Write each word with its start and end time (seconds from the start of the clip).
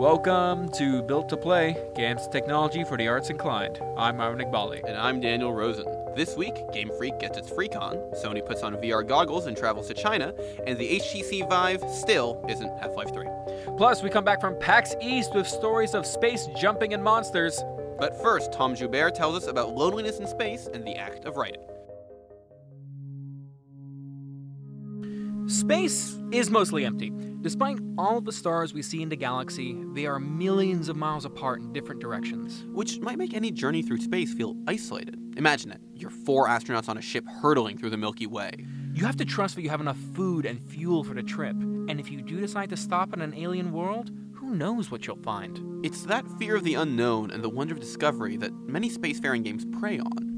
Welcome 0.00 0.70
to 0.70 1.02
Built 1.02 1.28
to 1.28 1.36
Play, 1.36 1.76
games 1.94 2.26
technology 2.26 2.84
for 2.84 2.96
the 2.96 3.06
arts 3.06 3.28
inclined. 3.28 3.82
I'm 3.98 4.16
Marvin 4.16 4.48
Iqbali. 4.48 4.82
And 4.88 4.96
I'm 4.96 5.20
Daniel 5.20 5.52
Rosen. 5.52 5.84
This 6.16 6.38
week, 6.38 6.54
Game 6.72 6.90
Freak 6.96 7.18
gets 7.18 7.36
its 7.36 7.50
FreeCon, 7.50 8.18
Sony 8.18 8.42
puts 8.42 8.62
on 8.62 8.76
VR 8.76 9.06
goggles 9.06 9.44
and 9.44 9.54
travels 9.54 9.88
to 9.88 9.94
China, 9.94 10.32
and 10.66 10.78
the 10.78 10.98
HTC 11.00 11.46
Vive 11.50 11.84
still 11.90 12.42
isn't 12.48 12.78
Half 12.78 12.96
Life 12.96 13.12
3. 13.12 13.26
Plus, 13.76 14.02
we 14.02 14.08
come 14.08 14.24
back 14.24 14.40
from 14.40 14.58
PAX 14.58 14.94
East 15.02 15.34
with 15.34 15.46
stories 15.46 15.94
of 15.94 16.06
space 16.06 16.48
jumping 16.56 16.94
and 16.94 17.04
monsters. 17.04 17.62
But 17.98 18.16
first, 18.22 18.54
Tom 18.54 18.74
Jubert 18.74 19.12
tells 19.12 19.36
us 19.36 19.48
about 19.48 19.76
loneliness 19.76 20.18
in 20.18 20.26
space 20.26 20.66
and 20.66 20.82
the 20.82 20.96
act 20.96 21.26
of 21.26 21.36
writing. 21.36 21.60
Space 25.50 26.16
is 26.30 26.48
mostly 26.48 26.84
empty. 26.84 27.10
Despite 27.40 27.80
all 27.98 28.16
of 28.16 28.24
the 28.24 28.30
stars 28.30 28.72
we 28.72 28.82
see 28.82 29.02
in 29.02 29.08
the 29.08 29.16
galaxy, 29.16 29.76
they 29.94 30.06
are 30.06 30.20
millions 30.20 30.88
of 30.88 30.96
miles 30.96 31.24
apart 31.24 31.60
in 31.60 31.72
different 31.72 32.00
directions. 32.00 32.64
Which 32.72 33.00
might 33.00 33.18
make 33.18 33.34
any 33.34 33.50
journey 33.50 33.82
through 33.82 33.98
space 33.98 34.32
feel 34.32 34.54
isolated. 34.68 35.18
Imagine 35.36 35.72
it 35.72 35.80
you're 35.96 36.10
four 36.10 36.46
astronauts 36.46 36.88
on 36.88 36.98
a 36.98 37.02
ship 37.02 37.26
hurtling 37.26 37.76
through 37.78 37.90
the 37.90 37.96
Milky 37.96 38.28
Way. 38.28 38.64
You 38.92 39.04
have 39.04 39.16
to 39.16 39.24
trust 39.24 39.56
that 39.56 39.62
you 39.62 39.70
have 39.70 39.80
enough 39.80 39.98
food 40.14 40.46
and 40.46 40.62
fuel 40.62 41.02
for 41.02 41.14
the 41.14 41.22
trip, 41.24 41.56
and 41.56 41.98
if 41.98 42.12
you 42.12 42.22
do 42.22 42.38
decide 42.38 42.70
to 42.70 42.76
stop 42.76 43.12
in 43.12 43.20
an 43.20 43.34
alien 43.34 43.72
world, 43.72 44.12
who 44.32 44.54
knows 44.54 44.92
what 44.92 45.08
you'll 45.08 45.16
find? 45.16 45.84
It's 45.84 46.04
that 46.04 46.30
fear 46.38 46.54
of 46.54 46.62
the 46.62 46.74
unknown 46.74 47.32
and 47.32 47.42
the 47.42 47.50
wonder 47.50 47.74
of 47.74 47.80
discovery 47.80 48.36
that 48.36 48.52
many 48.52 48.88
spacefaring 48.88 49.42
games 49.42 49.66
prey 49.80 49.98
on. 49.98 50.29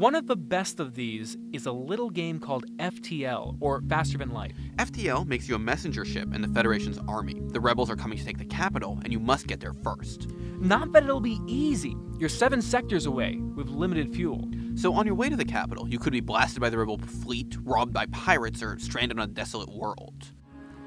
One 0.00 0.14
of 0.14 0.26
the 0.26 0.34
best 0.34 0.80
of 0.80 0.94
these 0.94 1.36
is 1.52 1.66
a 1.66 1.72
little 1.72 2.08
game 2.08 2.40
called 2.40 2.64
FTL, 2.78 3.58
or 3.60 3.82
Faster 3.82 4.16
Than 4.16 4.30
Light. 4.30 4.54
FTL 4.78 5.26
makes 5.26 5.46
you 5.46 5.54
a 5.54 5.58
messenger 5.58 6.06
ship 6.06 6.34
in 6.34 6.40
the 6.40 6.48
Federation's 6.48 6.98
army. 7.06 7.38
The 7.48 7.60
rebels 7.60 7.90
are 7.90 7.96
coming 7.96 8.16
to 8.16 8.24
take 8.24 8.38
the 8.38 8.46
capital, 8.46 8.98
and 9.04 9.12
you 9.12 9.20
must 9.20 9.46
get 9.46 9.60
there 9.60 9.74
first. 9.74 10.28
Not 10.58 10.92
that 10.92 11.02
it'll 11.02 11.20
be 11.20 11.38
easy. 11.46 11.98
You're 12.18 12.30
seven 12.30 12.62
sectors 12.62 13.04
away, 13.04 13.42
with 13.54 13.68
limited 13.68 14.14
fuel. 14.14 14.48
So, 14.74 14.94
on 14.94 15.04
your 15.04 15.16
way 15.16 15.28
to 15.28 15.36
the 15.36 15.44
capital, 15.44 15.86
you 15.86 15.98
could 15.98 16.14
be 16.14 16.20
blasted 16.20 16.62
by 16.62 16.70
the 16.70 16.78
rebel 16.78 16.96
fleet, 16.96 17.54
robbed 17.60 17.92
by 17.92 18.06
pirates, 18.06 18.62
or 18.62 18.78
stranded 18.78 19.18
on 19.18 19.24
a 19.28 19.30
desolate 19.30 19.68
world. 19.68 20.32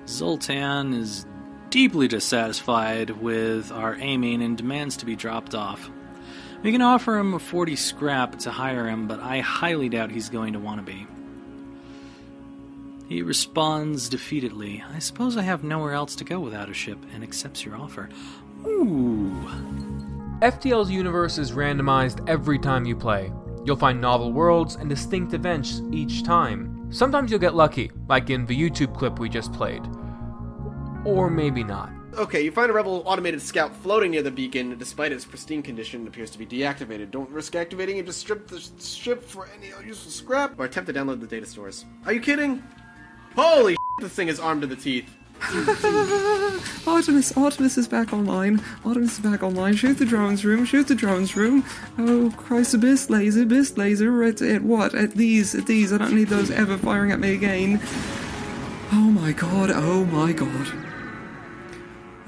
Zoltan 0.07 0.91
is 0.91 1.27
deeply 1.69 2.07
dissatisfied 2.07 3.11
with 3.11 3.71
our 3.71 3.95
aiming 3.99 4.41
and 4.41 4.57
demands 4.57 4.97
to 4.97 5.05
be 5.05 5.16
dropped 5.16 5.53
off. 5.53 5.91
We 6.64 6.72
can 6.72 6.81
offer 6.81 7.17
him 7.17 7.33
a 7.33 7.39
40 7.39 7.75
scrap 7.75 8.39
to 8.39 8.52
hire 8.52 8.88
him, 8.88 9.06
but 9.06 9.19
I 9.19 9.42
highly 9.42 9.89
doubt 9.89 10.11
he's 10.11 10.30
going 10.30 10.53
to 10.53 10.59
want 10.59 10.80
to 10.80 10.92
be. 10.92 11.06
He 13.09 13.22
responds 13.22 14.09
defeatedly, 14.09 14.81
I 14.95 15.00
suppose 15.00 15.36
I 15.36 15.41
have 15.41 15.66
nowhere 15.66 15.91
else 15.91 16.16
to 16.16 16.23
go 16.23 16.39
without 16.39 16.69
a 16.69 16.73
ship, 16.73 16.97
and 17.14 17.22
accepts 17.22 17.66
your 17.66 17.75
offer. 17.75 18.08
Ooh. 18.66 19.30
FTL's 20.39 20.89
universe 20.89 21.38
is 21.38 21.52
randomized 21.52 22.28
every 22.30 22.58
time 22.58 22.86
you 22.86 22.95
play. 22.95 23.30
You'll 23.66 23.75
find 23.75 24.00
novel 24.00 24.31
worlds 24.31 24.75
and 24.75 24.88
distinct 24.89 25.34
events 25.34 25.81
each 25.91 26.23
time. 26.23 26.88
Sometimes 26.91 27.30
you'll 27.30 27.41
get 27.41 27.56
lucky, 27.56 27.91
like 28.08 28.30
in 28.30 28.45
the 28.45 28.58
YouTube 28.58 28.97
clip 28.97 29.19
we 29.19 29.28
just 29.28 29.52
played. 29.52 29.86
Or 31.03 31.30
maybe 31.30 31.64
not. 31.66 31.91
Okay, 32.17 32.44
you 32.44 32.52
find 32.52 32.69
a 32.69 32.73
rebel 32.73 33.02
automated 33.06 33.42
scout 33.42 33.75
floating 33.75 34.11
near 34.11 34.22
the 34.22 34.31
beacon. 34.31 34.78
Despite 34.78 35.11
its 35.11 35.25
pristine 35.25 35.64
condition, 35.64 36.03
it 36.03 36.08
appears 36.08 36.30
to 36.31 36.38
be 36.38 36.45
deactivated. 36.45 37.09
Don't 37.09 37.30
risk 37.30 37.56
activating 37.56 37.97
it. 37.97 38.06
Just 38.06 38.19
strip 38.19 38.47
the 38.47 38.61
ship 38.80 39.23
for 39.23 39.50
any 39.58 39.72
useful 39.86 40.11
scrap, 40.11 40.59
or 40.59 40.66
attempt 40.66 40.88
to 40.88 40.94
download 40.94 41.22
the 41.22 41.28
data 41.28 41.45
stores. 41.45 41.86
Are 42.06 42.14
you 42.14 42.22
kidding? 42.22 42.61
Holy 43.36 43.75
this 44.00 44.14
thing 44.14 44.28
is 44.28 44.39
armed 44.39 44.61
to 44.61 44.67
the 44.67 44.75
teeth. 44.75 45.09
Artemis, 46.88 47.36
Artemis 47.36 47.78
is 47.78 47.88
back 47.88 48.14
online. 48.14 48.61
Artemis 48.86 49.14
is 49.14 49.19
back 49.19 49.44
online. 49.44 49.75
Shoot 49.75 49.97
the 49.97 50.06
drones 50.06 50.45
room. 50.45 50.66
Shoot 50.66 50.88
the 50.88 50.95
drones 50.95 51.36
room. 51.36 51.66
Oh 51.97 52.34
Christ, 52.38 52.73
abyss 52.73 53.09
laser, 53.09 53.44
abyss 53.44 53.78
laser. 53.78 54.23
At, 54.23 54.41
at 54.41 54.62
what? 54.62 54.94
At 54.96 55.13
these, 55.13 55.53
at 55.56 55.68
these. 55.68 55.91
I 55.91 55.97
don't 55.97 56.13
need 56.13 56.29
those 56.29 56.52
ever 56.52 56.78
firing 56.78 57.12
at 57.12 57.19
me 57.19 57.34
again. 57.34 57.81
Oh 58.91 59.12
my 59.12 59.31
god. 59.31 59.72
Oh 59.72 60.06
my 60.06 60.31
god. 60.31 60.92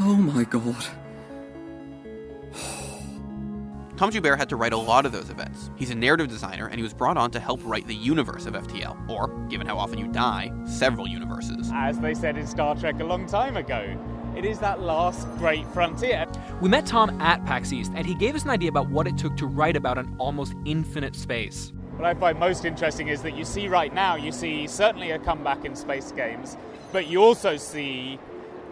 Oh 0.08 0.14
my 0.14 0.44
god. 0.44 0.86
Tom 3.98 4.12
Jubert 4.12 4.38
had 4.38 4.50
to 4.50 4.56
write 4.56 4.72
a 4.72 4.78
lot 4.78 5.04
of 5.08 5.12
those 5.12 5.32
events. 5.32 5.72
He's 5.78 5.90
a 5.90 5.96
narrative 5.96 6.28
designer, 6.28 6.68
and 6.68 6.76
he 6.76 6.84
was 6.84 6.94
brought 6.94 7.18
on 7.18 7.32
to 7.32 7.40
help 7.40 7.60
write 7.64 7.88
the 7.88 7.96
universe 7.96 8.46
of 8.46 8.54
FTL, 8.54 9.10
or, 9.10 9.30
given 9.50 9.66
how 9.66 9.80
often 9.80 9.98
you 9.98 10.08
die, 10.10 10.52
several 10.68 11.08
universes. 11.08 11.72
As 11.74 11.98
they 11.98 12.14
said 12.14 12.38
in 12.38 12.46
Star 12.46 12.76
Trek 12.76 13.00
a 13.00 13.04
long 13.04 13.26
time 13.26 13.58
ago, 13.58 13.98
it 14.38 14.46
is 14.46 14.60
that 14.60 14.80
last 14.80 15.28
great 15.40 15.66
frontier. 15.70 16.28
We 16.62 16.70
met 16.70 16.86
Tom 16.86 17.20
at 17.20 17.44
PAX 17.48 17.74
East, 17.74 17.92
and 17.96 18.06
he 18.06 18.14
gave 18.14 18.36
us 18.36 18.44
an 18.44 18.52
idea 18.52 18.70
about 18.70 18.88
what 18.92 19.08
it 19.08 19.18
took 19.18 19.36
to 19.38 19.48
write 19.48 19.76
about 19.76 19.98
an 19.98 20.16
almost 20.20 20.54
infinite 20.66 21.16
space. 21.16 21.74
What 21.96 22.06
I 22.06 22.14
find 22.14 22.38
most 22.38 22.64
interesting 22.64 23.08
is 23.08 23.24
that 23.24 23.36
you 23.36 23.44
see 23.44 23.68
right 23.68 23.92
now, 23.92 24.18
you 24.18 24.32
see 24.32 24.68
certainly 24.68 25.12
a 25.12 25.18
comeback 25.18 25.66
in 25.66 25.76
space 25.76 26.12
games, 26.12 26.58
but 26.92 27.08
you 27.08 27.24
also 27.24 27.58
see 27.58 28.20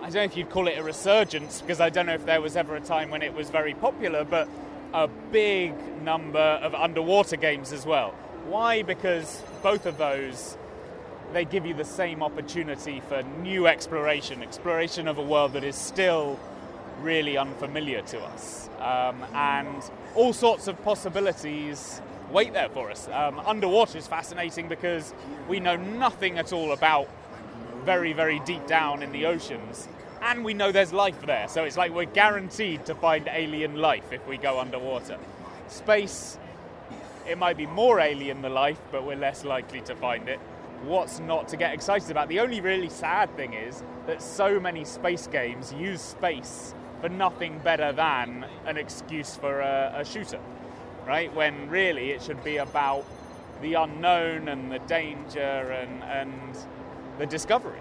I 0.03 0.08
don't 0.08 0.16
know 0.16 0.24
if 0.24 0.36
you'd 0.36 0.50
call 0.50 0.68
it 0.68 0.78
a 0.78 0.84
resurgence 0.84 1.62
because 1.62 1.80
I 1.80 1.90
don't 1.90 2.08
know 2.08 2.14
if 2.14 2.25
there 2.25 2.41
was 2.41 2.58
ever 2.58 2.75
a 2.75 2.81
time 2.81 3.09
when 3.09 3.22
it 3.22 3.34
was 3.34 3.50
very 3.50 3.74
popular, 3.74 4.25
but 4.25 4.50
a 4.94 5.08
big 5.08 5.74
number 6.03 6.40
of 6.40 6.75
underwater 6.75 7.38
games 7.38 7.72
as 7.72 7.86
well. 7.86 8.09
Why? 8.50 8.81
Because 8.84 9.41
both 9.62 9.86
of 9.86 9.97
those 9.97 10.58
they 11.31 11.46
give 11.46 11.66
you 11.66 11.74
the 11.74 11.86
same 11.86 12.22
opportunity 12.22 13.02
for 13.08 13.24
new 13.41 13.66
exploration, 13.66 14.44
exploration 14.44 15.08
of 15.08 15.19
a 15.19 15.22
world 15.22 15.53
that 15.53 15.64
is 15.64 15.78
still 15.78 16.38
really 17.00 17.38
unfamiliar 17.38 18.02
to 18.02 18.20
us, 18.20 18.70
um, 18.80 19.24
and 19.34 19.90
all 20.16 20.34
sorts 20.34 20.68
of 20.68 20.84
possibilities 20.84 22.02
wait 22.30 22.52
there 22.52 22.70
for 22.70 22.91
us. 22.91 23.08
Um, 23.08 23.40
underwater 23.46 23.97
is 23.97 24.06
fascinating 24.06 24.68
because 24.68 25.14
we 25.47 25.62
know 25.62 25.78
nothing 25.78 26.38
at 26.38 26.52
all 26.52 26.74
about 26.74 27.08
very, 27.83 28.13
very 28.13 28.39
deep 28.39 28.66
down 28.67 29.03
in 29.03 29.11
the 29.11 29.25
oceans. 29.25 29.88
And 30.21 30.45
we 30.45 30.53
know 30.53 30.71
there's 30.71 30.94
life 30.94 31.21
there, 31.25 31.47
so 31.47 31.66
it's 31.66 31.75
like 31.75 31.94
we're 31.94 32.05
guaranteed 32.05 32.85
to 32.85 32.95
find 32.95 33.27
alien 33.31 33.75
life 33.75 34.11
if 34.11 34.25
we 34.27 34.38
go 34.38 34.59
underwater. 34.59 35.17
Space, 35.67 36.38
it 37.27 37.38
might 37.38 37.57
be 37.57 37.66
more 37.66 37.99
alien 37.99 38.41
than 38.41 38.53
life, 38.53 38.79
but 38.91 39.05
we're 39.05 39.17
less 39.17 39.43
likely 39.43 39.81
to 39.81 39.95
find 39.95 40.29
it. 40.29 40.39
What's 40.85 41.19
not 41.19 41.49
to 41.49 41.57
get 41.57 41.73
excited 41.73 42.09
about? 42.09 42.29
The 42.29 42.39
only 42.39 42.61
really 42.61 42.89
sad 42.89 43.35
thing 43.35 43.53
is 43.53 43.83
that 44.07 44.22
so 44.22 44.59
many 44.59 44.85
space 44.85 45.27
games 45.27 45.73
use 45.73 46.01
space 46.01 46.73
for 47.01 47.09
nothing 47.09 47.59
better 47.59 47.91
than 47.91 48.45
an 48.66 48.77
excuse 48.77 49.35
for 49.35 49.59
a, 49.59 49.93
a 49.97 50.05
shooter, 50.05 50.39
right? 51.05 51.33
When 51.33 51.69
really 51.69 52.11
it 52.11 52.22
should 52.22 52.41
be 52.45 52.57
about 52.57 53.05
the 53.61 53.73
unknown 53.73 54.47
and 54.47 54.72
the 54.72 54.79
danger 54.79 55.39
and, 55.39 56.03
and 56.03 56.57
the 57.18 57.25
discovery. 57.25 57.79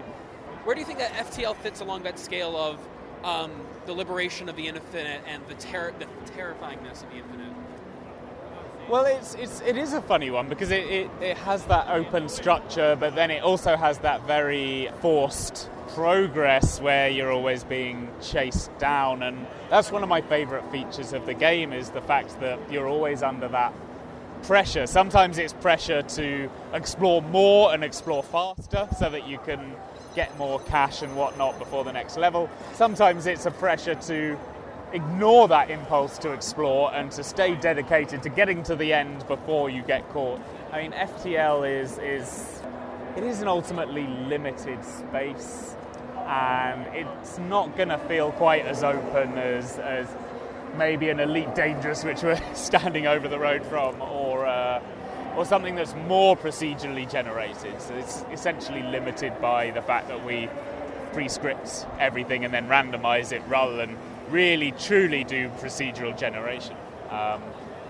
Where 0.63 0.75
do 0.75 0.79
you 0.79 0.87
think 0.87 0.99
that 0.99 1.11
FTL 1.13 1.55
fits 1.57 1.81
along 1.81 2.03
that 2.03 2.17
scale 2.17 2.55
of 2.55 2.79
um, 3.23 3.51
the 3.85 3.93
liberation 3.93 4.49
of 4.49 4.55
the 4.55 4.67
infinite 4.67 5.21
and 5.27 5.43
the, 5.47 5.55
ter- 5.55 5.93
the 5.99 6.05
terrifyingness 6.31 7.03
of 7.03 7.09
the 7.09 7.17
infinite? 7.17 7.53
Well, 8.89 9.05
it's, 9.05 9.35
it's, 9.35 9.61
it 9.61 9.77
is 9.77 9.93
a 9.93 10.01
funny 10.01 10.29
one 10.29 10.49
because 10.49 10.71
it, 10.71 10.83
it, 10.85 11.09
it 11.21 11.37
has 11.37 11.63
that 11.65 11.87
open 11.89 12.27
structure, 12.27 12.97
but 12.99 13.15
then 13.15 13.31
it 13.31 13.41
also 13.41 13.77
has 13.77 13.99
that 13.99 14.25
very 14.27 14.89
forced 15.01 15.69
progress 15.89 16.81
where 16.81 17.09
you're 17.09 17.31
always 17.31 17.63
being 17.63 18.09
chased 18.21 18.77
down. 18.79 19.23
And 19.23 19.47
that's 19.69 19.91
one 19.91 20.03
of 20.03 20.09
my 20.09 20.21
favourite 20.21 20.69
features 20.71 21.13
of 21.13 21.25
the 21.25 21.33
game 21.33 21.71
is 21.71 21.91
the 21.91 22.01
fact 22.01 22.39
that 22.41 22.59
you're 22.71 22.87
always 22.87 23.23
under 23.23 23.47
that 23.49 23.73
pressure. 24.43 24.85
Sometimes 24.85 25.37
it's 25.37 25.53
pressure 25.53 26.01
to 26.01 26.49
explore 26.73 27.21
more 27.21 27.73
and 27.73 27.83
explore 27.83 28.23
faster 28.23 28.87
so 28.97 29.09
that 29.09 29.27
you 29.27 29.39
can 29.39 29.73
get 30.15 30.37
more 30.37 30.59
cash 30.61 31.01
and 31.01 31.15
whatnot 31.15 31.57
before 31.57 31.83
the 31.83 31.93
next 31.93 32.17
level. 32.17 32.49
Sometimes 32.73 33.25
it's 33.25 33.45
a 33.45 33.51
pressure 33.51 33.95
to 33.95 34.37
ignore 34.93 35.47
that 35.47 35.71
impulse 35.71 36.17
to 36.19 36.31
explore 36.31 36.93
and 36.93 37.11
to 37.11 37.23
stay 37.23 37.55
dedicated 37.55 38.21
to 38.23 38.29
getting 38.29 38.61
to 38.63 38.75
the 38.75 38.93
end 38.93 39.27
before 39.27 39.69
you 39.69 39.81
get 39.81 40.07
caught. 40.09 40.39
I 40.71 40.81
mean, 40.81 40.91
FTL 40.91 41.81
is 41.81 41.97
is 41.97 42.61
it 43.17 43.23
is 43.23 43.41
an 43.41 43.47
ultimately 43.47 44.07
limited 44.07 44.83
space, 44.83 45.75
and 46.25 46.85
it's 46.95 47.37
not 47.39 47.75
going 47.75 47.89
to 47.89 47.97
feel 47.99 48.31
quite 48.33 48.65
as 48.65 48.83
open 48.83 49.37
as 49.37 49.79
as 49.79 50.07
maybe 50.77 51.09
an 51.09 51.19
Elite 51.19 51.53
Dangerous, 51.55 52.03
which 52.03 52.23
we're 52.23 52.41
standing 52.53 53.07
over 53.07 53.27
the 53.27 53.39
road 53.39 53.65
from, 53.65 54.01
or. 54.01 54.45
Uh, 54.45 54.81
or 55.35 55.45
something 55.45 55.73
that's 55.73 55.95
more 56.07 56.37
procedurally 56.37 57.09
generated. 57.09 57.81
So 57.81 57.95
it's 57.95 58.23
essentially 58.31 58.83
limited 58.83 59.41
by 59.41 59.71
the 59.71 59.81
fact 59.81 60.07
that 60.09 60.23
we 60.23 60.47
pre-script 61.13 61.85
everything 61.99 62.43
and 62.45 62.53
then 62.53 62.67
randomize 62.67 63.31
it 63.31 63.41
rather 63.47 63.75
than 63.75 63.97
really 64.29 64.71
truly 64.73 65.23
do 65.23 65.49
procedural 65.59 66.17
generation. 66.17 66.75
Um, 67.09 67.41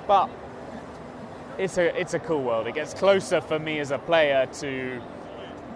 but 0.08 0.30
it's 1.58 1.78
a 1.78 1.98
it's 2.00 2.14
a 2.14 2.20
cool 2.20 2.44
world. 2.44 2.68
It 2.68 2.76
gets 2.76 2.94
closer 2.94 3.40
for 3.42 3.60
me 3.60 3.80
as 3.80 3.92
a 3.92 4.00
player 4.00 4.48
to 4.60 5.02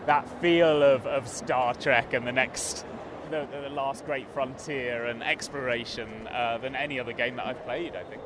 that 0.06 0.28
feel 0.42 0.84
of, 0.84 1.06
of 1.06 1.28
Star 1.28 1.74
Trek 1.74 2.14
and 2.14 2.26
the 2.26 2.32
next 2.32 2.86
the, 3.30 3.48
the 3.52 3.70
last 3.70 4.06
great 4.06 4.32
frontier 4.34 5.06
and 5.06 5.24
exploration 5.24 6.28
uh, 6.28 6.58
than 6.58 6.76
any 6.76 7.00
other 7.00 7.14
game 7.14 7.36
that 7.38 7.46
I've 7.46 7.64
played. 7.66 7.96
I 7.96 8.04
think. 8.04 8.22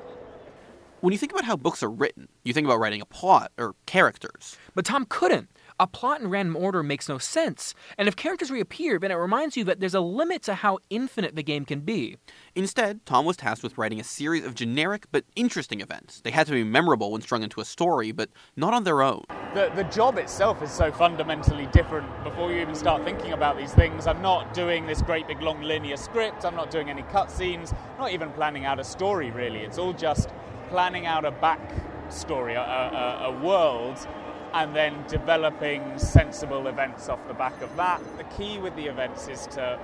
When 1.01 1.12
you 1.12 1.18
think 1.18 1.31
about 1.31 1.45
how 1.45 1.56
books 1.56 1.81
are 1.81 1.89
written, 1.89 2.27
you 2.44 2.53
think 2.53 2.65
about 2.65 2.80
writing 2.80 3.01
a 3.01 3.06
plot 3.06 3.51
or 3.57 3.74
characters. 3.88 4.56
But 4.75 4.86
Tom 4.86 5.06
couldn't. 5.09 5.50
A 5.81 5.88
plot 5.88 6.22
in 6.22 6.30
random 6.30 6.56
order 6.56 6.83
makes 6.83 7.10
no 7.10 7.18
sense, 7.18 7.74
and 7.98 8.07
if 8.07 8.16
characters 8.16 8.51
reappear, 8.51 9.00
then 9.00 9.10
it 9.10 9.16
reminds 9.16 9.57
you 9.57 9.63
that 9.63 9.80
there's 9.80 9.95
a 9.95 10.00
limit 10.00 10.44
to 10.44 10.54
how 10.54 10.78
infinite 10.92 11.36
the 11.36 11.42
game 11.42 11.66
can 11.66 11.80
be. 11.80 12.18
Instead, 12.54 13.04
Tom 13.04 13.25
was 13.25 13.36
tasked 13.36 13.63
with 13.63 13.80
writing 13.80 14.00
a 14.00 14.04
series 14.04 14.45
of 14.45 14.54
generic 14.54 15.07
but 15.12 15.25
interesting 15.36 15.81
events. 15.81 16.22
They 16.22 16.30
had 16.30 16.45
to 16.45 16.54
be 16.54 16.63
memorable 16.63 17.12
when 17.12 17.22
strung 17.24 17.42
into 17.42 17.62
a 17.62 17.66
story, 17.66 18.12
but 18.12 18.30
not 18.56 18.75
on 18.75 18.83
their 18.83 19.01
own. 19.01 19.24
The, 19.56 19.72
the 19.75 19.86
job 19.86 20.19
itself 20.19 20.62
is 20.62 20.69
so 20.69 20.92
fundamentally 20.92 21.66
different 21.74 22.06
before 22.24 22.51
you 22.51 22.62
even 22.62 22.75
start 22.75 23.04
thinking 23.04 23.31
about 23.31 23.57
these 23.57 23.74
things. 23.74 24.06
I'm 24.06 24.22
not 24.22 24.54
doing 24.54 24.86
this 24.86 25.01
great 25.01 25.27
big 25.27 25.42
long 25.42 25.63
linear 25.63 25.98
script, 25.98 26.45
I'm 26.45 26.56
not 26.56 26.69
doing 26.69 26.92
any 26.92 27.01
cutscenes, 27.01 27.75
not 27.98 28.12
even 28.12 28.30
planning 28.34 28.66
out 28.66 28.80
a 28.80 28.84
story 28.84 29.31
really. 29.31 29.62
It's 29.62 29.80
all 29.80 29.94
just 29.94 30.30
planning 30.69 31.07
out 31.07 31.25
a 31.25 31.31
backstory, 31.31 32.54
a, 32.54 33.25
a, 33.25 33.34
a 33.34 33.44
world 33.44 33.98
and 34.53 34.75
then 34.75 35.03
developing 35.07 35.98
sensible 35.98 36.68
events 36.68 37.09
off 37.09 37.25
the 37.27 37.33
back 37.33 37.62
of 37.62 37.75
that. 37.77 38.01
The 38.18 38.24
key 38.36 38.57
with 38.57 38.75
the 38.75 38.86
events 38.86 39.27
is 39.27 39.48
to 39.48 39.80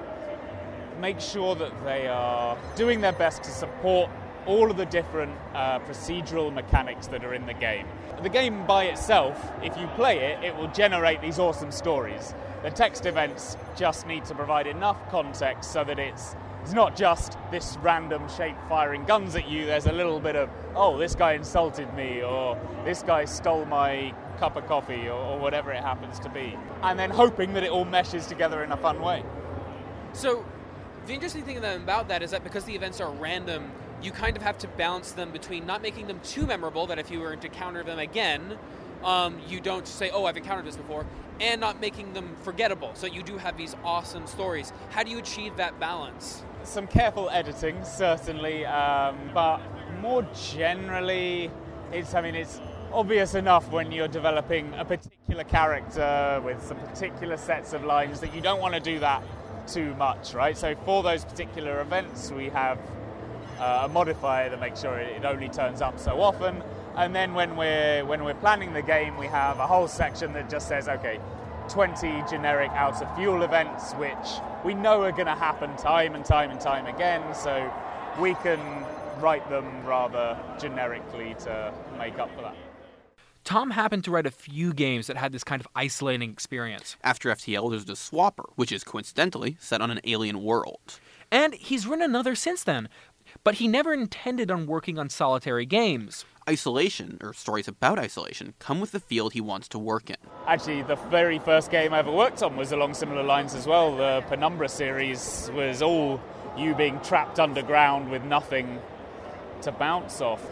make 1.00 1.20
sure 1.20 1.56
that 1.56 1.72
they 1.84 2.08
are 2.08 2.58
doing 2.76 3.02
their 3.02 3.14
best 3.14 3.44
to 3.44 3.52
support 3.52 4.10
all 4.46 4.72
of 4.72 4.78
the 4.78 4.86
different 4.86 5.36
uh, 5.54 5.80
procedural 5.80 6.54
mechanics 6.54 7.08
that 7.08 7.24
are 7.24 7.34
in 7.34 7.46
the 7.46 7.54
game. 7.54 7.86
The 8.24 8.30
game 8.30 8.66
by 8.66 8.86
itself, 8.86 9.52
if 9.62 9.78
you 9.78 9.88
play 9.88 10.20
it, 10.20 10.44
it 10.44 10.56
will 10.56 10.70
generate 10.70 11.22
these 11.22 11.38
awesome 11.38 11.72
stories. 11.72 12.34
The 12.64 12.72
text 12.72 13.06
events 13.06 13.58
just 13.76 14.08
need 14.08 14.26
to 14.26 14.36
provide 14.36 14.66
enough 14.66 14.98
context 15.12 15.72
so 15.72 15.84
that 15.84 16.00
it's 16.00 16.36
it's 16.62 16.74
not 16.74 16.96
just 16.96 17.38
this 17.52 17.78
random 17.82 18.28
shape 18.30 18.56
firing 18.68 19.06
guns 19.06 19.36
at 19.36 19.48
you. 19.48 19.66
There's 19.66 19.86
a 19.86 19.92
little 19.92 20.20
bit 20.20 20.36
of, 20.36 20.50
oh, 20.76 20.98
this 20.98 21.16
guy 21.16 21.34
insulted 21.34 21.94
me, 21.94 22.22
or 22.22 22.60
this 22.84 23.04
guy 23.04 23.26
stole 23.26 23.66
my 23.66 24.14
cup 24.38 24.56
of 24.56 24.68
coffee, 24.68 25.08
or, 25.08 25.14
or 25.14 25.40
whatever 25.40 25.72
it 25.72 25.82
happens 25.82 26.20
to 26.20 26.30
be. 26.30 26.58
And 26.84 27.00
then 27.00 27.10
hoping 27.10 27.54
that 27.54 27.64
it 27.64 27.72
all 27.72 27.86
meshes 27.86 28.28
together 28.28 28.64
in 28.64 28.72
a 28.72 28.78
fun 28.78 29.02
way. 29.02 29.24
So, 30.14 30.46
the 31.06 31.14
interesting 31.14 31.44
thing 31.44 31.58
about 31.58 32.10
that 32.10 32.22
is 32.22 32.32
that 32.32 32.44
because 32.44 32.66
the 32.66 32.76
events 32.76 33.00
are 33.00 33.12
random, 33.12 33.72
you 34.02 34.12
kind 34.12 34.36
of 34.36 34.44
have 34.44 34.58
to 34.60 34.68
balance 34.68 35.14
them 35.14 35.32
between 35.32 35.66
not 35.66 35.82
making 35.82 36.08
them 36.08 36.20
too 36.24 36.46
memorable, 36.46 36.86
that 36.88 37.00
if 37.00 37.10
you 37.10 37.20
were 37.20 37.36
to 37.36 37.50
counter 37.50 37.84
them 37.84 37.98
again, 37.98 38.58
um, 39.04 39.40
you 39.48 39.60
don't 39.60 39.88
say, 39.88 40.10
oh, 40.10 40.26
I've 40.26 40.38
encountered 40.38 40.66
this 40.66 40.76
before, 40.76 41.06
and 41.40 41.62
not 41.62 41.80
making 41.80 42.14
them 42.14 42.36
forgettable. 42.44 42.92
So 42.94 43.08
you 43.08 43.24
do 43.24 43.38
have 43.38 43.58
these 43.58 43.76
awesome 43.84 44.28
stories. 44.28 44.74
How 44.90 45.04
do 45.04 45.12
you 45.12 45.20
achieve 45.20 45.56
that 45.58 45.80
balance? 45.80 46.44
some 46.68 46.88
careful 46.88 47.30
editing, 47.30 47.84
certainly, 47.84 48.66
um, 48.66 49.18
but 49.34 49.60
more 50.02 50.28
generally, 50.52 51.50
it's 51.92 52.14
I 52.14 52.22
mean 52.22 52.36
it's 52.36 52.60
obvious 52.92 53.36
enough 53.36 53.70
when 53.72 53.92
you're 53.92 54.08
developing 54.08 54.74
a 54.76 54.86
particular 54.86 55.44
character 55.46 56.42
with 56.44 56.62
some 56.64 56.78
particular 56.78 57.38
sets 57.38 57.74
of 57.74 57.84
lines 57.84 58.20
that 58.20 58.34
you 58.34 58.42
don't 58.42 58.60
want 58.60 58.74
to 58.74 58.80
do 58.80 59.00
that 59.00 59.24
too 59.68 59.94
much, 59.96 60.34
right? 60.34 60.58
So 60.58 60.76
for 60.86 61.04
those 61.04 61.26
particular 61.26 61.82
events, 61.82 62.32
we 62.32 62.50
have 62.50 62.80
uh, 63.60 63.84
a 63.86 63.90
modifier 63.90 64.50
to 64.50 64.58
make 64.58 64.76
sure 64.78 64.98
it 64.98 65.26
only 65.26 65.50
turns 65.50 65.82
up 65.82 66.00
so 66.00 66.22
often. 66.22 66.62
And 66.98 67.16
then 67.16 67.36
when 67.36 67.56
we're 67.56 68.04
when 68.06 68.24
we're 68.24 68.34
planning 68.34 68.74
the 68.74 68.82
game, 68.82 69.18
we 69.18 69.28
have 69.28 69.60
a 69.60 69.68
whole 69.68 69.88
section 69.88 70.34
that 70.34 70.50
just 70.50 70.68
says, 70.68 70.88
okay, 70.88 71.20
20 71.70 72.24
generic 72.28 72.72
out 72.72 73.00
of 73.00 73.16
fuel 73.16 73.44
events, 73.44 73.94
which 73.94 74.42
we 74.66 74.74
know 74.74 75.04
are 75.04 75.12
going 75.12 75.28
to 75.28 75.36
happen 75.36 75.76
time 75.78 76.16
and 76.16 76.26
time 76.26 76.50
and 76.50 76.60
time 76.60 76.88
again, 76.88 77.36
so 77.36 77.72
we 78.20 78.34
can 78.36 78.60
write 79.20 79.48
them 79.48 79.86
rather 79.86 80.36
generically 80.60 81.36
to 81.42 81.72
make 82.00 82.18
up 82.18 82.34
for 82.36 82.42
that. 82.42 82.56
Tom 83.44 83.70
happened 83.70 84.04
to 84.04 84.12
write 84.12 84.26
a 84.26 84.32
few 84.32 84.74
games 84.74 85.06
that 85.06 85.18
had 85.18 85.32
this 85.32 85.44
kind 85.44 85.62
of 85.62 85.68
isolating 85.76 86.32
experience. 86.32 86.98
After 87.04 87.30
FTL, 87.30 87.70
there's 87.70 87.86
the 87.86 87.94
Swapper, 87.94 88.46
which 88.56 88.72
is 88.72 88.84
coincidentally 88.84 89.56
set 89.60 89.82
on 89.82 89.92
an 89.92 90.02
alien 90.04 90.42
world. 90.44 91.00
And 91.32 91.54
he's 91.54 91.86
written 91.86 92.04
another 92.04 92.34
since 92.34 92.64
then, 92.64 92.90
but 93.44 93.56
he 93.56 93.68
never 93.68 93.94
intended 93.94 94.50
on 94.50 94.66
working 94.66 94.98
on 94.98 95.10
solitary 95.10 95.66
games 95.66 96.26
isolation, 96.50 97.18
or 97.22 97.34
stories 97.34 97.68
about 97.68 98.00
isolation, 98.00 98.54
come 98.60 98.80
with 98.80 98.92
the 98.92 99.00
field 99.00 99.34
he 99.34 99.42
wants 99.42 99.68
to 99.70 99.80
work 99.80 100.10
in. 100.10 100.18
Actually, 100.48 100.82
the 100.84 100.96
very 100.96 101.40
first 101.40 101.70
game 101.70 101.94
I 101.94 102.00
ever 102.00 102.12
worked 102.12 102.42
on 102.42 102.56
was 102.56 102.72
along 102.72 102.94
similar 102.94 103.24
lines 103.24 103.54
as 103.54 103.68
well. 103.68 103.96
The 103.96 104.24
Penumbra 104.28 104.70
series 104.70 105.52
was 105.54 105.82
all 105.82 106.22
you 106.58 106.74
being 106.74 107.00
trapped 107.02 107.40
underground 107.40 108.10
with 108.10 108.24
nothing 108.24 108.80
to 109.62 109.72
bounce 109.72 110.22
off. 110.22 110.46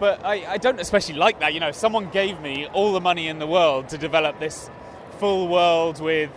But 0.00 0.24
I, 0.24 0.52
I 0.52 0.58
don't 0.58 0.80
especially 0.80 1.14
like 1.14 1.40
that. 1.40 1.54
You 1.54 1.60
know, 1.60 1.70
someone 1.70 2.10
gave 2.10 2.40
me 2.40 2.66
all 2.66 2.92
the 2.92 3.00
money 3.00 3.28
in 3.28 3.38
the 3.38 3.46
world 3.46 3.88
to 3.90 3.98
develop 3.98 4.40
this 4.40 4.68
full 5.18 5.48
world 5.48 6.00
with 6.00 6.30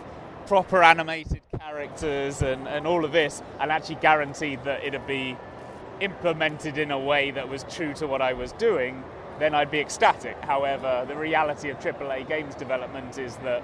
proper 0.45 0.83
animated 0.83 1.42
characters 1.60 2.42
and, 2.42 2.68
and 2.68 2.86
all 2.86 3.03
of 3.03 3.12
this, 3.12 3.42
and 3.60 3.71
actually 3.71 3.95
guaranteed 3.95 4.63
that 4.63 4.83
it'd 4.83 5.07
be 5.07 5.36
implemented 5.99 6.77
in 6.77 6.91
a 6.91 6.99
way 6.99 7.31
that 7.31 7.49
was 7.49 7.63
true 7.63 7.94
to 7.95 8.07
what 8.07 8.21
I 8.21 8.33
was 8.33 8.51
doing, 8.53 9.03
then 9.39 9.53
I'd 9.53 9.71
be 9.71 9.79
ecstatic. 9.79 10.38
However, 10.44 11.05
the 11.07 11.15
reality 11.15 11.69
of 11.69 11.79
AAA 11.79 12.27
games 12.27 12.55
development 12.55 13.17
is 13.17 13.35
that 13.38 13.63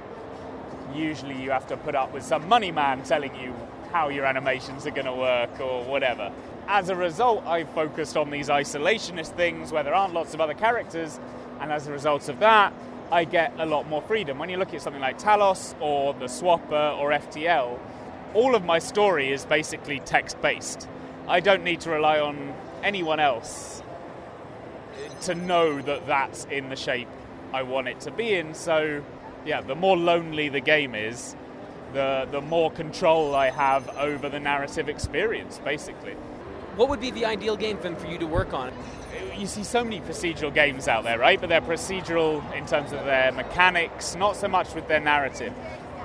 usually 0.93 1.41
you 1.41 1.51
have 1.51 1.67
to 1.67 1.77
put 1.77 1.95
up 1.95 2.13
with 2.13 2.23
some 2.23 2.47
money 2.47 2.71
man 2.71 3.03
telling 3.03 3.33
you 3.35 3.53
how 3.91 4.09
your 4.09 4.25
animations 4.25 4.85
are 4.87 4.91
going 4.91 5.05
to 5.05 5.13
work 5.13 5.59
or 5.59 5.83
whatever. 5.83 6.31
As 6.67 6.89
a 6.89 6.95
result, 6.95 7.45
I've 7.45 7.69
focused 7.69 8.17
on 8.17 8.29
these 8.29 8.49
isolationist 8.49 9.35
things 9.35 9.71
where 9.71 9.83
there 9.83 9.93
aren't 9.93 10.13
lots 10.13 10.33
of 10.33 10.41
other 10.41 10.53
characters, 10.53 11.19
and 11.59 11.71
as 11.71 11.87
a 11.87 11.91
result 11.91 12.29
of 12.29 12.39
that, 12.39 12.73
I 13.11 13.25
get 13.25 13.53
a 13.59 13.65
lot 13.65 13.87
more 13.87 14.01
freedom. 14.01 14.39
When 14.39 14.49
you 14.49 14.57
look 14.57 14.73
at 14.73 14.81
something 14.81 15.01
like 15.01 15.19
Talos 15.19 15.75
or 15.79 16.13
the 16.15 16.25
Swapper 16.25 16.97
or 16.97 17.11
FTL, 17.11 17.79
all 18.33 18.55
of 18.55 18.65
my 18.65 18.79
story 18.79 19.31
is 19.31 19.45
basically 19.45 19.99
text 19.99 20.41
based. 20.41 20.87
I 21.27 21.39
don't 21.39 21.63
need 21.63 21.81
to 21.81 21.89
rely 21.89 22.19
on 22.19 22.53
anyone 22.83 23.19
else 23.19 23.81
to 25.21 25.35
know 25.35 25.81
that 25.81 26.05
that's 26.05 26.45
in 26.45 26.69
the 26.69 26.75
shape 26.75 27.07
I 27.53 27.63
want 27.63 27.87
it 27.87 28.01
to 28.01 28.11
be 28.11 28.33
in. 28.33 28.53
So, 28.53 29.03
yeah, 29.45 29.61
the 29.61 29.75
more 29.75 29.95
lonely 29.95 30.49
the 30.49 30.59
game 30.59 30.95
is, 30.95 31.35
the 31.93 32.27
the 32.31 32.41
more 32.41 32.71
control 32.71 33.35
I 33.35 33.51
have 33.51 33.87
over 33.97 34.27
the 34.27 34.39
narrative 34.39 34.89
experience, 34.89 35.59
basically. 35.59 36.13
What 36.75 36.89
would 36.89 36.99
be 36.99 37.11
the 37.11 37.25
ideal 37.25 37.55
game 37.55 37.77
then 37.81 37.95
for 37.95 38.07
you 38.07 38.17
to 38.17 38.25
work 38.25 38.53
on? 38.53 38.73
You 39.37 39.45
see 39.45 39.63
so 39.63 39.83
many 39.83 40.01
procedural 40.01 40.53
games 40.53 40.87
out 40.87 41.03
there, 41.03 41.19
right? 41.19 41.39
But 41.39 41.49
they're 41.49 41.61
procedural 41.61 42.41
in 42.55 42.65
terms 42.65 42.91
of 42.91 43.05
their 43.05 43.31
mechanics, 43.31 44.15
not 44.15 44.35
so 44.35 44.47
much 44.47 44.73
with 44.73 44.87
their 44.87 44.99
narrative. 44.99 45.53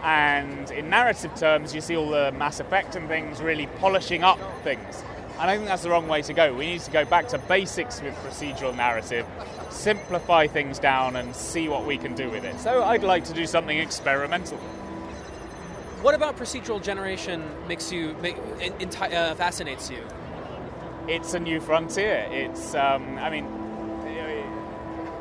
And 0.02 0.70
in 0.70 0.90
narrative 0.90 1.34
terms, 1.34 1.74
you 1.74 1.80
see 1.80 1.96
all 1.96 2.10
the 2.10 2.32
Mass 2.32 2.60
Effect 2.60 2.96
and 2.96 3.08
things 3.08 3.40
really 3.40 3.66
polishing 3.78 4.22
up 4.22 4.38
things. 4.62 5.02
And 5.40 5.50
I 5.50 5.56
think 5.56 5.68
that's 5.68 5.82
the 5.82 5.90
wrong 5.90 6.08
way 6.08 6.22
to 6.22 6.32
go. 6.32 6.52
We 6.52 6.66
need 6.66 6.80
to 6.80 6.90
go 6.90 7.04
back 7.04 7.28
to 7.28 7.38
basics 7.38 8.00
with 8.02 8.14
procedural 8.16 8.76
narrative, 8.76 9.26
simplify 9.70 10.46
things 10.46 10.78
down, 10.78 11.16
and 11.16 11.34
see 11.34 11.68
what 11.68 11.86
we 11.86 11.96
can 11.96 12.14
do 12.14 12.28
with 12.30 12.44
it. 12.44 12.58
So 12.58 12.82
I'd 12.82 13.04
like 13.04 13.24
to 13.24 13.32
do 13.32 13.46
something 13.46 13.78
experimental. 13.78 14.58
What 16.02 16.14
about 16.14 16.36
procedural 16.36 16.82
generation 16.82 17.42
makes 17.66 17.92
you 17.92 18.16
make, 18.20 18.36
uh, 18.36 19.34
fascinates 19.34 19.90
you? 19.90 20.04
It's 21.08 21.34
a 21.34 21.40
new 21.40 21.60
frontier. 21.60 22.26
It's, 22.30 22.74
um, 22.74 23.18
I 23.18 23.30
mean, 23.30 23.46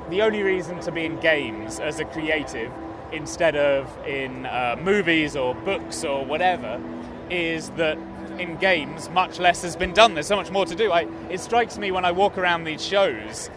the 0.10 0.22
only 0.22 0.42
reason 0.42 0.80
to 0.82 0.92
be 0.92 1.06
in 1.06 1.20
games 1.20 1.80
as 1.80 2.00
a 2.00 2.06
creative 2.06 2.72
instead 3.12 3.56
of 3.56 3.88
in 4.06 4.46
uh, 4.46 4.76
movies 4.82 5.36
or 5.36 5.56
books 5.56 6.04
or 6.04 6.26
whatever 6.26 6.82
is 7.30 7.70
that 7.72 7.98
in 8.40 8.56
games 8.58 9.10
much 9.10 9.40
less 9.40 9.62
has 9.62 9.76
been 9.76 9.94
done. 9.94 10.14
There's 10.14 10.28
so 10.28 10.36
much 10.36 10.52
more 10.52 10.66
to 10.66 10.76
do. 10.76 10.92
I, 10.92 11.08
it 11.30 11.40
strikes 11.40 11.78
me 11.78 11.92
when 11.92 12.06
I 12.06 12.12
walk 12.12 12.38
around 12.38 12.64
these 12.64 12.86
shows 12.86 13.50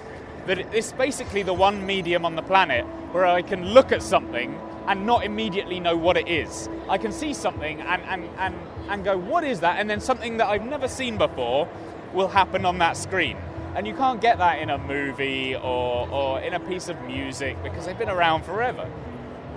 that 0.47 0.59
it's 0.75 0.92
basically 0.92 1.42
the 1.42 1.52
one 1.52 1.85
medium 1.85 2.25
on 2.25 2.35
the 2.35 2.42
planet 2.42 2.85
where 3.12 3.26
I 3.26 3.42
can 3.42 3.66
look 3.66 3.92
at 3.92 4.02
something 4.02 4.59
and 4.87 5.07
not 5.07 5.25
immediately 5.25 5.78
know 5.78 5.97
what 5.97 6.16
it 6.16 6.28
is. 6.28 6.69
I 6.88 6.99
can 6.99 7.12
see 7.12 7.35
something 7.35 7.80
and, 7.80 8.02
and, 8.02 8.28
and, 8.38 8.54
and 8.88 9.04
go, 9.04 9.19
what 9.19 9.45
is 9.45 9.61
that? 9.61 9.78
And 9.78 9.88
then 9.88 10.00
something 10.00 10.38
that 10.38 10.49
I've 10.49 10.64
never 10.64 10.88
seen 10.88 11.19
before 11.19 11.69
will 12.12 12.28
happen 12.28 12.64
on 12.64 12.78
that 12.78 12.97
screen. 12.97 13.37
And 13.76 13.87
you 13.87 13.95
can't 13.95 14.21
get 14.21 14.38
that 14.38 14.61
in 14.61 14.71
a 14.71 14.78
movie 14.78 15.54
or, 15.54 16.09
or 16.09 16.40
in 16.40 16.54
a 16.54 16.61
piece 16.61 16.88
of 16.88 17.00
music 17.02 17.62
because 17.62 17.87
they've 17.87 17.99
been 17.99 18.09
around 18.09 18.45
forever 18.45 18.90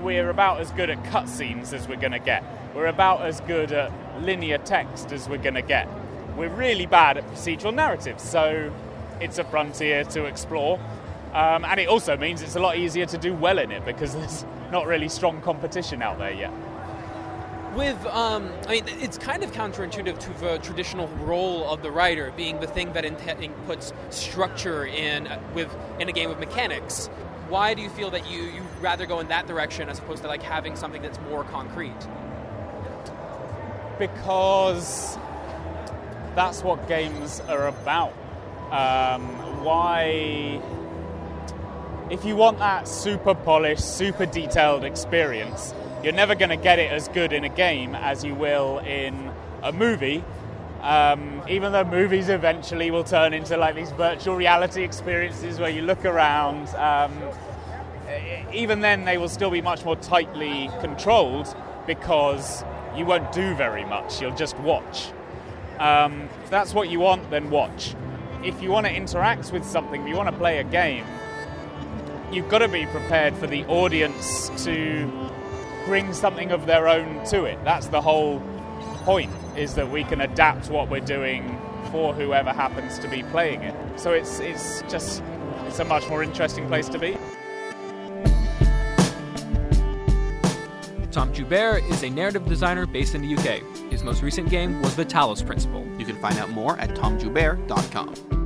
we're 0.03 0.29
about 0.29 0.59
as 0.59 0.71
good 0.71 0.89
at 0.89 1.01
cutscenes 1.05 1.73
as 1.73 1.87
we're 1.87 1.95
going 1.99 2.11
to 2.11 2.19
get. 2.19 2.43
We're 2.75 2.87
about 2.87 3.21
as 3.21 3.39
good 3.41 3.71
at 3.71 3.91
linear 4.21 4.57
text 4.59 5.11
as 5.11 5.29
we're 5.29 5.37
going 5.37 5.55
to 5.55 5.61
get. 5.61 5.87
We're 6.37 6.53
really 6.53 6.85
bad 6.85 7.17
at 7.17 7.27
procedural 7.31 7.73
narratives, 7.73 8.23
so 8.23 8.71
it's 9.21 9.37
a 9.37 9.43
frontier 9.43 10.03
to 10.05 10.25
explore. 10.25 10.79
Um, 11.33 11.65
and 11.65 11.79
it 11.79 11.87
also 11.87 12.17
means 12.17 12.41
it's 12.41 12.55
a 12.55 12.59
lot 12.59 12.77
easier 12.77 13.05
to 13.07 13.17
do 13.17 13.33
well 13.33 13.57
in 13.59 13.71
it 13.71 13.85
because 13.85 14.13
there's 14.17 14.45
not 14.71 14.87
really 14.87 15.09
strong 15.09 15.41
competition 15.41 16.01
out 16.01 16.17
there 16.19 16.31
yet. 16.33 16.51
with 17.75 18.03
um, 18.07 18.51
I 18.67 18.73
mean, 18.73 18.85
it's 18.87 19.17
kind 19.17 19.43
of 19.43 19.51
counterintuitive 19.51 20.19
to 20.19 20.33
the 20.39 20.57
traditional 20.59 21.07
role 21.25 21.69
of 21.71 21.81
the 21.81 21.91
writer 21.91 22.31
being 22.35 22.59
the 22.59 22.67
thing 22.67 22.93
that 22.93 23.05
in- 23.05 23.15
puts 23.65 23.93
structure 24.09 24.85
in 24.85 25.27
uh, 25.27 25.39
with 25.55 25.73
in 25.99 26.09
a 26.09 26.11
game 26.11 26.29
of 26.29 26.39
mechanics. 26.39 27.09
Why 27.49 27.73
do 27.73 27.81
you 27.81 27.89
feel 27.89 28.09
that 28.11 28.29
you 28.29 28.43
you 28.43 28.61
rather 28.81 29.05
go 29.05 29.19
in 29.19 29.27
that 29.27 29.47
direction 29.47 29.89
as 29.89 29.99
opposed 29.99 30.21
to 30.23 30.27
like 30.27 30.41
having 30.41 30.75
something 30.75 31.01
that's 31.01 31.19
more 31.29 31.43
concrete? 31.43 32.07
Because 33.99 35.17
that's 36.35 36.63
what 36.63 36.87
games 36.87 37.41
are 37.41 37.67
about. 37.67 38.13
Um, 38.71 39.63
why? 39.63 40.61
If 42.09 42.25
you 42.25 42.35
want 42.35 42.59
that 42.59 42.87
super 42.87 43.35
polished, 43.35 43.97
super 43.97 44.25
detailed 44.25 44.83
experience, 44.83 45.73
you're 46.03 46.13
never 46.13 46.35
going 46.35 46.49
to 46.49 46.57
get 46.57 46.79
it 46.79 46.91
as 46.91 47.07
good 47.07 47.33
in 47.33 47.43
a 47.43 47.49
game 47.49 47.95
as 47.95 48.23
you 48.23 48.35
will 48.35 48.79
in 48.79 49.31
a 49.61 49.71
movie. 49.71 50.23
Um, 50.83 51.41
even 51.47 51.71
though 51.71 51.85
movies 51.85 52.27
eventually 52.27 52.91
will 52.91 53.05
turn 53.05 53.33
into 53.33 53.55
like 53.55 53.73
these 53.73 53.91
virtual 53.93 54.35
reality 54.35 54.83
experiences 54.83 55.57
where 55.57 55.69
you 55.69 55.81
look 55.81 56.03
around, 56.03 56.67
um, 56.75 57.13
even 58.53 58.81
then 58.81 59.05
they 59.05 59.17
will 59.17 59.29
still 59.29 59.49
be 59.49 59.61
much 59.61 59.85
more 59.85 59.95
tightly 59.95 60.69
controlled 60.81 61.55
because 61.87 62.65
you 62.97 63.05
won't 63.05 63.31
do 63.31 63.55
very 63.55 63.85
much. 63.85 64.21
You'll 64.21 64.35
just 64.35 64.57
watch. 64.59 65.07
Um, 65.79 66.29
if 66.43 66.49
that's 66.49 66.73
what 66.73 66.89
you 66.89 66.99
want, 66.99 67.29
then 67.29 67.49
watch. 67.49 67.95
If 68.43 68.61
you 68.61 68.69
want 68.69 68.85
to 68.85 68.93
interact 68.93 69.53
with 69.53 69.65
something, 69.65 70.01
if 70.01 70.07
you 70.09 70.17
want 70.17 70.29
to 70.29 70.37
play 70.37 70.59
a 70.59 70.65
game, 70.65 71.05
you've 72.29 72.49
got 72.49 72.59
to 72.59 72.67
be 72.67 72.85
prepared 72.87 73.35
for 73.35 73.47
the 73.47 73.63
audience 73.67 74.51
to 74.65 75.09
bring 75.85 76.13
something 76.13 76.51
of 76.51 76.65
their 76.65 76.89
own 76.89 77.23
to 77.27 77.45
it. 77.45 77.57
That's 77.63 77.87
the 77.87 78.01
whole 78.01 78.41
point, 79.03 79.31
is 79.55 79.75
that 79.75 79.89
we 79.89 80.03
can 80.03 80.21
adapt 80.21 80.69
what 80.69 80.89
we're 80.89 80.99
doing 80.99 81.59
for 81.91 82.13
whoever 82.13 82.51
happens 82.51 82.97
to 82.99 83.07
be 83.07 83.23
playing 83.23 83.61
it. 83.61 83.99
So 83.99 84.11
it's, 84.11 84.39
it's 84.39 84.81
just, 84.83 85.23
it's 85.67 85.79
a 85.79 85.85
much 85.85 86.07
more 86.09 86.23
interesting 86.23 86.67
place 86.67 86.89
to 86.89 86.99
be. 86.99 87.17
Tom 91.11 91.31
Jubert 91.31 91.87
is 91.91 92.01
a 92.03 92.09
narrative 92.09 92.45
designer 92.47 92.87
based 92.87 93.13
in 93.13 93.21
the 93.21 93.35
UK. 93.35 93.61
His 93.91 94.03
most 94.03 94.23
recent 94.23 94.49
game 94.49 94.81
was 94.81 94.95
The 94.95 95.05
Talos 95.05 95.45
Principle. 95.45 95.87
You 95.99 96.05
can 96.05 96.15
find 96.15 96.39
out 96.39 96.49
more 96.49 96.75
at 96.79 96.89
tomjubert.com. 96.95 98.42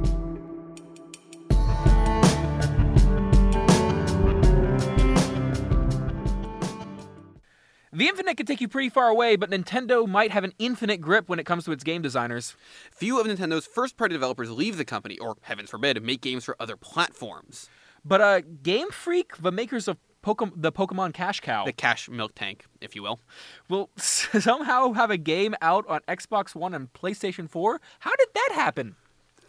The 7.98 8.08
Infinite 8.08 8.38
could 8.38 8.46
take 8.46 8.62
you 8.62 8.68
pretty 8.68 8.90
far 8.90 9.08
away, 9.08 9.38
but 9.38 9.50
Nintendo 9.50 10.08
might 10.08 10.30
have 10.30 10.44
an 10.44 10.54
infinite 10.60 10.98
grip 11.02 11.28
when 11.28 11.40
it 11.40 11.48
comes 11.48 11.66
to 11.66 11.72
its 11.72 11.84
game 11.84 12.04
designers. 12.04 12.56
Few 12.92 13.20
of 13.20 13.26
Nintendo's 13.26 13.66
first 13.66 13.98
party 13.98 14.14
developers 14.14 14.52
leave 14.52 14.78
the 14.78 14.86
company, 14.86 15.18
or 15.18 15.36
heavens 15.42 15.72
forbid, 15.72 16.04
make 16.04 16.22
games 16.22 16.46
for 16.46 16.56
other 16.60 16.78
platforms. 16.78 17.72
But 18.06 18.22
uh, 18.22 18.42
Game 18.62 18.92
Freak, 18.92 19.38
the 19.38 19.52
makers 19.52 19.88
of 19.88 19.98
Pokemon, 20.24 20.52
the 20.58 20.72
Pokemon 20.72 21.16
Cash 21.16 21.40
Cow, 21.40 21.66
The 21.66 21.74
cash 21.74 22.08
milk 22.08 22.34
tank, 22.36 22.66
if 22.82 22.96
you 22.96 23.02
will. 23.02 23.20
will 23.68 23.90
somehow 23.98 24.94
have 24.94 25.10
a 25.10 25.18
game 25.18 25.56
out 25.60 25.84
on 25.88 26.02
Xbox 26.08 26.54
One 26.54 26.76
and 26.76 26.94
PlayStation 26.94 27.50
4. 27.50 27.82
How 28.02 28.16
did 28.16 28.28
that 28.36 28.50
happen? 28.54 28.96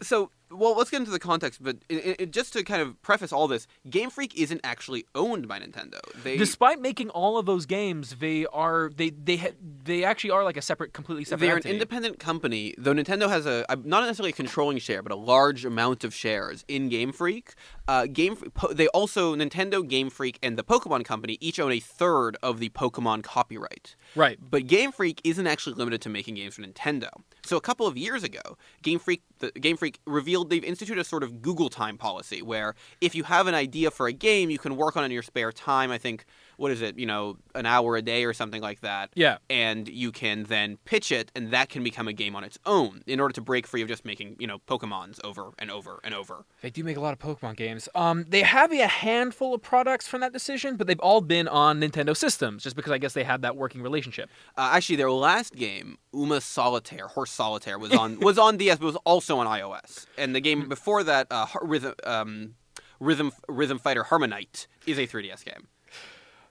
So, 0.01 0.31
well, 0.51 0.75
let's 0.75 0.89
get 0.89 0.97
into 0.97 1.11
the 1.11 1.19
context, 1.19 1.63
but 1.63 1.77
it, 1.89 2.19
it, 2.19 2.31
just 2.31 2.53
to 2.53 2.63
kind 2.63 2.81
of 2.81 2.99
preface 3.01 3.31
all 3.31 3.47
this, 3.47 3.67
Game 3.89 4.09
Freak 4.09 4.35
isn't 4.35 4.61
actually 4.63 5.05
owned 5.13 5.47
by 5.47 5.59
Nintendo. 5.59 5.99
They 6.23 6.37
Despite 6.37 6.81
making 6.81 7.09
all 7.09 7.37
of 7.37 7.45
those 7.45 7.65
games, 7.65 8.15
they 8.19 8.45
are 8.47 8.89
they 8.95 9.11
they 9.11 9.37
ha- 9.37 9.55
they 9.83 10.03
actually 10.03 10.31
are 10.31 10.43
like 10.43 10.57
a 10.57 10.61
separate, 10.61 10.93
completely 10.93 11.25
separate. 11.25 11.47
They're 11.47 11.57
an 11.57 11.67
independent 11.67 12.19
company, 12.19 12.73
though 12.77 12.93
Nintendo 12.93 13.29
has 13.29 13.45
a 13.45 13.65
not 13.83 14.03
necessarily 14.03 14.31
a 14.31 14.33
controlling 14.33 14.79
share, 14.79 15.01
but 15.01 15.11
a 15.11 15.15
large 15.15 15.65
amount 15.65 16.03
of 16.03 16.13
shares 16.13 16.65
in 16.67 16.89
Game 16.89 17.11
Freak. 17.11 17.53
Uh, 17.87 18.05
Game 18.05 18.35
po- 18.35 18.73
they 18.73 18.87
also 18.87 19.35
Nintendo, 19.35 19.87
Game 19.87 20.09
Freak, 20.09 20.39
and 20.41 20.57
the 20.57 20.63
Pokemon 20.63 21.05
Company 21.05 21.37
each 21.39 21.59
own 21.59 21.71
a 21.71 21.79
third 21.79 22.37
of 22.41 22.59
the 22.59 22.69
Pokemon 22.69 23.23
copyright. 23.23 23.95
Right. 24.15 24.39
But 24.41 24.67
Game 24.67 24.91
Freak 24.91 25.21
isn't 25.23 25.45
actually 25.45 25.75
limited 25.75 26.01
to 26.01 26.09
making 26.09 26.35
games 26.35 26.55
for 26.55 26.61
Nintendo. 26.61 27.09
So 27.43 27.57
a 27.57 27.61
couple 27.61 27.87
of 27.87 27.97
years 27.97 28.23
ago, 28.23 28.57
Game 28.81 28.99
Freak 28.99 29.23
the 29.39 29.51
Game 29.51 29.77
Freak 29.77 29.99
revealed 30.05 30.49
they've 30.49 30.63
instituted 30.63 30.99
a 30.99 31.03
sort 31.03 31.23
of 31.23 31.41
Google 31.41 31.69
Time 31.69 31.97
policy 31.97 32.41
where 32.41 32.75
if 33.01 33.15
you 33.15 33.23
have 33.23 33.47
an 33.47 33.55
idea 33.55 33.91
for 33.91 34.07
a 34.07 34.13
game, 34.13 34.49
you 34.49 34.59
can 34.59 34.75
work 34.75 34.97
on 34.97 35.03
it 35.03 35.07
in 35.07 35.11
your 35.11 35.23
spare 35.23 35.51
time. 35.51 35.91
I 35.91 35.97
think 35.97 36.25
what 36.59 36.71
is 36.71 36.81
it, 36.81 36.99
you 36.99 37.05
know, 37.05 37.37
an 37.55 37.65
hour 37.65 37.95
a 37.95 38.01
day 38.01 38.25
or 38.25 38.33
something 38.33 38.61
like 38.61 38.81
that. 38.81 39.09
Yeah. 39.15 39.37
And 39.49 39.87
you 39.87 40.11
can 40.11 40.43
then 40.43 40.77
pitch 40.85 41.11
it, 41.11 41.31
and 41.35 41.51
that 41.51 41.69
can 41.69 41.83
become 41.83 42.07
a 42.07 42.13
game 42.13 42.35
on 42.35 42.43
its 42.43 42.57
own 42.65 43.01
in 43.07 43.19
order 43.19 43.33
to 43.33 43.41
break 43.41 43.65
free 43.65 43.81
of 43.81 43.87
just 43.87 44.05
making, 44.05 44.35
you 44.39 44.47
know, 44.47 44.59
Pokemons 44.67 45.19
over 45.23 45.51
and 45.57 45.71
over 45.71 45.99
and 46.03 46.13
over. 46.13 46.45
They 46.61 46.69
do 46.69 46.83
make 46.83 46.97
a 46.97 46.99
lot 46.99 47.13
of 47.13 47.19
Pokemon 47.19 47.55
games. 47.55 47.87
Um, 47.95 48.25
they 48.27 48.41
have 48.41 48.71
a 48.71 48.87
handful 48.87 49.53
of 49.53 49.61
products 49.61 50.07
from 50.07 50.21
that 50.21 50.33
decision, 50.33 50.75
but 50.75 50.87
they've 50.87 50.99
all 50.99 51.21
been 51.21 51.47
on 51.47 51.79
Nintendo 51.79 52.15
systems, 52.15 52.63
just 52.63 52.75
because 52.75 52.91
I 52.91 52.97
guess 52.97 53.13
they 53.13 53.23
had 53.23 53.41
that 53.43 53.55
working 53.55 53.81
relationship. 53.81 54.29
Uh, 54.57 54.71
actually, 54.73 54.97
their 54.97 55.11
last 55.11 55.55
game, 55.55 55.97
Uma 56.13 56.41
Solitaire, 56.41 57.07
Horse 57.07 57.31
Solitaire, 57.31 57.79
was 57.79 57.93
on 57.93 58.19
was 58.19 58.37
on 58.37 58.57
DS, 58.57 58.79
but 58.79 58.85
was 58.85 58.97
also 59.05 59.37
on 59.37 59.47
iOS. 59.47 60.05
And 60.17 60.35
the 60.35 60.41
game 60.41 60.67
before 60.67 61.03
that, 61.03 61.27
uh, 61.31 61.45
Rhythm 61.61 61.93
um, 62.03 62.55
Rhythm 62.99 63.31
Rhythm 63.47 63.79
Fighter 63.79 64.03
HarmoKnight, 64.03 64.67
is 64.85 64.97
a 64.99 65.07
3DS 65.07 65.45
game. 65.45 65.67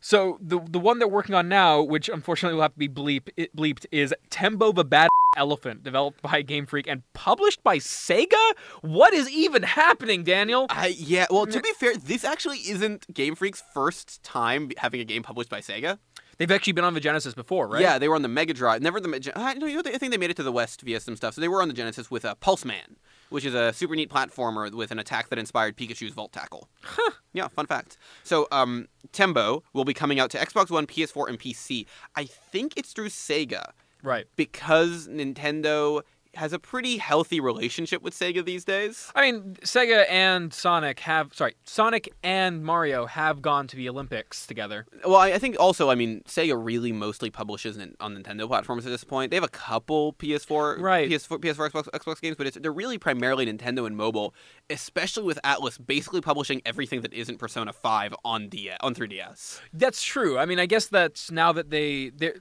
So 0.01 0.39
the 0.41 0.61
the 0.61 0.79
one 0.79 0.99
they're 0.99 1.09
working 1.09 1.35
on 1.35 1.49
now, 1.49 1.83
which 1.83 2.09
unfortunately 2.09 2.55
will 2.55 2.63
have 2.63 2.75
to 2.75 2.79
be 2.79 2.89
bleep, 2.89 3.29
it, 3.37 3.55
bleeped, 3.55 3.87
is 3.91 4.15
Tembo 4.31 4.73
the 4.73 4.85
Bad 4.85 5.09
Elephant, 5.37 5.83
developed 5.85 6.23
by 6.23 6.43
Game 6.43 6.67
Freak 6.67 6.87
and 6.87 7.03
published 7.13 7.63
by 7.63 7.79
Sega. 7.79 8.53
What 8.81 9.13
is 9.13 9.29
even 9.31 9.63
happening, 9.63 10.25
Daniel? 10.25 10.67
Uh, 10.71 10.89
yeah, 10.91 11.27
well, 11.31 11.47
to 11.47 11.61
be 11.61 11.73
fair, 11.79 11.97
this 11.97 12.25
actually 12.25 12.59
isn't 12.59 13.13
Game 13.13 13.35
Freak's 13.35 13.63
first 13.75 14.23
time 14.23 14.71
having 14.79 15.01
a 15.01 15.05
game 15.05 15.23
published 15.23 15.51
by 15.51 15.61
Sega. 15.61 15.99
They've 16.39 16.51
actually 16.51 16.73
been 16.73 16.85
on 16.85 16.95
the 16.95 17.01
Genesis 17.01 17.35
before, 17.35 17.67
right? 17.69 17.83
Yeah, 17.83 17.99
they 17.99 18.09
were 18.09 18.15
on 18.15 18.23
the 18.23 18.29
Mega 18.29 18.55
Drive. 18.55 18.81
Never 18.81 19.01
the. 19.01 19.33
I, 19.37 19.55
you 19.55 19.59
know, 19.59 19.83
I 19.85 19.99
think 19.99 20.13
they 20.13 20.19
made 20.19 20.31
it 20.31 20.37
to 20.37 20.43
the 20.43 20.53
West 20.53 20.83
via 20.83 21.01
some 21.01 21.17
stuff. 21.17 21.35
So 21.35 21.41
they 21.41 21.49
were 21.49 21.61
on 21.61 21.69
the 21.69 21.75
Genesis 21.75 22.11
with 22.11 22.25
uh, 22.25 22.35
Pulseman, 22.41 22.97
which 23.29 23.45
is 23.45 23.55
a 23.55 23.73
super 23.73 23.97
neat 23.97 24.09
platformer 24.09 24.73
with 24.73 24.91
an 24.93 24.99
attack 25.01 25.29
that 25.31 25.39
inspired 25.39 25.77
Pikachu's 25.77 26.13
Volt 26.15 26.33
Tackle. 26.33 26.69
Huh. 26.83 27.11
Yeah, 27.33 27.49
fun 27.49 27.67
fact. 27.67 27.99
So, 28.23 28.47
um, 28.53 28.87
Tembo 29.13 29.63
will 29.73 29.85
be 29.85 29.95
coming 29.95 30.19
out 30.21 30.31
to 30.31 30.39
Xbox 30.39 30.71
One, 30.71 30.87
PS4, 30.87 31.29
and 31.29 31.39
PC. 31.39 31.87
I 32.17 32.25
think 32.25 32.75
it's 32.77 32.93
through 32.93 33.09
Sega 33.09 33.71
Right. 34.03 34.27
because 34.37 35.09
Nintendo 35.09 36.03
has 36.35 36.53
a 36.53 36.59
pretty 36.59 36.99
healthy 36.99 37.41
relationship 37.41 38.03
with 38.03 38.15
Sega 38.15 38.45
these 38.45 38.65
days. 38.65 39.11
I 39.15 39.23
mean, 39.23 39.57
Sega 39.63 40.09
and 40.09 40.53
Sonic 40.53 41.01
have 41.01 41.35
sorry, 41.35 41.55
Sonic 41.65 42.13
and 42.23 42.65
Mario 42.65 43.07
have 43.07 43.43
gone 43.43 43.67
to 43.69 43.77
the 43.77 43.89
Olympics 43.89 44.47
together. 44.47 44.87
Well, 45.05 45.17
I, 45.17 45.39
think 45.39 45.57
also, 45.59 45.91
I 45.91 45.95
mean, 45.95 46.23
Sega 46.27 46.59
really 46.63 46.93
mostly 46.93 47.31
publishes 47.31 47.77
in, 47.77 47.97
on 48.01 48.17
Nintendo 48.17 48.47
platforms 48.47 48.87
at 48.87 48.91
this 48.91 49.05
point. 49.05 49.31
They 49.31 49.37
have 49.37 49.45
a 49.45 49.49
couple 49.49 50.13
PS4, 50.15 50.79
Right. 50.81 51.09
PS4, 51.11 51.39
PS4, 51.39 51.71
Xbox, 51.71 51.89
Xbox 51.91 52.21
games, 52.21 52.37
but 52.37 52.47
it's, 52.47 52.59
they're 52.59 52.73
really 52.73 52.99
primarily 52.99 53.47
Nintendo 53.47 53.87
and 53.87 53.97
mobile, 53.97 54.35
especially 54.71 55.25
with 55.25 55.39
Atlus 55.45 55.85
basically 55.85 56.21
publishing 56.21 56.63
everything 56.65 57.01
that 57.03 57.13
isn't 57.13 57.39
Persona 57.39 57.73
5 57.73 58.15
on 58.25 58.49
DS, 58.49 58.77
on 58.81 58.95
3DS. 58.95 59.61
That's 59.73 60.03
true. 60.03 60.39
I 60.39 60.47
mean, 60.47 60.59
I 60.59 60.67
guess 60.67 60.87
that's 60.87 61.31
now 61.31 61.53
that 61.53 61.71
they 61.71 62.11
they 62.11 62.33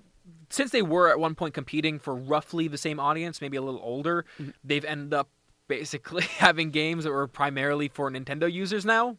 since 0.49 0.71
they 0.71 0.81
were 0.81 1.09
at 1.09 1.19
one 1.19 1.35
point 1.35 1.53
competing 1.53 1.99
for 1.99 2.15
roughly 2.15 2.67
the 2.67 2.77
same 2.77 2.99
audience, 2.99 3.41
maybe 3.41 3.57
a 3.57 3.61
little 3.61 3.81
older, 3.83 4.25
Mm-hmm. 4.39 4.51
they've 4.63 4.85
ended 4.85 5.13
up 5.13 5.29
basically 5.67 6.23
having 6.37 6.71
games 6.71 7.03
that 7.03 7.11
were 7.11 7.27
primarily 7.27 7.89
for 7.89 8.09
Nintendo 8.09 8.49
users 8.51 8.85
now, 8.85 9.17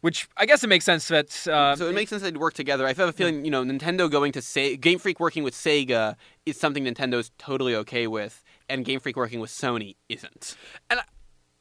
which 0.00 0.26
I 0.38 0.46
guess 0.46 0.64
it 0.64 0.68
makes 0.68 0.84
sense 0.86 1.08
that 1.08 1.26
uh, 1.46 1.50
Mm-hmm. 1.74 1.78
so 1.78 1.88
it 1.88 1.94
makes 1.94 2.08
sense 2.10 2.22
they'd 2.22 2.36
work 2.38 2.54
together. 2.54 2.84
I 2.86 2.88
have 2.94 2.98
a 3.00 3.12
feeling, 3.12 3.44
you 3.44 3.50
know, 3.50 3.62
Nintendo 3.62 4.10
going 4.10 4.32
to 4.32 4.40
say 4.42 4.76
Game 4.76 4.98
Freak 4.98 5.20
working 5.20 5.42
with 5.44 5.54
Sega 5.54 6.16
is 6.46 6.58
something 6.58 6.84
Nintendo's 6.84 7.30
totally 7.38 7.74
okay 7.76 8.06
with, 8.06 8.42
and 8.70 8.84
Game 8.86 9.00
Freak 9.00 9.16
working 9.16 9.38
with 9.40 9.50
Sony 9.50 9.96
isn't. 10.08 10.56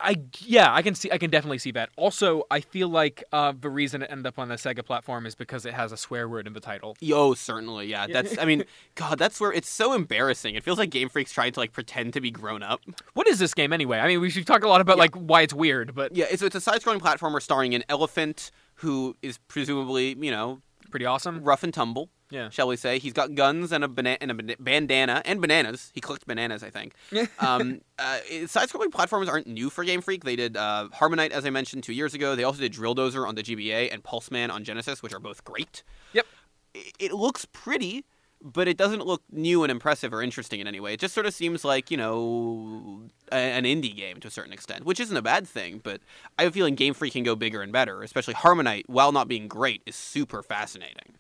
I 0.01 0.22
yeah, 0.39 0.74
I 0.74 0.81
can 0.81 0.96
see 0.96 1.12
I 1.12 1.17
can 1.17 1.29
definitely 1.29 1.60
see 1.60 1.72
that. 1.72 1.89
Also, 1.96 2.43
I 2.50 2.60
feel 2.60 2.89
like 2.89 3.24
uh, 3.31 3.53
the 3.60 3.70
reason 3.70 4.01
it 4.01 4.10
ended 4.12 4.27
up 4.27 4.39
on 4.39 4.50
the 4.50 4.55
Sega 4.55 4.86
platform 4.86 5.25
is 5.25 5.36
because 5.36 5.65
it 5.65 5.74
has 5.74 5.91
a 5.91 5.98
swear 5.98 6.27
word 6.27 6.48
in 6.48 6.53
the 6.53 6.60
title. 6.60 6.96
Oh, 7.12 7.34
certainly, 7.34 7.88
yeah. 7.88 8.08
That's, 8.08 8.38
I 8.38 8.46
mean, 8.46 8.63
God, 8.96 9.17
that's 9.17 9.39
where 9.39 9.51
it's 9.51 9.70
so 9.70 9.93
embarrassing. 9.93 10.55
It 10.55 10.63
feels 10.63 10.77
like 10.77 10.89
Game 10.89 11.10
Freak's 11.10 11.31
trying 11.31 11.51
to 11.53 11.60
like 11.60 11.74
pretend 11.74 12.13
to 12.13 12.22
be 12.22 12.31
grown 12.31 12.63
up. 12.63 12.81
What 13.13 13.27
is 13.27 13.39
this 13.39 13.53
game 13.53 13.74
anyway? 13.74 14.00
I 14.00 14.08
mean, 14.08 14.22
we 14.22 14.29
should 14.29 14.48
talk 14.48 14.63
a 14.63 14.67
lot 14.67 14.81
about 14.81 14.98
like 14.98 15.15
why 15.15 15.41
it's 15.41 15.53
weird, 15.53 15.93
but 15.96 16.15
Yeah, 16.15 16.25
it's, 16.29 16.41
it's 16.41 16.55
a 16.55 16.62
side-scrolling 16.62 17.00
platformer 17.00 17.41
starring 17.41 17.75
an 17.75 17.84
elephant 17.89 18.51
who 18.75 19.15
is 19.22 19.38
presumably, 19.48 20.15
you 20.20 20.31
know, 20.31 20.62
pretty 20.89 21.05
awesome. 21.05 21.43
rough 21.43 21.63
and 21.63 21.74
tumble. 21.74 22.10
Yeah. 22.31 22.50
Shall 22.50 22.67
we 22.67 22.77
say? 22.77 22.97
He's 22.97 23.13
got 23.13 23.35
guns 23.35 23.71
and 23.71 23.83
a, 23.83 23.88
bana- 23.88 24.17
and 24.21 24.31
a 24.31 24.55
bandana 24.57 25.21
and 25.25 25.41
bananas. 25.41 25.91
He 25.93 26.01
collects 26.01 26.23
bananas, 26.23 26.63
I 26.63 26.69
think. 26.69 26.93
um, 27.39 27.81
uh, 28.00 28.19
side-scrolling 28.47 28.88
platformers 28.88 29.27
aren't 29.27 29.47
new 29.47 29.69
for 29.69 29.83
Game 29.83 30.01
Freak. 30.01 30.23
They 30.23 30.38
did 30.38 30.57
uh, 30.57 30.88
HarmoKnight, 30.93 31.31
as 31.31 31.45
I 31.45 31.50
mentioned, 31.50 31.83
two 31.83 31.93
years 31.93 32.13
ago. 32.13 32.35
They 32.35 32.45
also 32.45 32.61
did 32.61 32.71
Drill 32.71 32.95
Dozer 32.95 33.27
on 33.27 33.35
the 33.35 33.43
GBA 33.43 33.93
and 33.93 34.01
Pulseman 34.01 34.50
on 34.50 34.63
Genesis, 34.63 35.03
which 35.03 35.13
are 35.13 35.19
both 35.19 35.43
great. 35.43 35.83
Yep. 36.13 36.25
It, 36.73 36.93
it 37.00 37.13
looks 37.13 37.45
pretty, 37.45 38.05
but 38.41 38.67
it 38.67 38.77
doesn't 38.77 39.05
look 39.05 39.23
new 39.29 39.63
and 39.63 39.71
impressive 39.71 40.13
or 40.13 40.21
interesting 40.21 40.61
in 40.61 40.67
any 40.67 40.79
way. 40.79 40.93
It 40.93 41.01
just 41.01 41.13
sort 41.13 41.25
of 41.25 41.33
seems 41.33 41.65
like, 41.65 41.91
you 41.91 41.97
know, 41.97 43.01
a, 43.31 43.35
an 43.35 43.65
indie 43.65 43.95
game 43.95 44.21
to 44.21 44.29
a 44.29 44.31
certain 44.31 44.53
extent, 44.53 44.85
which 44.85 45.01
isn't 45.01 45.15
a 45.15 45.21
bad 45.21 45.45
thing, 45.47 45.81
but 45.83 46.00
I 46.39 46.43
have 46.43 46.51
a 46.51 46.53
feeling 46.53 46.75
Game 46.75 46.93
Freak 46.93 47.11
can 47.13 47.23
go 47.23 47.35
bigger 47.35 47.61
and 47.61 47.73
better, 47.73 48.03
especially 48.03 48.35
HarmoKnight, 48.35 48.83
while 48.88 49.11
not 49.11 49.27
being 49.27 49.50
great, 49.50 49.81
is 49.85 49.95
super 49.95 50.41
fascinating. 50.41 51.15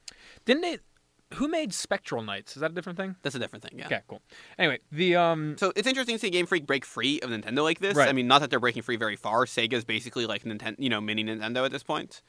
Didn't 0.45 0.63
it? 0.63 0.81
Who 1.35 1.47
made 1.47 1.73
Spectral 1.73 2.21
Knights? 2.21 2.55
Is 2.57 2.61
that 2.61 2.71
a 2.71 2.73
different 2.73 2.97
thing? 2.97 3.15
That's 3.21 3.35
a 3.35 3.39
different 3.39 3.63
thing, 3.63 3.79
yeah. 3.79 3.85
Okay, 3.85 4.01
cool. 4.07 4.21
Anyway, 4.59 4.79
the 4.91 5.15
um, 5.15 5.55
So 5.57 5.71
it's 5.75 5.87
interesting 5.87 6.15
to 6.15 6.19
see 6.19 6.29
Game 6.29 6.45
Freak 6.45 6.67
break 6.67 6.85
free 6.85 7.19
of 7.21 7.29
Nintendo 7.29 7.63
like 7.63 7.79
this. 7.79 7.95
Right. 7.95 8.09
I 8.09 8.13
mean, 8.13 8.27
not 8.27 8.41
that 8.41 8.49
they're 8.49 8.59
breaking 8.59 8.83
free 8.83 8.97
very 8.97 9.15
far. 9.15 9.45
Sega's 9.45 9.85
basically 9.85 10.25
like 10.25 10.43
Nintendo, 10.43 10.75
you 10.77 10.89
know, 10.89 10.99
mini 10.99 11.23
Nintendo 11.23 11.65
at 11.65 11.71
this 11.71 11.83
point. 11.83 12.21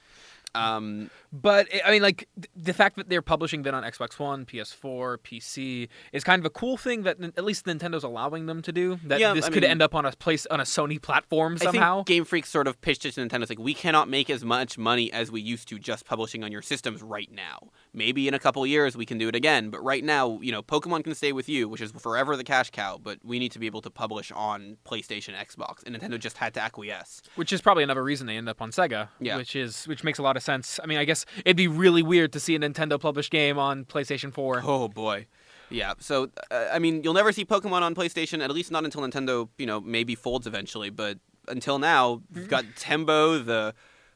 Um, 0.54 1.10
But 1.32 1.66
I 1.84 1.90
mean, 1.90 2.02
like 2.02 2.28
th- 2.36 2.48
the 2.54 2.74
fact 2.74 2.96
that 2.96 3.08
they're 3.08 3.22
publishing 3.22 3.62
that 3.62 3.72
on 3.72 3.82
Xbox 3.84 4.18
One, 4.18 4.44
PS4, 4.44 5.16
PC 5.18 5.88
is 6.12 6.24
kind 6.24 6.38
of 6.40 6.44
a 6.46 6.50
cool 6.50 6.76
thing 6.76 7.04
that 7.04 7.16
n- 7.22 7.32
at 7.38 7.44
least 7.44 7.64
Nintendo's 7.64 8.04
allowing 8.04 8.46
them 8.46 8.60
to 8.62 8.70
do. 8.72 8.98
That 9.04 9.18
Yeah, 9.18 9.32
this 9.32 9.46
I 9.46 9.50
could 9.50 9.62
mean- 9.62 9.70
end 9.70 9.82
up 9.82 9.94
on 9.94 10.04
a 10.04 10.12
place 10.12 10.44
on 10.46 10.60
a 10.60 10.64
Sony 10.64 11.00
platform 11.00 11.56
I 11.60 11.64
somehow. 11.64 11.96
think 11.98 12.06
Game 12.08 12.24
Freak 12.26 12.44
sort 12.44 12.66
of 12.68 12.80
pitched 12.82 13.06
it 13.06 13.12
to 13.12 13.20
Nintendo. 13.26 13.42
It's 13.42 13.50
like 13.50 13.58
we 13.58 13.72
cannot 13.72 14.08
make 14.10 14.28
as 14.28 14.44
much 14.44 14.76
money 14.76 15.10
as 15.12 15.30
we 15.30 15.40
used 15.40 15.68
to 15.68 15.78
just 15.78 16.04
publishing 16.04 16.44
on 16.44 16.52
your 16.52 16.60
systems 16.62 17.02
right 17.02 17.30
now. 17.32 17.70
Maybe 17.94 18.28
in 18.28 18.34
a 18.34 18.38
couple 18.38 18.66
years 18.66 18.94
we 18.96 19.06
can 19.06 19.16
do 19.16 19.28
it 19.28 19.34
again, 19.34 19.70
but 19.70 19.82
right 19.82 20.04
now, 20.04 20.38
you 20.42 20.52
know, 20.52 20.62
Pokemon 20.62 21.04
can 21.04 21.14
stay 21.14 21.32
with 21.32 21.48
you, 21.48 21.68
which 21.68 21.80
is 21.80 21.92
forever 21.92 22.36
the 22.36 22.44
cash 22.44 22.70
cow. 22.70 22.98
But 23.02 23.18
we 23.24 23.38
need 23.38 23.52
to 23.52 23.58
be 23.58 23.66
able 23.66 23.80
to 23.82 23.90
publish 23.90 24.30
on 24.32 24.76
PlayStation, 24.84 25.34
Xbox, 25.34 25.82
and 25.86 25.96
Nintendo 25.96 26.18
just 26.18 26.36
had 26.36 26.52
to 26.54 26.60
acquiesce. 26.62 27.22
which 27.36 27.52
is 27.54 27.62
probably 27.62 27.82
another 27.84 28.04
reason 28.04 28.26
they 28.26 28.36
end 28.36 28.48
up 28.50 28.60
on 28.60 28.70
Sega. 28.70 29.08
Yeah. 29.18 29.36
which 29.38 29.56
is 29.56 29.86
which 29.88 30.04
makes 30.04 30.18
a 30.18 30.22
lot 30.22 30.36
of 30.36 30.42
sense. 30.42 30.78
I 30.82 30.86
mean, 30.86 30.98
I 30.98 31.04
guess 31.04 31.21
it'd 31.44 31.56
be 31.56 31.68
really 31.68 32.02
weird 32.02 32.32
to 32.32 32.40
see 32.40 32.54
a 32.54 32.58
Nintendo 32.58 33.00
published 33.00 33.30
game 33.30 33.58
on 33.58 33.84
PlayStation 33.84 34.32
4. 34.32 34.62
Oh 34.64 34.88
boy. 34.88 35.26
Yeah, 35.70 35.94
so 35.98 36.30
uh, 36.50 36.66
I 36.72 36.78
mean, 36.78 37.02
you'll 37.02 37.14
never 37.14 37.32
see 37.32 37.44
Pokemon 37.44 37.82
on 37.82 37.94
PlayStation, 37.94 38.42
at 38.42 38.50
least 38.50 38.70
not 38.70 38.84
until 38.84 39.00
Nintendo, 39.02 39.48
you 39.56 39.66
know, 39.66 39.80
maybe 39.80 40.14
folds 40.14 40.46
eventually. 40.46 40.90
But 40.90 41.18
until 41.48 41.78
now, 41.78 42.22
we've 42.34 42.48
got 42.48 42.64
Tembo, 42.76 43.38
the 43.38 43.74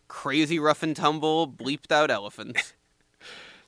crazy 0.08 0.58
rough 0.58 0.82
and 0.82 0.94
tumble, 0.94 1.48
bleeped 1.48 1.90
out 1.90 2.10
elephant. 2.10 2.74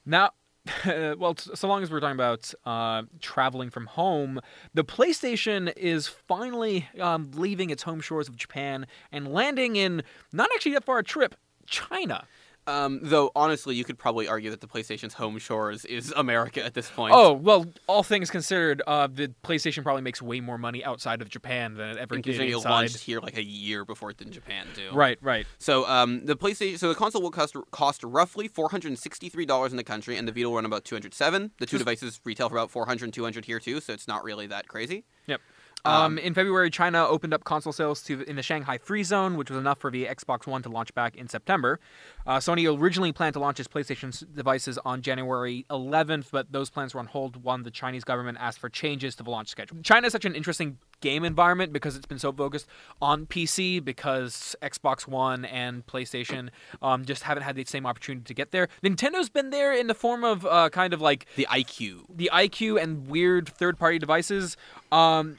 Now, 0.08 0.30
well, 0.86 1.36
so 1.36 1.68
long 1.68 1.82
as 1.82 1.90
we're 1.90 2.00
talking 2.00 2.14
about 2.14 2.52
uh, 2.64 3.02
traveling 3.20 3.68
from 3.68 3.86
home, 3.86 4.40
the 4.72 4.84
PlayStation 4.84 5.72
is 5.76 6.08
finally 6.08 6.88
um, 6.98 7.30
leaving 7.34 7.70
its 7.70 7.82
home 7.82 8.00
shores 8.00 8.28
of 8.28 8.36
Japan 8.36 8.86
and 9.12 9.32
landing 9.32 9.76
in 9.76 10.02
not 10.32 10.48
actually 10.54 10.72
that 10.72 10.84
far 10.84 10.98
a 10.98 11.04
trip, 11.04 11.34
China. 11.66 12.26
Um, 12.68 13.00
though 13.02 13.32
honestly, 13.34 13.74
you 13.74 13.84
could 13.84 13.98
probably 13.98 14.28
argue 14.28 14.50
that 14.50 14.60
the 14.60 14.66
PlayStation's 14.66 15.14
home 15.14 15.38
shores 15.38 15.84
is 15.86 16.12
America 16.16 16.62
at 16.62 16.74
this 16.74 16.90
point. 16.90 17.14
Oh 17.16 17.32
well, 17.32 17.66
all 17.86 18.02
things 18.02 18.30
considered, 18.30 18.82
uh, 18.86 19.08
the 19.10 19.32
PlayStation 19.42 19.82
probably 19.82 20.02
makes 20.02 20.20
way 20.20 20.40
more 20.40 20.58
money 20.58 20.84
outside 20.84 21.22
of 21.22 21.30
Japan 21.30 21.74
than 21.74 21.90
it 21.90 21.96
ever 21.96 22.14
and 22.14 22.22
did 22.22 22.30
considering 22.32 22.52
it 22.52 22.68
launched 22.68 22.98
here 22.98 23.20
like 23.20 23.38
a 23.38 23.42
year 23.42 23.84
before 23.84 24.10
it 24.10 24.18
did 24.18 24.26
in 24.26 24.32
Japan 24.32 24.66
too. 24.74 24.90
Right, 24.92 25.18
right. 25.22 25.46
So 25.58 25.88
um, 25.88 26.26
the 26.26 26.36
PlayStation, 26.36 26.78
so 26.78 26.88
the 26.88 26.94
console 26.94 27.22
will 27.22 27.30
cost 27.30 27.56
cost 27.70 28.04
roughly 28.04 28.48
four 28.48 28.68
hundred 28.68 28.88
and 28.88 28.98
sixty 28.98 29.28
three 29.28 29.46
dollars 29.46 29.72
in 29.72 29.78
the 29.78 29.84
country, 29.84 30.16
and 30.16 30.28
the 30.28 30.32
Vita 30.32 30.48
will 30.48 30.56
run 30.56 30.66
about 30.66 30.84
two 30.84 30.94
hundred 30.94 31.14
seven. 31.14 31.52
The 31.58 31.66
two 31.66 31.78
devices 31.78 32.20
retail 32.24 32.48
for 32.48 32.56
about 32.56 32.70
400 32.70 33.04
and 33.04 33.14
200 33.14 33.44
here 33.44 33.58
too, 33.58 33.80
so 33.80 33.92
it's 33.92 34.06
not 34.08 34.24
really 34.24 34.46
that 34.48 34.68
crazy. 34.68 35.04
Yep. 35.26 35.40
Um, 35.84 36.18
in 36.18 36.34
February, 36.34 36.70
China 36.70 37.06
opened 37.06 37.32
up 37.32 37.44
console 37.44 37.72
sales 37.72 38.02
to 38.04 38.22
in 38.22 38.36
the 38.36 38.42
Shanghai 38.42 38.78
Free 38.78 39.02
Zone, 39.04 39.36
which 39.36 39.48
was 39.50 39.58
enough 39.58 39.78
for 39.78 39.90
the 39.90 40.04
Xbox 40.06 40.46
One 40.46 40.62
to 40.62 40.68
launch 40.68 40.92
back 40.94 41.16
in 41.16 41.28
September. 41.28 41.78
Uh, 42.26 42.38
Sony 42.38 42.68
originally 42.78 43.12
planned 43.12 43.34
to 43.34 43.38
launch 43.40 43.58
its 43.58 43.68
PlayStation 43.68 44.12
devices 44.34 44.76
on 44.84 45.00
January 45.02 45.64
11th, 45.70 46.26
but 46.30 46.52
those 46.52 46.68
plans 46.68 46.94
were 46.94 47.00
on 47.00 47.06
hold 47.06 47.42
when 47.42 47.62
the 47.62 47.70
Chinese 47.70 48.04
government 48.04 48.36
asked 48.40 48.58
for 48.58 48.68
changes 48.68 49.14
to 49.16 49.22
the 49.22 49.30
launch 49.30 49.48
schedule. 49.48 49.78
China 49.82 50.08
is 50.08 50.12
such 50.12 50.24
an 50.24 50.34
interesting 50.34 50.78
game 51.00 51.24
environment 51.24 51.72
because 51.72 51.96
it's 51.96 52.06
been 52.06 52.18
so 52.18 52.32
focused 52.32 52.66
on 53.00 53.24
PC 53.24 53.82
because 53.82 54.56
Xbox 54.60 55.06
One 55.06 55.44
and 55.44 55.86
PlayStation 55.86 56.48
um, 56.82 57.04
just 57.04 57.22
haven't 57.22 57.44
had 57.44 57.54
the 57.56 57.64
same 57.64 57.86
opportunity 57.86 58.24
to 58.24 58.34
get 58.34 58.50
there. 58.50 58.68
Nintendo's 58.82 59.28
been 59.30 59.50
there 59.50 59.72
in 59.72 59.86
the 59.86 59.94
form 59.94 60.24
of 60.24 60.44
uh, 60.44 60.68
kind 60.70 60.92
of 60.92 61.00
like 61.00 61.26
The 61.36 61.46
iQue. 61.48 62.02
the 62.14 62.30
iQue 62.32 62.82
and 62.82 63.06
weird 63.06 63.48
third-party 63.48 63.98
devices, 64.00 64.56
um, 64.92 65.38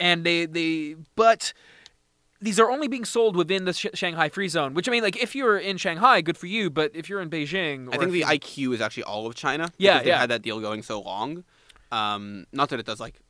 and 0.00 0.24
they 0.24 0.46
they 0.46 0.96
but 1.14 1.52
these 2.40 2.60
are 2.60 2.70
only 2.70 2.88
being 2.88 3.04
sold 3.04 3.34
within 3.34 3.64
the 3.64 3.72
Sh- 3.72 3.86
Shanghai 3.94 4.28
Free 4.28 4.48
Zone. 4.48 4.74
Which 4.74 4.88
I 4.88 4.92
mean, 4.92 5.02
like 5.02 5.20
if 5.22 5.34
you're 5.34 5.58
in 5.58 5.76
Shanghai, 5.76 6.20
good 6.20 6.36
for 6.36 6.46
you. 6.46 6.70
But 6.70 6.92
if 6.94 7.08
you're 7.08 7.20
in 7.20 7.30
Beijing, 7.30 7.92
I 7.92 7.98
think 7.98 8.12
the 8.12 8.22
iQue 8.22 8.74
is 8.74 8.80
actually 8.80 9.04
all 9.04 9.26
of 9.26 9.34
China. 9.34 9.70
Yeah, 9.78 9.94
because 9.94 10.00
they've 10.00 10.08
yeah. 10.08 10.18
had 10.18 10.30
that 10.30 10.42
deal 10.42 10.60
going 10.60 10.82
so 10.82 11.00
long. 11.00 11.44
Um, 11.92 12.46
not 12.52 12.68
that 12.70 12.80
it 12.80 12.86
does 12.86 13.00
like 13.00 13.20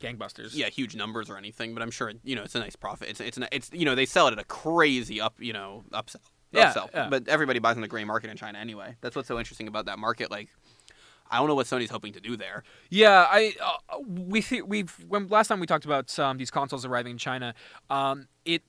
gangbusters. 0.00 0.54
yeah 0.54 0.68
huge 0.68 0.94
numbers 0.94 1.30
or 1.30 1.36
anything, 1.36 1.74
but 1.74 1.82
I'm 1.82 1.90
sure 1.90 2.12
you 2.22 2.36
know 2.36 2.42
it's 2.42 2.54
a 2.54 2.60
nice 2.60 2.76
profit. 2.76 3.08
It's 3.08 3.20
it's 3.20 3.36
an, 3.36 3.46
it's 3.52 3.70
you 3.72 3.84
know 3.84 3.94
they 3.94 4.06
sell 4.06 4.28
it 4.28 4.32
at 4.32 4.38
a 4.38 4.44
crazy 4.44 5.20
up 5.20 5.34
you 5.38 5.52
know 5.52 5.84
upsell. 5.92 6.16
Yeah, 6.52 6.72
upsell. 6.72 6.88
yeah. 6.94 7.08
But 7.10 7.28
everybody 7.28 7.58
buys 7.58 7.76
on 7.76 7.82
the 7.82 7.88
gray 7.88 8.04
market 8.04 8.30
in 8.30 8.36
China 8.36 8.58
anyway. 8.58 8.96
That's 9.00 9.16
what's 9.16 9.28
so 9.28 9.38
interesting 9.38 9.66
about 9.66 9.86
that 9.86 9.98
market. 9.98 10.30
Like, 10.30 10.50
I 11.30 11.38
don't 11.38 11.48
know 11.48 11.54
what 11.54 11.66
Sony's 11.66 11.90
hoping 11.90 12.12
to 12.12 12.20
do 12.20 12.36
there. 12.36 12.62
Yeah, 12.90 13.26
I 13.28 13.54
uh, 13.62 13.98
we 14.06 14.40
the- 14.40 14.62
we've 14.62 14.90
when 15.08 15.28
last 15.28 15.48
time 15.48 15.60
we 15.60 15.66
talked 15.66 15.84
about 15.84 16.16
um, 16.18 16.38
these 16.38 16.50
consoles 16.50 16.84
arriving 16.84 17.12
in 17.12 17.18
China, 17.18 17.54
um, 17.90 18.28
it 18.44 18.62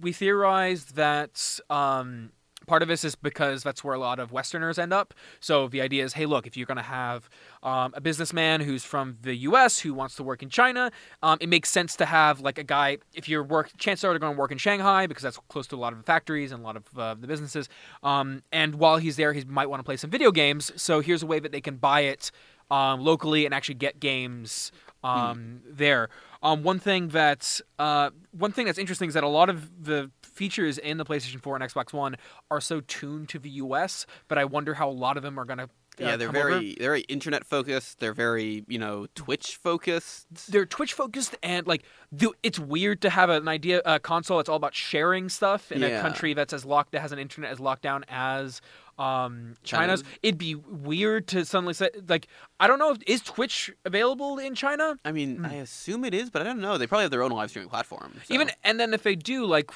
we 0.00 0.12
theorized 0.12 0.96
that 0.96 1.60
um, 1.70 2.30
part 2.64 2.82
of 2.82 2.88
this 2.88 3.04
is 3.04 3.14
because 3.14 3.62
that's 3.62 3.82
where 3.84 3.94
a 3.94 3.98
lot 3.98 4.18
of 4.18 4.32
Westerners 4.32 4.78
end 4.78 4.92
up. 4.92 5.14
So 5.40 5.68
the 5.68 5.80
idea 5.80 6.04
is, 6.04 6.14
hey, 6.14 6.26
look, 6.26 6.46
if 6.46 6.56
you're 6.56 6.66
going 6.66 6.76
to 6.76 6.82
have 6.82 7.28
um, 7.62 7.92
a 7.94 8.00
businessman 8.00 8.60
who's 8.60 8.84
from 8.84 9.16
the 9.22 9.34
U.S. 9.36 9.80
who 9.80 9.94
wants 9.94 10.16
to 10.16 10.22
work 10.22 10.42
in 10.42 10.50
China, 10.50 10.90
um, 11.22 11.38
it 11.40 11.48
makes 11.48 11.70
sense 11.70 11.96
to 11.96 12.06
have 12.06 12.40
like 12.40 12.58
a 12.58 12.64
guy. 12.64 12.98
If 13.12 13.28
you're 13.28 13.42
work, 13.42 13.70
chances 13.78 14.04
are 14.04 14.10
they're 14.10 14.18
going 14.18 14.34
to 14.34 14.38
work 14.38 14.52
in 14.52 14.58
Shanghai 14.58 15.06
because 15.06 15.22
that's 15.22 15.38
close 15.48 15.66
to 15.68 15.76
a 15.76 15.78
lot 15.78 15.92
of 15.92 15.98
the 15.98 16.04
factories 16.04 16.52
and 16.52 16.60
a 16.60 16.64
lot 16.64 16.76
of 16.76 16.98
uh, 16.98 17.14
the 17.14 17.26
businesses. 17.26 17.68
Um, 18.02 18.42
and 18.52 18.76
while 18.76 18.98
he's 18.98 19.16
there, 19.16 19.32
he 19.32 19.44
might 19.44 19.68
want 19.70 19.80
to 19.80 19.84
play 19.84 19.96
some 19.96 20.10
video 20.10 20.30
games. 20.30 20.72
So 20.76 21.00
here's 21.00 21.22
a 21.22 21.26
way 21.26 21.38
that 21.40 21.52
they 21.52 21.60
can 21.60 21.76
buy 21.76 22.00
it 22.00 22.30
um, 22.70 23.00
locally 23.00 23.44
and 23.44 23.54
actually 23.54 23.76
get 23.76 24.00
games 24.00 24.72
um, 25.04 25.60
there. 25.68 26.08
Um, 26.42 26.62
one 26.62 26.78
thing 26.78 27.08
that 27.08 27.60
uh, 27.78 28.10
one 28.32 28.52
thing 28.52 28.66
that's 28.66 28.78
interesting 28.78 29.08
is 29.08 29.14
that 29.14 29.24
a 29.24 29.28
lot 29.28 29.48
of 29.48 29.84
the 29.84 30.10
features 30.22 30.78
in 30.78 30.98
the 30.98 31.04
PlayStation 31.04 31.40
4 31.40 31.56
and 31.56 31.64
Xbox 31.64 31.92
One 31.92 32.16
are 32.50 32.60
so 32.60 32.80
tuned 32.80 33.28
to 33.30 33.38
the 33.38 33.50
US, 33.50 34.06
but 34.28 34.36
I 34.38 34.44
wonder 34.44 34.74
how 34.74 34.88
a 34.88 34.92
lot 34.92 35.16
of 35.16 35.22
them 35.22 35.38
are 35.38 35.44
going 35.44 35.58
to. 35.58 35.68
yeah, 35.98 36.16
they're 36.16 36.32
very 36.32 36.74
they're 36.78 36.90
very 36.90 37.02
internet 37.02 37.46
focused. 37.46 38.00
They're 38.00 38.12
very 38.12 38.64
you 38.66 38.78
know 38.78 39.06
Twitch 39.14 39.56
focused. 39.62 40.50
They're 40.50 40.66
Twitch 40.66 40.92
focused 40.92 41.36
and 41.42 41.66
like 41.66 41.84
the, 42.10 42.32
it's 42.42 42.58
weird 42.58 43.00
to 43.02 43.10
have 43.10 43.30
an 43.30 43.46
idea 43.46 43.80
a 43.84 44.00
console 44.00 44.38
that's 44.38 44.48
all 44.48 44.56
about 44.56 44.74
sharing 44.74 45.28
stuff 45.28 45.70
in 45.70 45.82
a 45.84 46.00
country 46.02 46.34
that's 46.34 46.52
as 46.52 46.64
locked 46.64 46.92
that 46.92 47.00
has 47.00 47.12
an 47.12 47.18
internet 47.20 47.52
as 47.52 47.60
locked 47.60 47.82
down 47.82 48.04
as 48.08 48.60
um, 48.98 49.54
China's. 49.64 50.02
China's. 50.02 50.04
It'd 50.22 50.38
be 50.38 50.54
weird 50.54 51.26
to 51.28 51.44
suddenly 51.44 51.74
say 51.74 51.90
like 52.08 52.26
I 52.60 52.66
don't 52.66 52.78
know 52.78 52.92
if 52.92 52.98
is 53.06 53.20
Twitch 53.22 53.72
available 53.84 54.38
in 54.38 54.54
China? 54.54 54.98
I 55.04 55.12
mean, 55.12 55.44
I 55.44 55.54
assume 55.54 56.04
it 56.04 56.14
is, 56.14 56.30
but 56.30 56.42
I 56.42 56.44
don't 56.44 56.60
know. 56.60 56.78
They 56.78 56.86
probably 56.86 57.02
have 57.04 57.10
their 57.10 57.22
own 57.22 57.30
live 57.32 57.50
streaming 57.50 57.68
platform. 57.70 58.20
so- 58.26 58.34
Even 58.34 58.50
and 58.62 58.78
then 58.78 58.94
if 58.94 59.02
they 59.02 59.14
do, 59.16 59.44
like, 59.46 59.70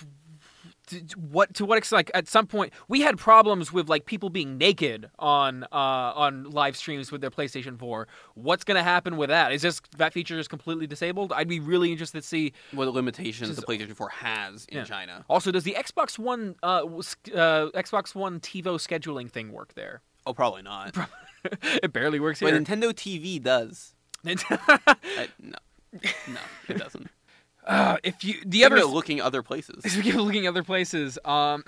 t- 0.89 1.01
t- 1.01 1.15
what 1.17 1.55
to 1.55 1.65
what 1.65 1.79
extent? 1.79 1.99
Like 1.99 2.11
at 2.15 2.29
some 2.29 2.47
point, 2.47 2.73
we 2.89 3.01
had 3.03 3.19
problems 3.19 3.73
with 3.73 3.89
like 3.89 4.07
people 4.07 4.31
being 4.31 4.59
naked 4.59 5.11
on 5.19 5.65
uh 5.65 5.67
on 5.73 6.45
live 6.51 6.77
streams 6.77 7.13
with 7.13 7.21
their 7.21 7.31
PlayStation 7.31 7.79
4. 7.79 8.09
What's 8.35 8.65
gonna 8.65 8.83
happen 8.83 9.17
with 9.17 9.29
that? 9.29 9.53
Is 9.53 9.63
this 9.63 9.81
that 9.97 10.13
feature 10.13 10.37
just 10.37 10.51
completely 10.51 10.87
disabled? 10.87 11.33
I'd 11.33 11.49
be 11.49 11.61
really 11.61 11.93
interested 11.93 12.21
to 12.23 12.27
see. 12.27 12.53
what 12.73 12.89
limitations 12.89 13.55
the 13.57 13.63
PlayStation 13.63 13.95
4 13.95 14.09
has 14.09 14.65
in 14.67 14.79
Yeah. 14.79 14.85
China. 14.85 15.25
Also, 15.29 15.51
does 15.51 15.65
the 15.65 15.75
Xbox 15.79 16.19
One 16.19 16.57
uh, 16.63 16.83
uh 16.85 17.71
Xbox 17.73 18.15
One 18.15 18.41
TiVo 18.41 18.77
scheduling 18.77 19.31
thing 19.31 19.53
work 19.53 19.75
there? 19.75 20.03
Oh, 20.27 20.35
probably 20.35 20.63
not. 20.63 20.97
it 21.63 21.93
barely 21.93 22.21
works 22.21 22.41
But 22.41 22.53
here. 22.53 22.61
Nintendo 22.61 22.93
TV 22.93 23.43
does. 23.43 23.95
I, 24.27 25.29
no, 25.41 25.57
no, 25.93 26.41
it 26.69 26.77
doesn't. 26.77 27.09
Uh, 27.69 27.99
if 28.03 28.25
you 28.25 28.35
the 28.45 28.65
other 28.65 28.83
looking 28.85 29.21
other 29.21 29.43
places. 29.43 29.85
Keep 30.03 30.15
looking 30.15 30.49
other 30.49 30.63
places, 30.65 31.19
um, 31.25 31.63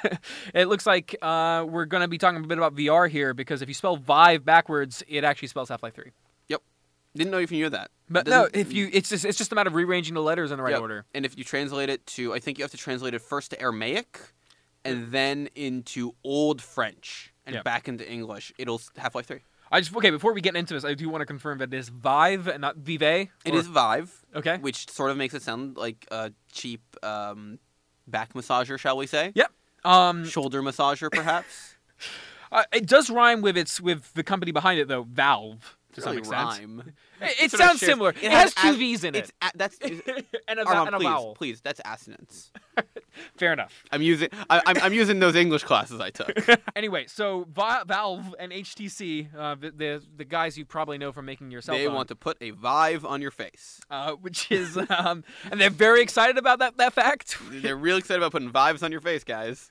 it 0.54 0.66
looks 0.68 0.86
like 0.86 1.14
uh, 1.22 1.64
we're 1.68 1.84
going 1.84 2.00
to 2.00 2.08
be 2.08 2.18
talking 2.18 2.42
a 2.44 2.46
bit 2.46 2.58
about 2.58 2.74
VR 2.74 3.08
here 3.08 3.34
because 3.34 3.62
if 3.62 3.68
you 3.68 3.74
spell 3.74 3.96
Vive 3.96 4.44
backwards, 4.44 5.02
it 5.06 5.24
actually 5.24 5.48
spells 5.48 5.68
Half 5.68 5.82
Life 5.82 5.94
Three. 5.94 6.10
Yep, 6.48 6.62
Didn't 7.14 7.30
know 7.30 7.38
if 7.38 7.52
you 7.52 7.58
knew 7.58 7.70
that. 7.70 7.90
But 8.10 8.26
no, 8.26 8.48
if 8.52 8.72
you, 8.72 8.90
it's 8.92 9.08
just 9.08 9.24
it's 9.24 9.38
just 9.38 9.52
a 9.52 9.54
matter 9.54 9.68
of 9.68 9.74
rearranging 9.74 10.14
the 10.14 10.22
letters 10.22 10.50
in 10.50 10.56
the 10.58 10.62
right 10.62 10.72
Yep. 10.72 10.80
order. 10.80 11.04
And 11.14 11.24
if 11.24 11.38
you 11.38 11.44
translate 11.44 11.88
it 11.88 12.04
to, 12.08 12.34
I 12.34 12.40
think 12.40 12.58
you 12.58 12.64
have 12.64 12.72
to 12.72 12.76
translate 12.76 13.14
it 13.14 13.20
first 13.22 13.50
to 13.52 13.60
Aramaic, 13.60 14.18
and 14.84 15.12
then 15.12 15.48
into 15.54 16.14
Old 16.24 16.60
French, 16.60 17.32
and 17.46 17.54
Yep. 17.54 17.64
back 17.64 17.88
into 17.88 18.10
English. 18.10 18.52
It'll 18.58 18.80
Half 18.96 19.14
Life 19.14 19.26
Three. 19.26 19.40
I 19.72 19.80
just 19.80 19.96
okay 19.96 20.10
before 20.10 20.34
we 20.34 20.42
get 20.42 20.54
into 20.54 20.74
this, 20.74 20.84
I 20.84 20.92
do 20.92 21.08
want 21.08 21.22
to 21.22 21.26
confirm 21.26 21.58
that 21.58 21.72
it 21.72 21.76
is 21.76 21.88
Vive 21.88 22.46
and 22.46 22.60
not 22.60 22.76
Vive. 22.76 23.02
It 23.02 23.30
or- 23.46 23.56
is 23.56 23.66
Vive, 23.66 24.24
okay. 24.36 24.58
which 24.58 24.90
sort 24.90 25.10
of 25.10 25.16
makes 25.16 25.32
it 25.32 25.42
sound 25.42 25.78
like 25.78 26.06
a 26.10 26.30
cheap 26.52 26.82
um, 27.02 27.58
back 28.06 28.34
massager, 28.34 28.78
shall 28.78 28.98
we 28.98 29.06
say? 29.06 29.32
Yep. 29.34 29.50
Um, 29.84 30.26
Shoulder 30.26 30.62
massager, 30.62 31.10
perhaps. 31.10 31.76
uh, 32.52 32.64
it 32.72 32.86
does 32.86 33.08
rhyme 33.08 33.40
with 33.40 33.56
its 33.56 33.80
with 33.80 34.12
the 34.12 34.22
company 34.22 34.52
behind 34.52 34.78
it 34.78 34.88
though, 34.88 35.04
Valve. 35.04 35.78
To 35.92 36.00
Doesn't 36.00 36.24
some 36.24 36.32
really 36.32 36.48
extent. 36.50 36.84
rhyme. 36.88 36.92
It, 37.22 37.36
it 37.44 37.50
sounds 37.52 37.78
shares- 37.78 37.92
similar. 37.92 38.10
It, 38.10 38.32
has 38.32 38.52
two 38.52 38.68
as- 38.70 38.76
V's 38.76 39.04
in 39.04 39.14
it. 39.14 39.18
It's 39.18 39.32
a, 39.40 39.50
that's 39.54 39.78
and 40.48 40.58
a, 40.58 40.66
Armand, 40.66 40.86
and 40.88 40.94
a 40.96 40.98
please, 40.98 41.04
vowel. 41.04 41.34
please. 41.36 41.60
That's 41.60 41.80
assonance. 41.84 42.50
Fair 43.36 43.52
enough. 43.52 43.84
I'm 43.92 44.02
using 44.02 44.28
I, 44.50 44.60
I'm, 44.66 44.76
I'm 44.78 44.92
using 44.92 45.20
those 45.20 45.36
English 45.36 45.62
classes 45.62 46.00
I 46.00 46.10
took. 46.10 46.32
Anyway, 46.74 47.04
so 47.06 47.46
Valve 47.52 48.34
and 48.40 48.50
HTC, 48.50 49.28
uh, 49.36 49.54
the, 49.54 49.70
the 49.70 50.02
the 50.16 50.24
guys 50.24 50.58
you 50.58 50.64
probably 50.64 50.98
know 50.98 51.12
from 51.12 51.26
making 51.26 51.52
your 51.52 51.60
cell 51.60 51.76
they 51.76 51.84
phone, 51.86 51.94
want 51.94 52.08
to 52.08 52.16
put 52.16 52.38
a 52.40 52.50
Vive 52.50 53.04
on 53.04 53.22
your 53.22 53.30
face. 53.30 53.80
uh, 53.90 54.12
which 54.14 54.50
is, 54.50 54.76
um, 54.90 55.22
and 55.50 55.60
they're 55.60 55.70
very 55.70 56.02
excited 56.02 56.38
about 56.38 56.58
that 56.58 56.76
that 56.78 56.92
fact. 56.92 57.36
They're 57.50 57.76
really 57.76 57.98
excited 57.98 58.18
about 58.20 58.32
putting 58.32 58.50
Vives 58.50 58.82
on 58.82 58.90
your 58.90 59.00
face, 59.00 59.22
guys. 59.22 59.70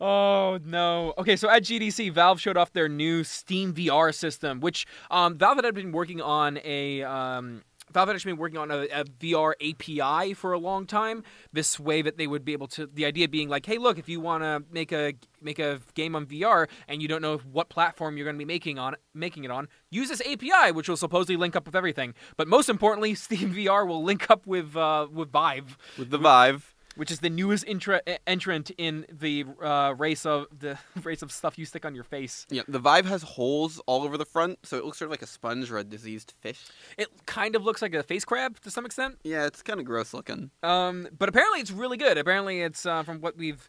Oh 0.00 0.58
no. 0.64 1.14
Okay, 1.18 1.36
so 1.36 1.48
at 1.48 1.62
GDC, 1.62 2.12
Valve 2.12 2.40
showed 2.40 2.56
off 2.56 2.72
their 2.72 2.88
new 2.88 3.24
Steam 3.24 3.72
VR 3.72 4.14
system, 4.14 4.60
which 4.60 4.86
um, 5.10 5.38
Valve 5.38 5.64
had 5.64 5.74
been 5.74 5.92
working 5.92 6.20
on 6.20 6.58
a 6.64 7.02
um, 7.02 7.62
Valve 7.92 8.08
had 8.08 8.16
actually 8.16 8.32
been 8.32 8.40
working 8.40 8.58
on 8.58 8.70
a, 8.70 8.82
a 8.88 9.04
VR 9.04 9.52
API 9.60 10.34
for 10.34 10.52
a 10.52 10.58
long 10.58 10.86
time. 10.86 11.22
This 11.52 11.78
way 11.78 12.02
that 12.02 12.16
they 12.16 12.26
would 12.26 12.44
be 12.44 12.52
able 12.52 12.66
to. 12.68 12.86
The 12.86 13.04
idea 13.04 13.28
being 13.28 13.48
like, 13.48 13.66
hey, 13.66 13.78
look, 13.78 13.98
if 13.98 14.08
you 14.08 14.20
want 14.20 14.42
to 14.42 14.64
make 14.72 14.90
a 14.90 15.14
make 15.40 15.58
a 15.58 15.80
game 15.94 16.16
on 16.16 16.26
VR 16.26 16.68
and 16.88 17.00
you 17.02 17.08
don't 17.08 17.22
know 17.22 17.38
what 17.38 17.68
platform 17.68 18.16
you're 18.16 18.24
going 18.24 18.36
to 18.36 18.38
be 18.38 18.44
making 18.44 18.78
on 18.78 18.96
making 19.14 19.44
it 19.44 19.50
on, 19.50 19.68
use 19.90 20.08
this 20.08 20.22
API, 20.22 20.72
which 20.72 20.88
will 20.88 20.96
supposedly 20.96 21.36
link 21.36 21.54
up 21.54 21.66
with 21.66 21.76
everything. 21.76 22.14
But 22.36 22.48
most 22.48 22.68
importantly, 22.68 23.14
Steam 23.24 23.54
VR 23.54 23.86
will 23.86 24.02
link 24.02 24.30
up 24.30 24.46
with 24.46 24.76
uh, 24.76 25.06
with 25.12 25.30
Vive 25.30 25.78
With 25.96 26.10
the 26.10 26.18
Vive. 26.18 26.73
Which 26.96 27.10
is 27.10 27.20
the 27.20 27.30
newest 27.30 27.64
intra- 27.66 28.02
entrant 28.26 28.70
in 28.78 29.06
the 29.10 29.44
uh, 29.62 29.94
race 29.96 30.24
of 30.26 30.46
the 30.58 30.78
race 31.02 31.22
of 31.22 31.32
stuff 31.32 31.58
you 31.58 31.64
stick 31.64 31.84
on 31.84 31.94
your 31.94 32.04
face. 32.04 32.46
Yeah, 32.50 32.62
the 32.68 32.78
Vive 32.78 33.06
has 33.06 33.22
holes 33.22 33.80
all 33.86 34.02
over 34.02 34.16
the 34.16 34.24
front, 34.26 34.58
so 34.64 34.76
it 34.76 34.84
looks 34.84 34.98
sort 34.98 35.06
of 35.08 35.10
like 35.10 35.22
a 35.22 35.26
sponge 35.26 35.70
or 35.70 35.78
a 35.78 35.84
diseased 35.84 36.34
fish. 36.40 36.64
It 36.98 37.08
kind 37.26 37.56
of 37.56 37.64
looks 37.64 37.82
like 37.82 37.94
a 37.94 38.02
face 38.02 38.24
crab 38.24 38.60
to 38.60 38.70
some 38.70 38.86
extent, 38.86 39.16
Yeah, 39.24 39.46
it's 39.46 39.62
kind 39.62 39.80
of 39.80 39.86
gross 39.86 40.14
looking. 40.14 40.50
um, 40.62 41.08
but 41.18 41.28
apparently 41.28 41.60
it's 41.60 41.70
really 41.70 41.96
good. 41.96 42.18
Apparently 42.18 42.60
it's 42.60 42.86
uh, 42.86 43.02
from 43.02 43.20
what 43.20 43.36
we've. 43.36 43.68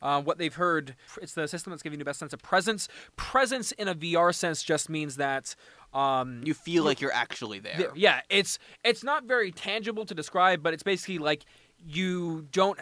Uh, 0.00 0.20
what 0.20 0.36
they've 0.36 0.56
heard, 0.56 0.96
it's 1.20 1.34
the 1.34 1.46
system 1.46 1.70
that's 1.70 1.80
giving 1.80 1.96
you 1.96 2.02
the 2.04 2.08
best 2.08 2.18
sense 2.18 2.32
of 2.32 2.42
presence. 2.42 2.88
Presence 3.14 3.70
in 3.70 3.86
a 3.86 3.94
VR 3.94 4.34
sense 4.34 4.60
just 4.60 4.88
means 4.88 5.14
that 5.14 5.54
um, 5.94 6.40
You 6.44 6.54
feel 6.54 6.82
like 6.82 7.00
you're 7.00 7.12
actually 7.12 7.60
there. 7.60 7.76
Th- 7.76 7.90
Yeah, 7.94 8.20
it's 8.28 8.58
it's 8.82 9.04
not 9.04 9.26
very 9.26 9.52
tangible 9.52 10.04
to 10.06 10.12
describe, 10.12 10.60
but 10.60 10.74
it's 10.74 10.82
basically 10.82 11.18
like 11.18 11.44
you 11.86 12.46
don't. 12.52 12.78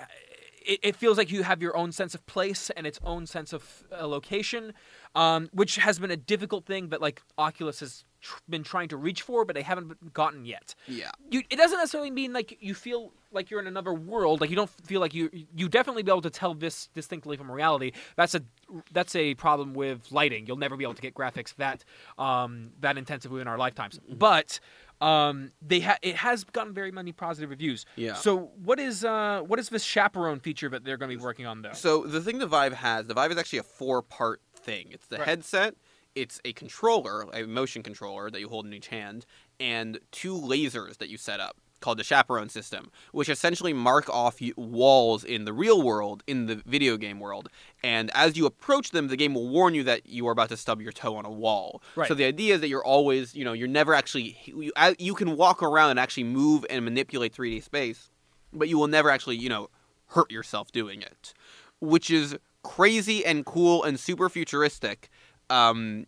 It, 0.64 0.80
it 0.82 0.96
feels 0.96 1.16
like 1.16 1.30
you 1.30 1.42
have 1.42 1.62
your 1.62 1.76
own 1.76 1.92
sense 1.92 2.14
of 2.14 2.24
place 2.26 2.70
and 2.70 2.86
its 2.86 3.00
own 3.02 3.26
sense 3.26 3.52
of 3.52 3.84
uh, 3.98 4.06
location, 4.06 4.74
um, 5.14 5.48
which 5.52 5.76
has 5.76 5.98
been 5.98 6.10
a 6.10 6.16
difficult 6.16 6.66
thing 6.66 6.90
that 6.90 7.00
like 7.00 7.22
Oculus 7.38 7.80
has 7.80 8.04
tr- 8.20 8.38
been 8.48 8.62
trying 8.62 8.88
to 8.88 8.96
reach 8.96 9.22
for, 9.22 9.44
but 9.44 9.54
they 9.54 9.62
haven't 9.62 10.12
gotten 10.12 10.44
yet. 10.44 10.74
Yeah. 10.86 11.10
You, 11.30 11.42
it 11.50 11.56
doesn't 11.56 11.78
necessarily 11.78 12.10
mean 12.10 12.32
like 12.32 12.58
you 12.60 12.74
feel 12.74 13.12
like 13.32 13.50
you're 13.50 13.60
in 13.60 13.66
another 13.66 13.92
world. 13.94 14.40
Like 14.40 14.50
you 14.50 14.56
don't 14.56 14.70
feel 14.70 15.00
like 15.00 15.14
you 15.14 15.30
you 15.54 15.68
definitely 15.68 16.02
be 16.02 16.10
able 16.10 16.22
to 16.22 16.30
tell 16.30 16.54
this 16.54 16.88
distinctly 16.94 17.36
from 17.36 17.50
reality. 17.50 17.92
That's 18.16 18.34
a 18.34 18.42
that's 18.92 19.16
a 19.16 19.34
problem 19.34 19.74
with 19.74 20.12
lighting. 20.12 20.46
You'll 20.46 20.56
never 20.56 20.76
be 20.76 20.84
able 20.84 20.94
to 20.94 21.02
get 21.02 21.14
graphics 21.14 21.54
that 21.56 21.84
um, 22.18 22.70
that 22.80 22.98
intensive 22.98 23.30
within 23.30 23.48
our 23.48 23.58
lifetimes. 23.58 23.98
But 24.08 24.60
um, 25.00 25.52
they 25.62 25.80
ha- 25.80 25.98
it 26.02 26.16
has 26.16 26.44
gotten 26.44 26.74
very 26.74 26.92
many 26.92 27.12
positive 27.12 27.50
reviews. 27.50 27.86
Yeah. 27.96 28.14
So 28.14 28.50
what 28.62 28.78
is 28.78 29.04
uh, 29.04 29.42
what 29.46 29.58
is 29.58 29.68
this 29.68 29.82
chaperone 29.84 30.40
feature 30.40 30.68
that 30.68 30.84
they're 30.84 30.96
going 30.96 31.10
to 31.10 31.16
be 31.16 31.22
working 31.22 31.46
on 31.46 31.62
though? 31.62 31.72
So 31.72 32.02
the 32.04 32.20
thing 32.20 32.38
the 32.38 32.46
Vive 32.46 32.74
has, 32.74 33.06
the 33.06 33.14
Vive 33.14 33.30
is 33.32 33.38
actually 33.38 33.60
a 33.60 33.64
four-part 33.64 34.40
thing. 34.54 34.88
It's 34.90 35.06
the 35.06 35.18
Right. 35.18 35.26
headset, 35.28 35.74
it's 36.14 36.40
a 36.44 36.52
controller, 36.52 37.22
a 37.32 37.44
motion 37.46 37.82
controller 37.82 38.30
that 38.30 38.40
you 38.40 38.48
hold 38.48 38.66
in 38.66 38.74
each 38.74 38.88
hand, 38.88 39.24
and 39.58 39.98
two 40.12 40.34
lasers 40.34 40.98
that 40.98 41.08
you 41.08 41.16
set 41.16 41.40
up 41.40 41.56
called 41.81 41.99
the 41.99 42.05
chaperone 42.05 42.49
system, 42.49 42.90
which 43.12 43.29
essentially 43.29 43.73
mark 43.73 44.09
off 44.09 44.40
walls 44.57 45.25
in 45.25 45.45
the 45.45 45.53
real 45.53 45.83
world, 45.83 46.23
in 46.27 46.47
the 46.47 46.57
video 46.66 46.97
game 46.97 47.19
world. 47.19 47.49
And 47.83 48.11
as 48.14 48.37
you 48.37 48.47
approach 48.47 48.90
them, 48.90 49.09
the 49.09 49.16
game 49.16 49.35
will 49.35 49.49
warn 49.49 49.75
you 49.75 49.83
that 49.85 50.07
you 50.07 50.27
are 50.29 50.33
about 50.33 50.51
to 50.51 50.57
stub 50.57 50.81
your 50.81 50.93
toe 50.93 51.16
on 51.16 51.25
a 51.25 51.31
wall. 51.31 51.83
Right. 51.97 52.09
So 52.09 52.14
the 52.14 52.25
idea 52.25 52.55
is 52.55 52.61
that 52.61 52.69
you're 52.69 52.85
always, 52.85 53.35
you 53.35 53.45
know, 53.45 53.53
you're 53.53 53.69
never 53.69 53.95
actually, 53.95 54.37
you, 54.45 54.73
you 54.99 55.14
can 55.14 55.37
walk 55.37 55.62
around 55.62 55.90
and 55.90 55.99
actually 55.99 56.25
move 56.25 56.64
and 56.71 56.85
manipulate 56.85 57.35
3D 57.35 57.62
space, 57.62 58.11
but 58.53 58.69
you 58.69 58.79
will 58.79 58.88
never 58.88 59.11
actually, 59.11 59.37
you 59.37 59.49
know, 59.49 59.71
hurt 60.09 60.31
yourself 60.31 60.73
doing 60.73 61.03
it, 61.03 61.33
which 61.81 62.11
is 62.11 62.37
crazy 62.62 63.25
and 63.25 63.47
cool 63.47 63.83
and 63.85 63.99
super 63.99 64.29
futuristic. 64.29 65.09
Um, 65.49 66.07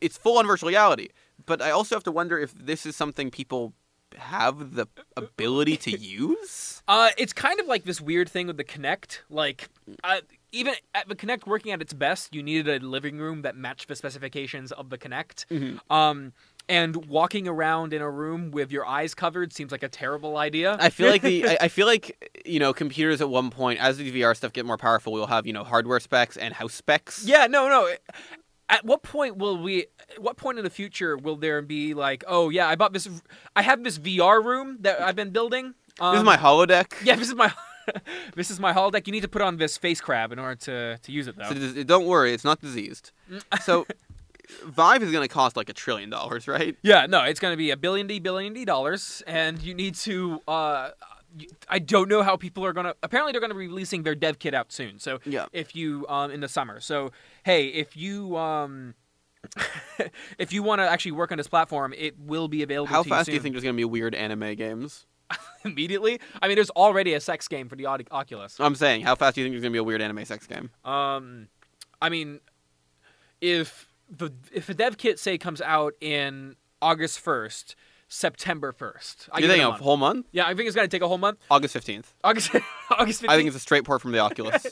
it's 0.00 0.16
full 0.16 0.38
on 0.38 0.46
virtual 0.46 0.68
reality, 0.68 1.08
but 1.46 1.62
I 1.62 1.70
also 1.70 1.94
have 1.94 2.04
to 2.04 2.12
wonder 2.12 2.38
if 2.38 2.52
this 2.54 2.86
is 2.86 2.96
something 2.96 3.30
people 3.30 3.72
have 4.18 4.74
the 4.74 4.86
ability 5.16 5.76
to 5.78 5.90
use. 5.90 6.82
Uh, 6.88 7.10
it's 7.16 7.32
kind 7.32 7.60
of 7.60 7.66
like 7.66 7.84
this 7.84 8.00
weird 8.00 8.28
thing 8.28 8.46
with 8.46 8.56
the 8.56 8.64
Kinect. 8.64 9.20
Like, 9.28 9.68
uh, 10.02 10.20
even 10.52 10.74
at 10.94 11.08
the 11.08 11.14
Kinect 11.14 11.46
working 11.46 11.72
at 11.72 11.80
its 11.80 11.92
best, 11.92 12.34
you 12.34 12.42
needed 12.42 12.82
a 12.82 12.84
living 12.84 13.18
room 13.18 13.42
that 13.42 13.56
matched 13.56 13.88
the 13.88 13.96
specifications 13.96 14.72
of 14.72 14.90
the 14.90 14.98
Kinect. 14.98 15.46
Mm-hmm. 15.46 15.92
Um, 15.92 16.32
and 16.68 17.06
walking 17.06 17.48
around 17.48 17.92
in 17.92 18.00
a 18.00 18.08
room 18.08 18.52
with 18.52 18.70
your 18.70 18.86
eyes 18.86 19.12
covered 19.12 19.52
seems 19.52 19.72
like 19.72 19.82
a 19.82 19.88
terrible 19.88 20.36
idea. 20.36 20.76
I 20.78 20.90
feel 20.90 21.10
like 21.10 21.22
the 21.22 21.48
I, 21.48 21.58
I 21.62 21.68
feel 21.68 21.86
like 21.86 22.40
you 22.44 22.60
know 22.60 22.72
computers 22.72 23.20
at 23.20 23.28
one 23.28 23.50
point 23.50 23.80
as 23.80 23.98
the 23.98 24.10
VR 24.10 24.36
stuff 24.36 24.52
get 24.52 24.64
more 24.64 24.76
powerful, 24.78 25.12
we'll 25.12 25.26
have 25.26 25.46
you 25.46 25.52
know 25.52 25.64
hardware 25.64 25.98
specs 25.98 26.36
and 26.36 26.54
house 26.54 26.74
specs. 26.74 27.24
yeah, 27.26 27.46
no, 27.48 27.68
no. 27.68 27.92
At 28.70 28.84
what 28.84 29.02
point 29.02 29.36
will 29.36 29.58
we? 29.60 29.86
At 30.10 30.22
what 30.22 30.36
point 30.36 30.58
in 30.58 30.64
the 30.64 30.70
future 30.70 31.16
will 31.16 31.36
there 31.36 31.60
be 31.60 31.92
like, 31.92 32.24
oh 32.26 32.48
yeah, 32.48 32.66
I 32.68 32.76
bought 32.76 32.92
this. 32.92 33.08
I 33.54 33.62
have 33.62 33.82
this 33.84 33.98
VR 33.98 34.42
room 34.42 34.78
that 34.80 35.00
I've 35.02 35.16
been 35.16 35.30
building. 35.30 35.74
Um, 35.98 36.12
This 36.14 36.20
is 36.20 36.24
my 36.24 36.36
holodeck. 36.36 36.94
Yeah, 37.04 37.16
this 37.16 37.28
is 37.28 37.34
my. 37.34 37.52
this 38.36 38.50
is 38.50 38.60
my 38.60 38.72
holodeck. 38.72 39.06
You 39.06 39.12
need 39.12 39.22
to 39.22 39.28
put 39.28 39.42
on 39.42 39.56
this 39.56 39.76
face 39.76 40.00
crab 40.00 40.30
in 40.32 40.38
order 40.38 40.54
to 40.54 40.98
to 41.02 41.12
use 41.12 41.26
it 41.26 41.36
though. 41.36 41.50
So 41.50 41.82
don't 41.82 42.06
worry, 42.06 42.32
it's 42.32 42.44
not 42.44 42.60
diseased. 42.60 43.10
So 43.62 43.86
Vive 44.64 45.02
is 45.02 45.10
going 45.12 45.26
to 45.26 45.32
cost 45.32 45.56
like 45.56 45.68
a 45.68 45.72
trillion 45.72 46.10
dollars, 46.10 46.46
right? 46.48 46.76
Yeah, 46.82 47.06
no, 47.06 47.22
it's 47.24 47.40
going 47.40 47.52
to 47.52 47.56
be 47.56 47.70
a 47.70 47.76
billion 47.76 48.06
d 48.06 48.18
billion 48.20 48.52
d 48.52 48.64
dollars, 48.64 49.22
and 49.26 49.60
you 49.62 49.74
need 49.74 49.94
to. 49.96 50.40
Uh, 50.46 50.90
I 51.68 51.78
don't 51.78 52.08
know 52.08 52.22
how 52.22 52.36
people 52.36 52.64
are 52.64 52.72
going 52.72 52.86
to. 52.86 52.96
Apparently, 53.02 53.32
they're 53.32 53.40
going 53.40 53.50
to 53.52 53.58
be 53.58 53.66
releasing 53.68 54.02
their 54.02 54.14
dev 54.14 54.38
kit 54.38 54.54
out 54.54 54.72
soon. 54.72 54.98
So 54.98 55.20
Yeah. 55.24 55.46
if 55.52 55.74
you 55.76 56.06
um 56.08 56.30
in 56.30 56.40
the 56.40 56.48
summer. 56.48 56.80
So 56.80 57.12
hey, 57.44 57.66
if 57.68 57.96
you 57.96 58.36
um. 58.36 58.94
if 60.38 60.52
you 60.52 60.62
want 60.62 60.80
to 60.80 60.88
actually 60.88 61.12
work 61.12 61.32
on 61.32 61.38
this 61.38 61.48
platform, 61.48 61.94
it 61.96 62.14
will 62.18 62.46
be 62.46 62.62
available 62.62 62.92
How 62.92 63.02
to 63.02 63.08
fast 63.08 63.26
do 63.26 63.32
you 63.32 63.40
think 63.40 63.54
there's 63.54 63.64
going 63.64 63.74
to 63.74 63.80
be 63.80 63.84
weird 63.86 64.14
anime 64.14 64.54
games? 64.54 65.06
immediately? 65.64 66.20
I 66.42 66.48
mean, 66.48 66.56
there's 66.56 66.68
already 66.70 67.14
a 67.14 67.20
sex 67.20 67.48
game 67.48 67.68
for 67.68 67.74
the 67.76 67.86
Oc- 67.86 68.08
Oculus. 68.10 68.56
I'm 68.60 68.74
saying, 68.74 69.00
how 69.00 69.14
fast 69.14 69.34
do 69.36 69.40
you 69.40 69.44
think 69.46 69.54
there's 69.54 69.62
going 69.62 69.72
to 69.72 69.76
be 69.76 69.78
a 69.78 69.84
weird 69.84 70.02
anime 70.02 70.24
sex 70.26 70.46
game? 70.46 70.70
Um, 70.84 71.48
I 72.02 72.10
mean, 72.10 72.40
if 73.40 73.88
the 74.10 74.30
if 74.52 74.68
a 74.68 74.74
dev 74.74 74.98
kit 74.98 75.18
say 75.18 75.38
comes 75.38 75.60
out 75.60 75.94
in 76.00 76.56
August 76.82 77.20
first, 77.20 77.76
September 78.12 78.72
first, 78.72 79.28
I 79.32 79.38
you 79.38 79.46
think 79.46 79.62
a 79.62 79.68
a 79.68 79.72
whole 79.72 79.96
month? 79.96 80.26
Yeah, 80.32 80.44
I 80.46 80.54
think 80.54 80.66
it's 80.66 80.74
gonna 80.74 80.88
take 80.88 81.00
a 81.00 81.08
whole 81.08 81.16
month. 81.16 81.38
August 81.48 81.76
15th. 81.76 82.06
August, 82.24 82.50
August 82.90 83.22
15th. 83.22 83.28
I 83.28 83.36
think 83.36 83.46
it's 83.46 83.56
a 83.56 83.60
straight 83.60 83.84
port 83.84 84.02
from 84.02 84.10
the 84.10 84.18
Oculus. 84.18 84.66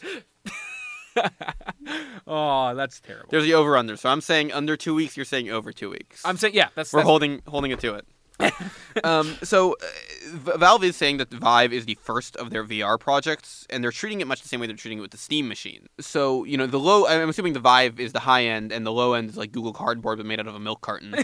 oh, 2.27 2.75
that's 2.75 3.01
terrible. 3.01 3.29
There's 3.31 3.45
the 3.45 3.55
over 3.55 3.77
under. 3.77 3.97
So 3.97 4.09
I'm 4.09 4.21
saying 4.21 4.53
under 4.53 4.77
two 4.77 4.93
weeks. 4.93 5.17
You're 5.17 5.25
saying 5.25 5.51
over 5.51 5.73
two 5.73 5.89
weeks. 5.91 6.21
I'm 6.25 6.37
saying, 6.37 6.55
yeah, 6.55 6.69
that's, 6.75 6.93
We're 6.93 6.99
that's 6.99 7.07
holding 7.07 7.41
holding 7.47 7.71
it 7.71 7.79
to 7.81 7.95
it. 7.95 8.07
um, 9.05 9.37
so, 9.43 9.75
uh, 9.75 10.57
Valve 10.57 10.85
is 10.85 10.97
saying 10.97 11.17
that 11.17 11.31
Vive 11.31 11.73
is 11.73 11.87
the 11.87 11.97
first 11.97 12.37
of 12.37 12.51
their 12.51 12.65
VR 12.65 12.99
projects, 12.99 13.67
and 13.69 13.83
they're 13.83 13.91
treating 13.91 14.21
it 14.21 14.27
much 14.27 14.43
the 14.43 14.49
same 14.49 14.61
way 14.61 14.67
they're 14.67 14.77
treating 14.77 14.99
it 14.99 15.01
with 15.03 15.11
the 15.11 15.17
Steam 15.17 15.49
machine. 15.49 15.87
So, 15.99 16.45
you 16.45 16.57
know, 16.57 16.69
the 16.69 16.79
low, 16.79 17.07
I'm 17.07 17.29
assuming 17.29 17.55
the 17.55 17.61
Vive 17.61 17.99
is 17.99 18.13
the 18.13 18.21
high 18.21 18.45
end, 18.45 18.71
and 18.71 18.87
the 18.87 18.93
low 18.93 19.15
end 19.15 19.29
is 19.31 19.37
like 19.37 19.51
Google 19.51 19.73
Cardboard, 19.73 20.19
but 20.19 20.27
made 20.27 20.39
out 20.39 20.47
of 20.47 20.55
a 20.55 20.61
milk 20.61 20.83
carton. 20.83 21.17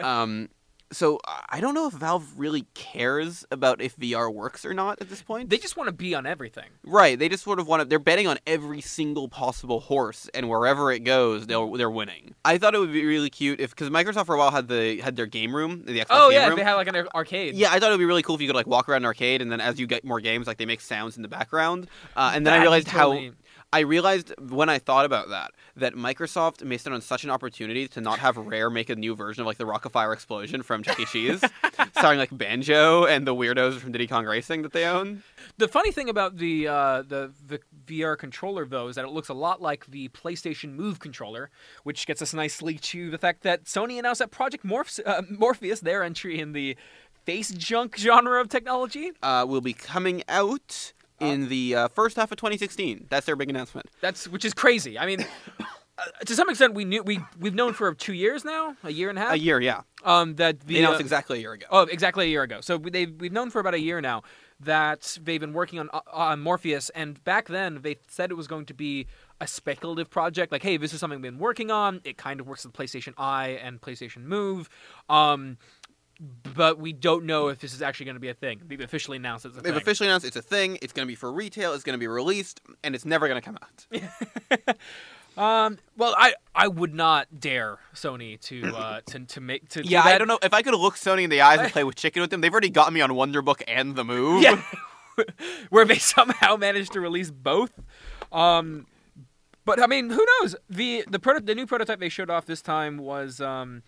um, 0.00 0.48
so, 0.92 1.18
I 1.48 1.60
don't 1.60 1.74
know 1.74 1.86
if 1.88 1.94
Valve 1.94 2.34
really 2.36 2.66
cares 2.74 3.44
about 3.50 3.80
if 3.80 3.96
VR 3.96 4.32
works 4.32 4.64
or 4.64 4.74
not 4.74 5.00
at 5.00 5.08
this 5.08 5.22
point. 5.22 5.50
they 5.50 5.58
just 5.58 5.76
want 5.76 5.88
to 5.88 5.92
be 5.92 6.14
on 6.14 6.26
everything. 6.26 6.66
Right. 6.84 7.18
They 7.18 7.28
just 7.28 7.42
sort 7.44 7.58
of 7.58 7.66
want 7.66 7.80
to. 7.82 7.84
They're 7.88 7.98
betting 7.98 8.26
on 8.26 8.38
every 8.46 8.80
single 8.80 9.28
possible 9.28 9.80
horse, 9.80 10.28
and 10.34 10.48
wherever 10.48 10.92
it 10.92 11.00
goes, 11.00 11.46
they'll 11.46 11.70
they're 11.72 11.90
winning. 11.90 12.34
I 12.44 12.58
thought 12.58 12.74
it 12.74 12.78
would 12.78 12.92
be 12.92 13.04
really 13.04 13.30
cute 13.30 13.60
if 13.60 13.70
because 13.70 13.90
Microsoft 13.90 14.26
for 14.26 14.34
a 14.34 14.38
while 14.38 14.50
had 14.50 14.68
the 14.68 14.98
had 15.00 15.16
their 15.16 15.26
game 15.26 15.54
room, 15.54 15.84
the 15.86 15.98
Xbox 16.00 16.06
Oh 16.10 16.30
yeah, 16.30 16.46
room. 16.48 16.56
they 16.58 16.64
have 16.64 16.76
like 16.76 16.88
an 16.88 17.08
arcade. 17.14 17.54
yeah, 17.54 17.70
I 17.72 17.78
thought 17.80 17.88
it 17.88 17.94
would 17.94 17.98
be 17.98 18.04
really 18.04 18.22
cool 18.22 18.34
if 18.34 18.40
you 18.40 18.46
could 18.48 18.56
like 18.56 18.66
walk 18.66 18.88
around 18.88 19.02
an 19.02 19.06
arcade, 19.06 19.42
and 19.42 19.50
then 19.50 19.60
as 19.60 19.80
you 19.80 19.86
get 19.86 20.04
more 20.04 20.20
games, 20.20 20.46
like 20.46 20.58
they 20.58 20.66
make 20.66 20.80
sounds 20.80 21.16
in 21.16 21.22
the 21.22 21.28
background. 21.28 21.88
Uh, 22.16 22.32
and 22.34 22.46
then 22.46 22.52
I 22.52 22.56
That'd 22.58 22.60
be 22.60 22.64
realized 22.64 22.86
totally- 22.88 23.26
how 23.28 23.32
I 23.72 23.80
realized 23.80 24.34
when 24.50 24.68
I 24.68 24.78
thought 24.78 25.04
about 25.06 25.30
that 25.30 25.52
that 25.76 25.94
Microsoft 25.94 26.62
missed 26.62 26.86
out 26.86 26.92
on 26.92 27.00
such 27.00 27.24
an 27.24 27.30
opportunity 27.30 27.88
to 27.88 28.00
not 28.02 28.18
have 28.18 28.36
Rare 28.36 28.68
make 28.68 28.90
a 28.90 28.96
new 28.96 29.14
version 29.14 29.40
of 29.40 29.46
like 29.46 29.56
the 29.56 29.64
Rock-afire 29.64 30.12
Explosion 30.12 30.62
from 30.62 30.82
Chuck 30.82 31.00
E. 31.00 31.06
Cheese, 31.06 31.42
starring 31.96 32.18
like 32.18 32.36
Banjo 32.36 33.04
and 33.06 33.26
the 33.26 33.34
weirdos 33.34 33.78
from 33.78 33.92
Diddy 33.92 34.06
Kong 34.06 34.26
Racing 34.26 34.62
that 34.62 34.72
they 34.72 34.84
own. 34.84 35.22
The 35.56 35.68
funny 35.68 35.90
thing 35.92 36.08
about 36.10 36.36
the 36.36 36.68
uh, 36.68 37.02
the 37.02 37.32
the 37.46 37.60
VR 37.86 38.18
controller 38.18 38.66
though 38.66 38.88
is 38.88 38.96
that 38.96 39.04
it 39.06 39.10
looks 39.10 39.28
a 39.30 39.34
lot 39.34 39.62
like 39.62 39.86
the 39.86 40.08
PlayStation 40.10 40.74
Move 40.74 41.00
controller, 41.00 41.50
which 41.82 42.06
gets 42.06 42.20
us 42.20 42.34
nicely 42.34 42.74
to 42.78 43.10
the 43.10 43.18
fact 43.18 43.42
that 43.42 43.64
Sony 43.64 43.98
announced 43.98 44.18
that 44.18 44.30
Project 44.30 44.66
Morph- 44.66 45.00
uh, 45.06 45.22
Morpheus, 45.30 45.80
their 45.80 46.02
entry 46.02 46.38
in 46.38 46.52
the 46.52 46.76
face 47.24 47.50
junk 47.50 47.96
genre 47.96 48.40
of 48.40 48.48
technology, 48.48 49.12
Uh, 49.22 49.46
will 49.48 49.60
be 49.60 49.72
coming 49.72 50.22
out 50.28 50.92
in 51.22 51.48
the 51.48 51.74
uh, 51.74 51.88
first 51.88 52.16
half 52.16 52.32
of 52.32 52.36
2016. 52.36 53.06
That's 53.08 53.26
their 53.26 53.36
big 53.36 53.50
announcement. 53.50 53.88
that's 54.00 54.28
which 54.28 54.44
is 54.44 54.54
crazy. 54.54 54.98
I 54.98 55.06
mean. 55.06 55.24
Uh, 55.98 56.04
to 56.24 56.34
some 56.34 56.48
extent, 56.48 56.72
we 56.72 56.86
knew 56.86 57.02
we 57.02 57.20
we've 57.38 57.54
known 57.54 57.74
for 57.74 57.92
two 57.92 58.14
years 58.14 58.46
now, 58.46 58.74
a 58.82 58.90
year 58.90 59.10
and 59.10 59.18
a 59.18 59.20
half. 59.20 59.32
A 59.32 59.38
year, 59.38 59.60
yeah. 59.60 59.82
Um, 60.04 60.36
that 60.36 60.60
They 60.60 60.78
announced 60.78 61.00
uh, 61.00 61.04
exactly 61.04 61.36
a 61.36 61.40
year 61.42 61.52
ago. 61.52 61.66
Oh, 61.70 61.82
exactly 61.82 62.24
a 62.24 62.28
year 62.28 62.42
ago. 62.42 62.62
So 62.62 62.78
they 62.78 63.04
we've 63.04 63.30
known 63.30 63.50
for 63.50 63.60
about 63.60 63.74
a 63.74 63.78
year 63.78 64.00
now 64.00 64.22
that 64.60 65.18
they've 65.22 65.38
been 65.38 65.52
working 65.52 65.78
on 65.78 65.90
uh, 65.92 66.00
on 66.10 66.40
Morpheus, 66.40 66.88
and 66.90 67.22
back 67.24 67.48
then 67.48 67.80
they 67.82 67.96
said 68.08 68.30
it 68.30 68.34
was 68.34 68.46
going 68.46 68.64
to 68.66 68.74
be 68.74 69.06
a 69.40 69.46
speculative 69.46 70.08
project. 70.08 70.50
Like, 70.50 70.62
hey, 70.62 70.78
this 70.78 70.94
is 70.94 71.00
something 71.00 71.20
we've 71.20 71.30
been 71.30 71.38
working 71.38 71.70
on. 71.70 72.00
It 72.04 72.16
kind 72.16 72.40
of 72.40 72.46
works 72.46 72.64
with 72.64 72.72
PlayStation 72.72 73.12
Eye 73.18 73.60
and 73.62 73.80
PlayStation 73.80 74.24
Move. 74.24 74.70
Um, 75.10 75.58
but 76.54 76.78
we 76.78 76.92
don't 76.92 77.24
know 77.24 77.48
if 77.48 77.58
this 77.58 77.74
is 77.74 77.82
actually 77.82 78.06
going 78.06 78.16
to 78.16 78.20
be 78.20 78.28
a 78.28 78.34
thing. 78.34 78.60
They've 78.66 78.80
officially 78.80 79.16
announced 79.16 79.44
it's 79.46 79.56
a 79.56 79.60
They've 79.60 79.72
thing. 79.72 79.82
officially 79.82 80.08
announced 80.08 80.26
it's 80.26 80.36
a 80.36 80.42
thing. 80.42 80.78
It's 80.82 80.92
going 80.92 81.06
to 81.06 81.10
be 81.10 81.14
for 81.14 81.32
retail. 81.32 81.72
It's 81.72 81.84
going 81.84 81.94
to 81.94 82.00
be 82.00 82.06
released, 82.06 82.60
and 82.84 82.94
it's 82.94 83.04
never 83.04 83.28
going 83.28 83.40
to 83.40 83.44
come 83.44 83.58
out. 83.62 84.76
um, 85.36 85.78
well, 85.96 86.14
I 86.16 86.34
I 86.54 86.68
would 86.68 86.94
not 86.94 87.40
dare 87.40 87.78
Sony 87.94 88.40
to 88.42 88.76
uh, 88.76 89.00
to 89.06 89.20
to 89.20 89.40
make 89.40 89.68
to 89.70 89.82
do 89.82 89.88
Yeah, 89.88 90.02
I 90.02 90.18
don't 90.18 90.28
know 90.28 90.38
if 90.42 90.54
I 90.54 90.62
could 90.62 90.74
look 90.74 90.94
Sony 90.96 91.24
in 91.24 91.30
the 91.30 91.40
eyes 91.40 91.60
and 91.60 91.72
play 91.72 91.84
with 91.84 91.96
chicken 91.96 92.20
with 92.20 92.30
them. 92.30 92.40
They've 92.40 92.52
already 92.52 92.70
gotten 92.70 92.94
me 92.94 93.00
on 93.00 93.10
Wonderbook 93.10 93.62
and 93.66 93.96
the 93.96 94.04
Move. 94.04 94.42
Yeah. 94.42 94.62
Where 95.68 95.84
they 95.84 95.98
somehow 95.98 96.56
managed 96.56 96.92
to 96.94 97.00
release 97.00 97.30
both. 97.30 97.72
Um, 98.32 98.86
but 99.64 99.80
I 99.80 99.86
mean, 99.86 100.10
who 100.10 100.24
knows? 100.40 100.56
The 100.70 101.04
the 101.08 101.18
proto- 101.18 101.44
the 101.44 101.54
new 101.54 101.66
prototype 101.66 102.00
they 102.00 102.08
showed 102.08 102.30
off 102.30 102.46
this 102.46 102.62
time 102.62 102.98
was 102.98 103.40
um, 103.40 103.82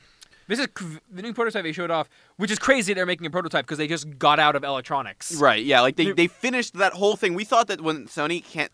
this 0.48 0.58
is 0.58 0.68
the 1.10 1.22
new 1.22 1.32
prototype 1.32 1.62
they 1.64 1.72
showed 1.72 1.90
off, 1.90 2.08
which 2.36 2.50
is 2.50 2.58
crazy. 2.58 2.94
They're 2.94 3.06
making 3.06 3.26
a 3.26 3.30
prototype 3.30 3.64
because 3.64 3.78
they 3.78 3.86
just 3.86 4.18
got 4.18 4.38
out 4.38 4.56
of 4.56 4.64
electronics. 4.64 5.34
Right, 5.36 5.64
yeah, 5.64 5.80
like 5.80 5.96
they, 5.96 6.12
they 6.12 6.26
finished 6.26 6.74
that 6.74 6.92
whole 6.92 7.16
thing. 7.16 7.34
We 7.34 7.44
thought 7.44 7.68
that 7.68 7.80
when 7.80 8.06
Sony 8.06 8.44
can't, 8.44 8.70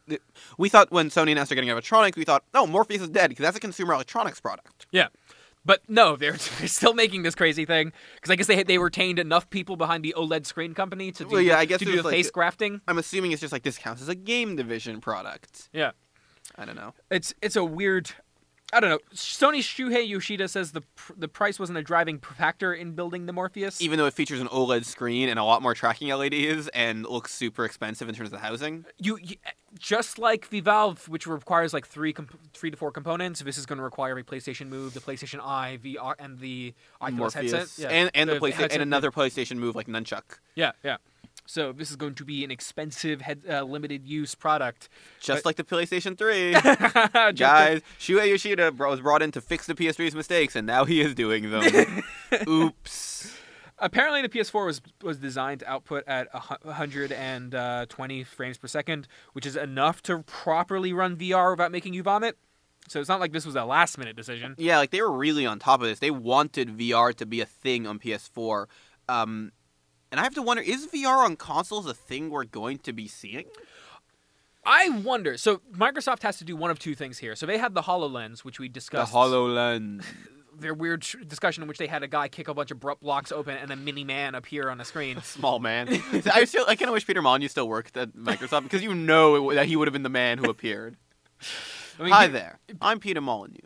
we 0.59 0.69
thought 0.69 0.91
when 0.91 1.11
Sony 1.11 1.33
announced 1.33 1.51
they're 1.51 1.57
getting 1.57 1.71
electronics, 1.71 2.17
we 2.17 2.25
thought, 2.25 2.45
oh, 2.55 2.67
Morpheus 2.67 3.03
is 3.03 3.09
dead 3.11 3.29
because 3.29 3.45
that's 3.45 3.57
a 3.57 3.61
consumer 3.61 3.95
electronics 3.95 4.41
product. 4.41 4.87
Yeah. 4.91 5.09
But 5.65 5.83
no, 5.89 6.17
they're, 6.21 6.33
they're 6.59 6.69
still 6.69 6.95
making 6.95 7.23
this 7.23 7.35
crazy 7.35 7.65
thing 7.67 7.93
because 8.15 8.31
I 8.31 8.37
guess 8.37 8.47
they 8.47 8.63
they 8.63 8.79
retained 8.79 9.19
enough 9.19 9.49
people 9.51 9.77
behind 9.77 10.05
the 10.05 10.15
OLED 10.17 10.47
screen 10.47 10.75
company 10.75 11.13
to 11.13 11.25
do 11.25 11.31
Well, 11.31 11.41
yeah, 11.43 11.59
I 11.59 11.67
guess 11.67 11.81
to 11.81 11.85
do 11.85 11.97
the 11.97 12.03
like- 12.03 12.13
face 12.15 12.31
grafting. 12.31 12.81
I'm 12.89 12.99
assuming 12.99 13.33
it's 13.33 13.41
just 13.41 13.53
like 13.53 13.63
this 13.63 13.77
counts 13.79 14.01
as 14.03 14.09
a 14.09 14.15
game 14.15 14.57
division 14.57 15.01
product. 15.01 15.69
Yeah. 15.73 15.91
I 16.57 16.65
don't 16.65 16.77
know. 16.77 16.95
it's 17.11 17.33
it's 17.41 17.57
a 17.57 17.65
weird 17.65 18.11
I 18.73 18.81
don't 18.81 18.91
know. 18.91 18.99
Sony's 19.15 19.65
Shuhei 19.67 20.09
Yoshida 20.09 20.49
says 20.49 20.73
the 20.73 20.83
pr- 20.83 21.13
the 21.17 21.29
price 21.29 21.59
wasn't 21.59 21.79
a 21.79 21.83
driving 21.83 22.19
factor 22.19 22.73
in 22.73 22.93
building 22.93 23.27
the 23.27 23.33
Morpheus. 23.33 23.81
Even 23.83 23.99
though 23.99 24.07
it 24.07 24.15
features 24.15 24.41
an 24.41 24.49
OLED 24.49 24.85
screen 24.85 25.29
and 25.29 25.39
a 25.39 25.45
lot 25.45 25.63
more 25.63 25.75
tracking 25.75 26.09
LEDs 26.09 26.69
and 26.69 27.05
looks 27.07 27.35
super 27.35 27.65
expensive 27.65 28.09
in 28.09 28.15
terms 28.15 28.29
of 28.29 28.33
the 28.33 28.39
housing. 28.47 28.85
you, 28.99 29.19
you 29.23 29.37
just 29.79 30.19
like 30.19 30.51
the 30.51 30.61
Valve, 30.61 31.09
which 31.09 31.27
requires 31.27 31.73
like 31.73 31.87
three 31.87 32.13
comp- 32.13 32.39
three 32.53 32.71
to 32.71 32.77
four 32.77 32.91
components. 32.93 33.41
This 33.41 33.59
is 33.59 33.67
going 33.67 33.79
to 33.79 33.85
require 33.85 34.17
a 34.19 34.23
PlayStation 34.23 34.69
Move, 34.69 34.95
the 34.95 35.01
PlayStation 35.01 35.41
Eye, 35.41 35.79
VR, 35.83 36.15
and 36.19 36.39
the 36.39 36.75
Oculus 37.01 37.35
Morpheus 37.35 37.53
headset. 37.53 37.91
Yeah. 37.91 37.97
and 37.97 38.11
and 38.15 38.31
the, 38.31 38.39
PlayStation 38.39 38.73
and 38.73 38.83
another 38.83 39.11
PlayStation 39.11 39.57
Move 39.57 39.75
like 39.75 39.87
Nunchuck. 39.87 40.39
Yeah, 40.55 40.73
yeah. 40.85 40.97
So 41.51 41.73
this 41.73 41.91
is 41.91 41.97
going 41.97 42.15
to 42.15 42.25
be 42.25 42.45
an 42.45 42.53
expensive, 42.53 43.23
head, 43.23 43.43
uh, 43.49 43.65
limited 43.65 44.07
use 44.07 44.37
product. 44.37 44.89
Just 45.19 45.43
But- 45.43 45.49
like 45.49 45.57
the 45.57 45.65
PlayStation 45.65 46.17
3. 46.17 46.53
Just 47.33 47.39
Guys, 47.39 47.81
Shuhei 47.99 48.29
Yoshida 48.29 48.71
was 48.71 49.01
brought 49.01 49.21
in 49.21 49.33
to 49.33 49.41
fix 49.41 49.67
the 49.67 49.75
PS3's 49.75 50.15
mistakes, 50.15 50.55
and 50.55 50.65
now 50.65 50.85
he 50.85 51.01
is 51.01 51.13
doing 51.13 51.51
them. 51.51 52.05
Oops. 52.49 53.37
Apparently, 53.81 54.23
the 54.23 54.29
PS4 54.29 54.65
was 54.65 54.81
was 55.03 55.19
designed 55.19 55.61
to 55.61 55.69
output 55.69 56.05
at 56.07 56.29
120 56.63 58.25
frames 58.25 58.59
per 58.59 58.69
second, 58.69 59.09
which 59.33 59.45
is 59.47 59.57
enough 59.57 60.03
to 60.03 60.23
properly 60.23 60.93
run 60.93 61.17
VR 61.17 61.53
without 61.53 61.73
making 61.73 61.95
you 61.95 62.05
vomit. 62.05 62.39
So 62.89 63.01
it's 63.01 63.09
not 63.09 63.19
like 63.19 63.33
this 63.33 63.47
was 63.47 63.57
a 63.57 63.65
last 63.65 63.99
minute 63.99 64.15
decision. 64.17 64.55
Yeah, 64.57 64.79
like 64.79 64.91
they 64.91 65.03
were 65.03 65.11
really 65.11 65.47
on 65.47 65.59
top 65.59 65.81
of 65.81 65.89
this. 65.89 65.99
They 65.99 66.13
wanted 66.13 66.79
VR 66.79 67.13
to 67.17 67.27
be 67.27 67.41
a 67.41 67.47
thing 67.47 67.89
on 67.89 67.99
PS4. 67.99 68.67
Um, 69.09 69.51
and 70.11 70.21
I 70.21 70.25
have 70.25 70.35
to 70.35 70.43
wonder, 70.43 70.63
is 70.63 70.87
VR 70.87 71.25
on 71.25 71.37
consoles 71.37 71.87
a 71.87 71.95
thing 71.95 72.31
we're 72.31 72.45
going 72.45 72.79
to 72.79 72.93
be 72.93 73.07
seeing? 73.09 73.45
I 74.65 74.89
wonder. 74.91 75.37
So 75.39 75.63
Microsoft 75.73 76.23
has 76.23 76.39
to 76.39 76.45
do 76.45 76.55
one 76.57 76.71
of 76.71 76.79
two 76.79 76.95
things 76.95 77.19
here. 77.19 77.35
So 77.35 77.47
they 77.47 77.59
had 77.59 77.75
the 77.75 77.83
Hololens, 77.83 78.41
which 78.41 78.59
we 78.59 78.69
discussed. 78.69 79.13
The. 79.13 79.19
HoloLens. 79.19 80.05
Their 80.59 80.75
weird 80.75 81.07
discussion 81.27 81.63
in 81.63 81.69
which 81.69 81.79
they 81.79 81.87
had 81.87 82.03
a 82.03 82.09
guy 82.09 82.29
kick 82.29 82.47
a 82.49 82.53
bunch 82.53 82.71
of 82.71 82.79
blocks 83.01 83.33
open 83.33 83.57
and 83.57 83.71
a 83.71 83.77
mini 83.77 84.05
man 84.05 84.35
appear 84.35 84.69
on 84.69 84.77
the 84.77 84.85
screen. 84.85 85.21
Small 85.23 85.59
man. 85.59 85.89
I 86.35 86.45
still, 86.45 86.67
I 86.69 86.77
kind 86.77 86.91
of 86.91 86.93
wish 86.93 87.07
Peter 87.07 87.23
Molyneux 87.23 87.49
still 87.49 87.67
worked 87.67 87.97
at 87.97 88.13
Microsoft 88.15 88.65
because 88.65 88.83
you 88.83 88.95
know 88.95 89.51
it, 89.51 89.55
that 89.55 89.67
he 89.67 89.77
would 89.77 89.89
have 89.89 89.95
been 89.95 90.03
the 90.03 90.11
man 90.11 90.37
who 90.37 90.51
appeared. 90.51 90.97
I 91.99 92.03
mean, 92.03 92.13
Hi 92.13 92.27
he- 92.27 92.33
there. 92.33 92.59
I'm 92.83 93.01
Peter 93.01 93.23
Molyneux. 93.23 93.57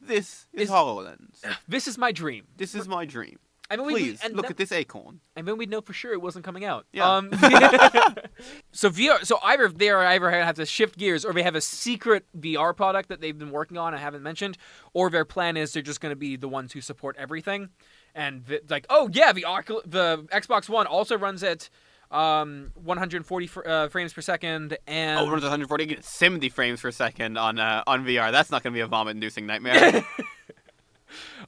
This 0.00 0.46
is 0.54 0.62
Is- 0.62 0.70
HoloLens. 0.70 1.44
This 1.66 1.86
is 1.86 1.98
my 1.98 2.12
dream. 2.12 2.46
This 2.56 2.74
is 2.74 2.88
my 2.88 3.04
dream. 3.04 3.38
I 3.70 3.76
mean, 3.76 3.86
we- 3.86 3.92
Please 3.94 4.20
and 4.22 4.34
look 4.34 4.46
that- 4.46 4.52
at 4.52 4.56
this 4.56 4.72
acorn. 4.72 5.20
and 5.36 5.46
then 5.46 5.58
we'd 5.58 5.68
know 5.70 5.80
for 5.82 5.92
sure 5.92 6.12
it 6.12 6.22
wasn't 6.22 6.44
coming 6.44 6.64
out. 6.64 6.86
Yeah. 6.92 7.06
Um, 7.16 7.30
so 8.72 8.90
VR, 8.90 9.24
so 9.24 9.38
either 9.42 9.68
they 9.68 9.90
are 9.90 10.04
either 10.04 10.30
have 10.30 10.56
to 10.56 10.66
shift 10.66 10.96
gears, 10.98 11.24
or 11.24 11.32
they 11.32 11.42
have 11.42 11.54
a 11.54 11.60
secret 11.60 12.24
VR 12.38 12.74
product 12.76 13.08
that 13.08 13.20
they've 13.20 13.36
been 13.36 13.50
working 13.50 13.76
on 13.78 13.92
and 13.94 14.02
haven't 14.02 14.22
mentioned, 14.22 14.56
or 14.94 15.10
their 15.10 15.24
plan 15.24 15.56
is 15.56 15.72
they're 15.72 15.82
just 15.82 16.00
going 16.00 16.12
to 16.12 16.16
be 16.16 16.36
the 16.36 16.48
ones 16.48 16.72
who 16.72 16.80
support 16.80 17.16
everything, 17.18 17.68
and 18.14 18.46
th- 18.46 18.62
like, 18.70 18.86
oh 18.90 19.08
yeah, 19.12 19.32
the 19.32 19.42
the 19.86 20.26
Xbox 20.32 20.68
One 20.68 20.86
also 20.86 21.18
runs 21.18 21.42
at 21.42 21.68
um 22.10 22.70
140 22.74 23.46
fr- 23.46 23.60
uh, 23.68 23.88
frames 23.88 24.14
per 24.14 24.22
second, 24.22 24.78
and 24.86 25.18
Oh, 25.20 25.26
it 25.26 25.30
runs 25.30 25.42
140 25.42 25.98
70 26.00 26.48
frames 26.48 26.80
per 26.80 26.90
second 26.90 27.36
on 27.36 27.58
uh, 27.58 27.82
on 27.86 28.04
VR. 28.06 28.32
That's 28.32 28.50
not 28.50 28.62
going 28.62 28.72
to 28.72 28.76
be 28.76 28.80
a 28.80 28.86
vomit-inducing 28.86 29.44
nightmare. 29.46 30.02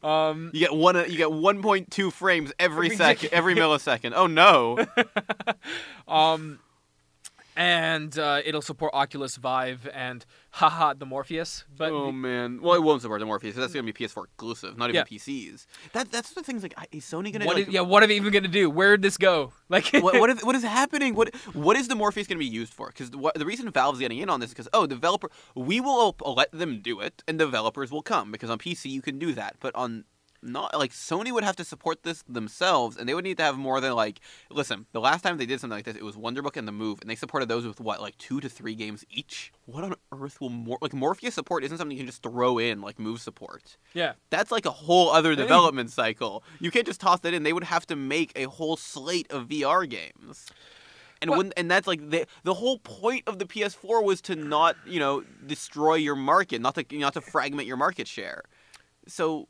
um 0.02 0.50
you 0.52 0.60
get 0.60 0.74
one. 0.74 0.96
You 0.96 1.16
get 1.16 1.28
1.2 1.28 2.12
frames 2.12 2.52
every 2.58 2.90
second. 2.96 3.30
every 3.32 3.54
millisecond. 3.54 4.12
Oh 4.14 4.26
no! 4.26 4.78
um. 6.08 6.58
And 7.60 8.18
uh, 8.18 8.40
it'll 8.42 8.62
support 8.62 8.94
Oculus 8.94 9.36
Vive 9.36 9.86
and 9.92 10.24
haha 10.48 10.94
the 10.94 11.04
Morpheus, 11.04 11.64
but 11.76 11.92
oh 11.92 12.10
man. 12.10 12.62
Well, 12.62 12.72
it 12.74 12.82
won't 12.82 13.02
support 13.02 13.20
the 13.20 13.26
Morpheus. 13.26 13.54
That's 13.54 13.74
going 13.74 13.84
to 13.84 13.92
be 13.92 14.06
PS4 14.06 14.24
exclusive, 14.24 14.78
not 14.78 14.88
even 14.88 14.94
Yeah. 14.94 15.04
PCs. 15.04 15.66
That 15.92 16.10
that's 16.10 16.30
the 16.32 16.42
things 16.42 16.62
like 16.62 16.74
is 16.90 17.04
Sony 17.04 17.24
going 17.24 17.40
to 17.40 17.46
what 17.46 17.56
like, 17.56 17.68
is, 17.68 17.74
yeah, 17.74 17.82
what 17.82 18.02
are 18.02 18.06
they 18.06 18.16
even 18.16 18.32
going 18.32 18.44
to 18.44 18.48
do? 18.48 18.70
Where'd 18.70 19.02
this 19.02 19.18
go? 19.18 19.52
Like, 19.68 19.88
what, 19.92 20.18
what, 20.18 20.30
is, 20.30 20.44
what 20.44 20.56
is 20.56 20.64
happening? 20.64 21.14
What 21.14 21.32
what 21.52 21.76
is 21.76 21.86
the 21.86 21.94
Morpheus 21.94 22.26
going 22.26 22.38
to 22.38 22.44
be 22.44 22.50
used 22.50 22.72
for? 22.72 22.88
Because 22.88 23.10
the 23.10 23.44
reason 23.44 23.70
Valve's 23.70 24.00
getting 24.00 24.18
in 24.18 24.30
on 24.30 24.40
this 24.40 24.48
is 24.48 24.54
because 24.54 24.68
oh, 24.72 24.86
developer, 24.86 25.30
we 25.54 25.80
will 25.80 26.16
let 26.24 26.50
them 26.50 26.80
do 26.80 26.98
it, 27.00 27.22
and 27.28 27.38
developers 27.38 27.92
will 27.92 28.02
come 28.02 28.32
because 28.32 28.48
on 28.48 28.58
PC 28.58 28.86
you 28.86 29.02
can 29.02 29.18
do 29.18 29.34
that, 29.34 29.56
but 29.60 29.74
on 29.76 30.04
not 30.42 30.78
like 30.78 30.92
Sony 30.92 31.32
would 31.32 31.44
have 31.44 31.56
to 31.56 31.64
support 31.64 32.02
this 32.02 32.22
themselves, 32.28 32.96
and 32.96 33.08
they 33.08 33.14
would 33.14 33.24
need 33.24 33.36
to 33.38 33.42
have 33.42 33.56
more 33.58 33.80
than 33.80 33.92
like. 33.94 34.20
Listen, 34.50 34.86
the 34.92 35.00
last 35.00 35.22
time 35.22 35.36
they 35.36 35.46
did 35.46 35.60
something 35.60 35.76
like 35.76 35.84
this, 35.84 35.96
it 35.96 36.02
was 36.04 36.16
Wonderbook 36.16 36.56
and 36.56 36.66
the 36.66 36.72
Move, 36.72 37.00
and 37.00 37.10
they 37.10 37.14
supported 37.14 37.48
those 37.48 37.66
with 37.66 37.80
what 37.80 38.00
like 38.00 38.16
two 38.18 38.40
to 38.40 38.48
three 38.48 38.74
games 38.74 39.04
each. 39.10 39.52
What 39.66 39.84
on 39.84 39.94
earth 40.12 40.40
will 40.40 40.48
Mor- 40.50 40.78
like 40.80 40.92
Morpheus 40.94 41.34
support? 41.34 41.64
Isn't 41.64 41.78
something 41.78 41.96
you 41.96 42.02
can 42.02 42.06
just 42.06 42.22
throw 42.22 42.58
in 42.58 42.80
like 42.80 42.98
Move 42.98 43.20
support. 43.20 43.76
yeah. 43.94 44.12
That's 44.30 44.50
like 44.50 44.66
a 44.66 44.70
whole 44.70 45.10
other 45.10 45.34
development 45.34 45.90
cycle. 45.90 46.42
You 46.60 46.70
can't 46.70 46.86
just 46.86 47.00
toss 47.00 47.20
that 47.20 47.34
in. 47.34 47.42
They 47.42 47.52
would 47.52 47.64
have 47.64 47.86
to 47.86 47.96
make 47.96 48.32
a 48.36 48.44
whole 48.44 48.76
slate 48.76 49.30
of 49.30 49.48
VR 49.48 49.88
games. 49.88 50.46
And 51.22 51.28
Well- 51.30 51.38
when, 51.38 51.52
and 51.58 51.70
that's 51.70 51.86
like 51.86 52.08
the 52.08 52.26
the 52.44 52.54
whole 52.54 52.78
point 52.78 53.24
of 53.26 53.38
the 53.38 53.44
PS4 53.44 54.02
was 54.02 54.22
to 54.22 54.34
not, 54.36 54.74
you 54.86 54.98
know, 54.98 55.22
destroy 55.46 55.96
your 55.96 56.16
market, 56.16 56.62
not 56.62 56.74
to 56.76 56.84
not 56.92 57.12
to 57.12 57.20
fragment 57.20 57.68
your 57.68 57.76
market 57.76 58.08
share. 58.08 58.42
So 59.06 59.48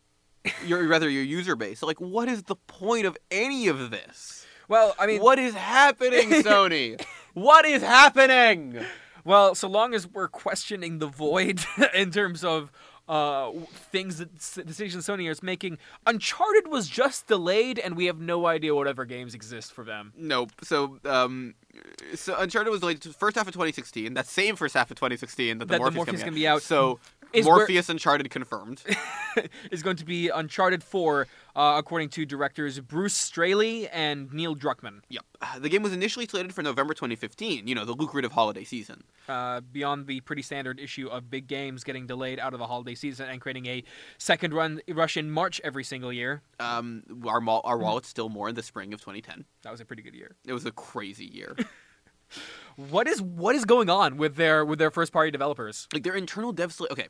your 0.65 0.87
rather 0.87 1.09
your 1.09 1.23
user 1.23 1.57
base. 1.57 1.81
So 1.81 1.87
like 1.87 2.01
what 2.01 2.29
is 2.29 2.45
the 2.45 2.57
point 2.57 3.07
of 3.07 3.17
any 3.31 3.69
of 3.69 3.91
this? 3.91 4.47
Well, 4.69 4.95
I 4.99 5.07
mean, 5.07 5.21
what 5.21 5.39
is 5.39 5.55
happening, 5.55 6.31
Sony? 6.43 7.03
what 7.35 7.65
is 7.65 7.83
happening? 7.83 8.79
well, 9.25 9.55
so 9.55 9.69
long 9.69 9.95
as 9.95 10.07
we're 10.07 10.29
questioning 10.29 10.99
the 10.99 11.07
void 11.09 11.61
in 11.95 12.11
terms 12.11 12.45
of 12.45 12.71
uh, 13.11 13.51
things 13.91 14.19
that 14.19 14.35
s- 14.37 14.59
decisions 14.65 15.05
Sony 15.07 15.29
is 15.29 15.43
making. 15.43 15.79
Uncharted 16.07 16.69
was 16.69 16.89
just 16.89 17.27
delayed, 17.27 17.79
and 17.81 17.97
we 17.97 18.07
have 18.07 18.21
no 18.21 18.47
idea 18.47 18.73
what 18.75 18.87
other 18.87 19.05
games 19.05 19.35
exist 19.35 19.73
for 19.73 19.85
them. 19.85 20.13
Nope. 20.17 20.53
So, 20.63 20.99
um, 21.05 21.55
so 22.15 22.37
Uncharted 22.39 22.71
was 22.71 22.81
delayed 22.81 23.01
to 23.03 23.13
first 23.13 23.37
half 23.37 23.49
of 23.49 23.53
2016. 23.53 24.15
That 24.15 24.27
same 24.29 24.55
first 24.55 24.75
half 24.75 24.91
of 24.93 24.97
2016 24.97 25.59
that 25.59 25.65
the 25.65 25.67
That 25.67 25.75
the 25.75 25.79
Morpheus, 25.81 25.97
Morpheus 25.97 26.21
coming 26.21 26.25
can 26.25 26.35
be 26.35 26.47
out. 26.47 26.63
So 26.63 27.01
Is 27.33 27.47
where- 27.47 27.57
Morpheus 27.57 27.89
Uncharted 27.89 28.31
confirmed. 28.31 28.83
is 29.73 29.83
going 29.83 29.97
to 29.97 30.05
be 30.05 30.29
Uncharted 30.29 30.83
4, 30.85 31.27
uh, 31.61 31.79
according 31.79 32.09
to 32.09 32.25
directors 32.25 32.81
Bruce 32.81 33.15
Straley 33.15 33.89
and 33.89 34.33
Neil 34.33 34.55
Druckmann. 34.57 35.01
yep. 35.09 35.25
Uh, 35.43 35.59
The 35.59 35.69
game 35.69 35.83
was 35.83 35.93
initially 35.93 36.27
slated 36.27 36.55
for 36.55 36.63
November 36.63 36.95
2015. 36.95 37.67
You 37.67 37.75
know, 37.75 37.85
the 37.85 37.93
lucrative 37.93 38.33
holiday 38.33 38.65
season. 38.65 39.05
Uh, 39.29 39.61
beyond 39.61 40.07
the 40.07 40.21
pretty 40.21 40.43
standard 40.43 40.81
issue 40.81 41.09
of 41.09 41.31
big 41.31 41.47
games 41.47 41.85
getting 41.85 42.07
delayed 42.07 42.39
out 42.41 42.53
of 42.53 42.59
the 42.59 42.67
holiday 42.67 42.95
season 42.95 43.29
and 43.29 43.41
creating 43.41 43.67
a 43.67 43.85
second 44.19 44.55
run 44.55 44.81
rush 44.89 45.17
in 45.17 45.31
March 45.31 45.61
every 45.63 45.85
single 45.85 46.13
year, 46.13 46.43
Um, 46.59 47.03
our 47.27 47.41
mall, 47.41 47.61
our 47.65 47.79
wallet's 47.79 48.09
still 48.09 48.29
more 48.29 48.49
in 48.49 48.55
the 48.55 48.63
spring 48.63 48.93
of 48.95 49.01
2010. 49.01 49.45
that 49.63 49.71
was 49.71 49.81
a 49.81 49.85
pretty 49.85 50.03
good 50.03 50.15
year. 50.15 50.37
It 50.47 50.53
was 50.53 50.65
a 50.67 50.73
crazy 50.73 51.27
year. 51.27 51.57
What 52.77 53.09
is 53.09 53.21
what 53.21 53.57
is 53.57 53.65
going 53.65 53.91
on 53.91 54.17
with 54.17 54.37
their 54.37 54.65
with 54.65 54.79
their 54.79 54.93
first 54.93 55.13
party 55.13 55.31
developers? 55.33 55.89
like 55.93 56.05
their 56.05 56.15
internal 56.15 56.53
dev 56.53 56.73
slate. 56.73 56.91
Okay, 56.93 57.09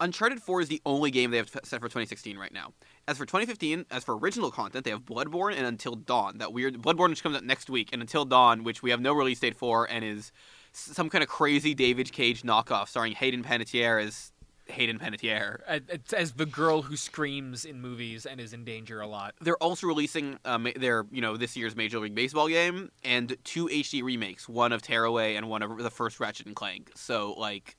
Uncharted 0.00 0.42
4 0.42 0.62
is 0.62 0.68
the 0.68 0.80
only 0.86 1.10
game 1.10 1.30
they 1.30 1.36
have 1.36 1.50
set 1.50 1.80
for 1.80 1.88
2016 1.88 2.38
right 2.38 2.52
now. 2.52 2.72
As 3.06 3.18
for 3.18 3.26
2015, 3.26 3.86
as 3.90 4.02
for 4.02 4.16
original 4.16 4.50
content, 4.50 4.84
they 4.84 4.90
have 4.90 5.04
Bloodborne 5.04 5.56
and 5.56 5.66
Until 5.66 5.94
Dawn. 5.94 6.38
That 6.38 6.52
weird 6.52 6.80
Bloodborne 6.80 7.10
which 7.10 7.22
comes 7.22 7.36
out 7.36 7.44
next 7.44 7.68
week, 7.68 7.90
and 7.92 8.00
Until 8.00 8.24
Dawn, 8.24 8.64
which 8.64 8.82
we 8.82 8.90
have 8.90 9.00
no 9.00 9.12
release 9.12 9.40
date 9.40 9.56
for, 9.56 9.88
and 9.88 10.04
is 10.04 10.32
some 10.72 11.10
kind 11.10 11.22
of 11.22 11.28
crazy 11.28 11.74
David 11.74 12.12
Cage 12.12 12.42
knockoff 12.42 12.88
starring 12.88 13.12
Hayden 13.12 13.42
Panettiere 13.42 14.04
as 14.04 14.32
Hayden 14.68 14.98
Panettiere. 14.98 15.60
Uh, 15.66 15.80
as 16.16 16.32
the 16.32 16.46
girl 16.46 16.82
who 16.82 16.96
screams 16.96 17.64
in 17.64 17.80
movies 17.80 18.24
and 18.24 18.40
is 18.40 18.52
in 18.52 18.64
danger 18.64 19.00
a 19.00 19.06
lot. 19.06 19.34
They're 19.40 19.56
also 19.56 19.86
releasing 19.86 20.38
um, 20.44 20.68
their, 20.76 21.06
you 21.10 21.20
know, 21.20 21.36
this 21.36 21.56
year's 21.56 21.76
Major 21.76 21.98
League 21.98 22.14
Baseball 22.14 22.48
game 22.48 22.90
and 23.04 23.36
two 23.44 23.66
HD 23.66 24.02
remakes, 24.02 24.48
one 24.48 24.72
of 24.72 24.82
Tearaway 24.82 25.34
and 25.34 25.48
one 25.48 25.62
of 25.62 25.78
the 25.78 25.90
first 25.90 26.20
Ratchet 26.20 26.46
and 26.46 26.56
Clank. 26.56 26.92
So, 26.94 27.34
like, 27.36 27.76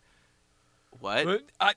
what? 0.99 1.43
I, 1.59 1.73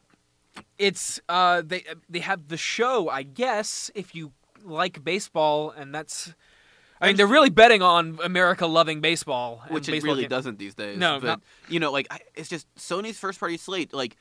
it's 0.79 1.21
uh 1.29 1.63
they 1.65 1.85
they 2.09 2.21
have 2.21 2.49
the 2.49 2.57
show, 2.57 3.09
I 3.09 3.23
guess, 3.23 3.91
if 3.95 4.15
you 4.15 4.33
like 4.65 5.05
baseball, 5.05 5.71
and 5.71 5.95
that's. 5.95 6.35
I 7.01 7.09
mean, 7.09 7.17
they're 7.17 7.27
really 7.27 7.51
betting 7.51 7.83
on 7.83 8.19
America 8.25 8.67
loving 8.67 9.01
baseball, 9.03 9.63
which 9.69 9.89
it 9.89 10.03
really 10.03 10.23
game- 10.23 10.31
doesn't 10.31 10.59
these 10.59 10.75
days. 10.75 10.97
No, 10.97 11.19
but 11.21 11.27
not- 11.27 11.41
you 11.69 11.79
know, 11.81 11.93
like 11.93 12.07
it's 12.35 12.49
just 12.49 12.73
Sony's 12.77 13.19
first 13.19 13.41
party 13.41 13.59
slate. 13.59 13.93
Like 13.93 14.17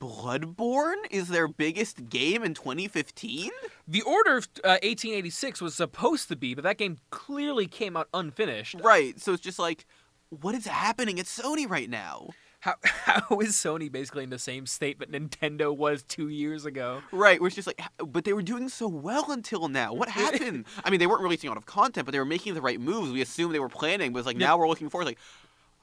Bloodborne 0.00 1.02
is 1.10 1.28
their 1.28 1.48
biggest 1.48 2.08
game 2.08 2.42
in 2.42 2.54
2015. 2.54 3.50
The 3.86 4.02
Order 4.02 4.38
of 4.38 4.48
uh, 4.64 4.78
1886 4.82 5.60
was 5.60 5.74
supposed 5.74 6.28
to 6.28 6.36
be, 6.36 6.54
but 6.54 6.64
that 6.64 6.78
game 6.78 6.98
clearly 7.10 7.66
came 7.66 7.96
out 7.96 8.08
unfinished. 8.14 8.76
Right. 8.82 9.20
So 9.20 9.32
it's 9.32 9.42
just 9.42 9.58
like, 9.58 9.84
what 10.28 10.54
is 10.54 10.66
happening 10.66 11.20
at 11.20 11.26
Sony 11.26 11.68
right 11.68 11.90
now? 11.90 12.30
How 12.60 12.74
how 12.84 13.40
is 13.40 13.52
Sony 13.56 13.90
basically 13.90 14.24
in 14.24 14.30
the 14.30 14.38
same 14.38 14.66
state 14.66 14.98
that 15.00 15.10
Nintendo 15.10 15.74
was 15.76 16.02
two 16.02 16.28
years 16.28 16.64
ago? 16.66 17.02
Right. 17.10 17.40
Where 17.40 17.48
it's 17.48 17.56
just 17.56 17.66
like, 17.66 17.80
but 17.98 18.24
they 18.24 18.32
were 18.32 18.42
doing 18.42 18.68
so 18.68 18.86
well 18.86 19.30
until 19.30 19.68
now. 19.68 19.92
What 19.94 20.08
happened? 20.22 20.66
I 20.84 20.90
mean, 20.90 21.00
they 21.00 21.06
weren't 21.06 21.22
releasing 21.22 21.48
a 21.48 21.50
lot 21.52 21.56
of 21.58 21.66
content, 21.66 22.04
but 22.06 22.12
they 22.12 22.18
were 22.18 22.24
making 22.24 22.54
the 22.54 22.60
right 22.62 22.80
moves. 22.80 23.10
We 23.10 23.22
assumed 23.22 23.54
they 23.54 23.58
were 23.60 23.68
planning, 23.68 24.12
but 24.12 24.20
it's 24.20 24.26
like 24.26 24.38
Yeah. 24.38 24.48
now 24.48 24.58
we're 24.58 24.68
looking 24.68 24.90
forward. 24.90 25.06
Like, 25.06 25.18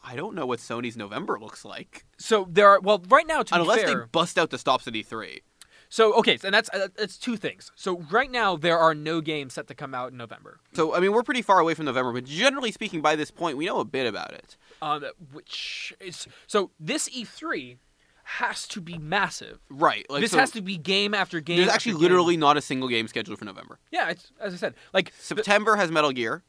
I 0.03 0.15
don't 0.15 0.35
know 0.35 0.45
what 0.45 0.59
Sony's 0.59 0.95
November 0.95 1.37
looks 1.39 1.65
like 1.65 2.05
So 2.17 2.47
there 2.49 2.69
are 2.69 2.79
well, 2.79 3.03
right 3.09 3.27
now 3.27 3.41
to 3.43 3.55
unless 3.55 3.83
be 3.83 3.93
they 3.93 3.95
bust 4.11 4.37
out 4.37 4.51
the 4.51 4.57
stops 4.57 4.87
at 4.87 4.93
E3. 4.93 5.41
So 5.89 6.13
okay, 6.15 6.37
and 6.43 6.53
that's 6.53 6.69
uh, 6.73 6.89
that's 6.95 7.17
two 7.17 7.37
things. 7.37 7.71
So 7.75 7.99
right 8.11 8.29
now 8.29 8.55
there 8.57 8.77
are 8.77 8.93
no 8.93 9.21
games 9.21 9.53
set 9.53 9.67
to 9.67 9.73
come 9.73 9.95
out 9.95 10.11
in 10.11 10.17
November, 10.17 10.59
So 10.73 10.93
I 10.93 10.99
mean, 10.99 11.13
we're 11.13 11.23
pretty 11.23 11.41
far 11.41 11.59
away 11.59 11.73
from 11.73 11.85
November, 11.85 12.11
but 12.11 12.25
generally 12.25 12.71
speaking, 12.71 13.01
by 13.01 13.15
this 13.15 13.31
point, 13.31 13.57
we 13.57 13.65
know 13.65 13.79
a 13.79 13.85
bit 13.85 14.05
about 14.05 14.33
it. 14.33 14.57
Um, 14.81 15.03
which 15.33 15.93
is 15.99 16.27
so 16.47 16.71
this 16.79 17.09
E3 17.09 17.77
has 18.23 18.67
to 18.67 18.81
be 18.81 18.97
massive. 18.97 19.59
Right. 19.69 20.05
Like 20.09 20.21
this 20.21 20.31
so 20.31 20.39
has 20.39 20.51
to 20.51 20.61
be 20.61 20.77
game 20.77 21.13
after 21.13 21.39
game. 21.39 21.57
There's 21.57 21.69
actually 21.69 21.93
game. 21.93 22.01
literally 22.01 22.37
not 22.37 22.57
a 22.57 22.61
single 22.61 22.89
game 22.89 23.07
scheduled 23.07 23.39
for 23.39 23.45
November. 23.45 23.79
yeah. 23.91 24.09
It's 24.09 24.31
as 24.39 24.53
I 24.53 24.57
said, 24.57 24.73
like 24.93 25.15
the- 25.15 25.23
September 25.23 25.75
has 25.77 25.91
Metal 25.91 26.11
Gear, 26.11 26.43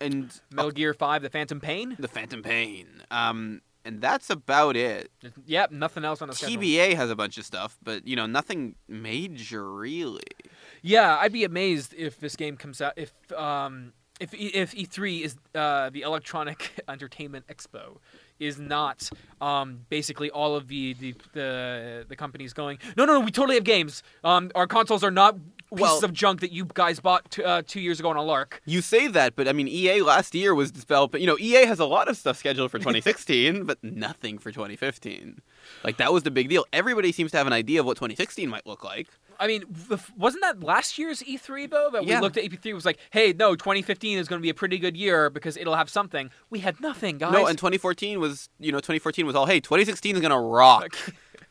and 0.00 0.32
Metal 0.50 0.70
Gear 0.70 0.94
Five, 0.94 1.22
The 1.22 1.30
Phantom 1.30 1.60
Pain. 1.60 1.96
the 1.98 2.08
Phantom 2.08 2.42
Pain. 2.42 2.86
Um, 3.10 3.62
and 3.84 4.00
that's 4.00 4.30
about 4.30 4.76
it. 4.76 5.10
Yep, 5.44 5.72
nothing 5.72 6.04
else 6.04 6.22
on 6.22 6.28
the 6.28 6.34
schedule. 6.36 6.62
TBA 6.62 6.94
has 6.94 7.10
a 7.10 7.16
bunch 7.16 7.36
of 7.36 7.44
stuff, 7.44 7.78
but 7.82 8.06
you 8.06 8.14
know 8.14 8.26
nothing 8.26 8.76
major 8.86 9.72
really. 9.72 10.22
Yeah, 10.82 11.16
I'd 11.20 11.32
be 11.32 11.42
amazed 11.42 11.92
if 11.98 12.20
this 12.20 12.36
game 12.36 12.56
comes 12.56 12.80
out 12.80 12.92
if 12.96 13.12
um 13.32 13.92
if 14.22 14.34
E- 14.34 14.52
if 14.54 14.74
E3 14.74 15.22
is 15.22 15.36
uh, 15.54 15.90
the 15.90 16.02
Electronic 16.02 16.72
Entertainment 16.88 17.46
Expo 17.48 17.98
is 18.38 18.58
not 18.58 19.08
um 19.40 19.80
basically 19.88 20.30
all 20.30 20.56
of 20.56 20.68
the 20.68 20.94
the 20.94 21.14
the, 21.32 22.04
the 22.08 22.16
companies 22.16 22.52
going 22.52 22.78
no 22.96 23.04
no 23.04 23.14
no 23.14 23.20
we 23.20 23.30
totally 23.30 23.56
have 23.56 23.64
games. 23.64 24.02
Um 24.24 24.50
our 24.54 24.66
consoles 24.66 25.04
are 25.04 25.10
not 25.10 25.36
pieces 25.76 25.80
Well- 25.90 26.04
of 26.04 26.12
junk 26.12 26.40
that 26.40 26.52
you 26.52 26.66
guys 26.72 27.00
bought 27.00 27.30
t- 27.30 27.42
uh, 27.42 27.62
two 27.66 27.80
years 27.80 27.98
ago 28.00 28.10
on 28.10 28.16
a 28.16 28.22
lark 28.22 28.60
You 28.64 28.80
say 28.82 29.08
that, 29.08 29.34
but 29.36 29.48
I 29.48 29.52
mean 29.52 29.68
EA 29.68 30.02
last 30.02 30.34
year 30.34 30.54
was 30.54 30.70
developing. 30.70 31.20
You 31.20 31.26
know 31.26 31.38
EA 31.38 31.66
has 31.66 31.78
a 31.80 31.84
lot 31.86 32.08
of 32.08 32.16
stuff 32.16 32.36
scheduled 32.36 32.70
for 32.70 32.78
2016, 32.80 33.64
but 33.64 33.82
nothing 33.82 34.38
for 34.38 34.50
2015. 34.50 35.40
Like 35.84 35.96
that 35.98 36.12
was 36.12 36.22
the 36.24 36.30
big 36.30 36.48
deal. 36.48 36.64
Everybody 36.72 37.12
seems 37.12 37.30
to 37.32 37.36
have 37.38 37.46
an 37.46 37.52
idea 37.52 37.80
of 37.80 37.86
what 37.86 37.96
2016 37.96 38.48
might 38.48 38.66
look 38.66 38.84
like. 38.84 39.08
I 39.40 39.46
mean 39.48 39.64
wasn't 40.16 40.42
that 40.42 40.62
last 40.62 40.98
year's 40.98 41.20
E3 41.22 41.68
though 41.68 41.88
that 41.92 42.04
Yeah. 42.04 42.16
we 42.16 42.22
looked 42.22 42.36
at 42.36 42.44
E3 42.44 42.74
was 42.74 42.84
like 42.84 42.98
hey 43.10 43.32
no 43.36 43.56
2015 43.56 44.18
is 44.18 44.28
going 44.28 44.38
to 44.40 44.42
be 44.42 44.50
a 44.50 44.54
pretty 44.54 44.78
good 44.78 44.96
year 44.96 45.30
because 45.30 45.56
it'll 45.56 45.74
have 45.74 45.88
something 45.90 46.30
we 46.50 46.60
had 46.60 46.80
nothing 46.80 47.18
guys 47.18 47.32
No, 47.32 47.46
and 47.46 47.56
2014 47.58 48.20
was 48.20 48.48
you 48.60 48.70
know 48.70 48.78
2014 48.78 49.26
was 49.26 49.34
all 49.34 49.46
hey 49.46 49.58
2016 49.58 50.16
is 50.16 50.22
gonna 50.22 50.40
rock. 50.40 50.94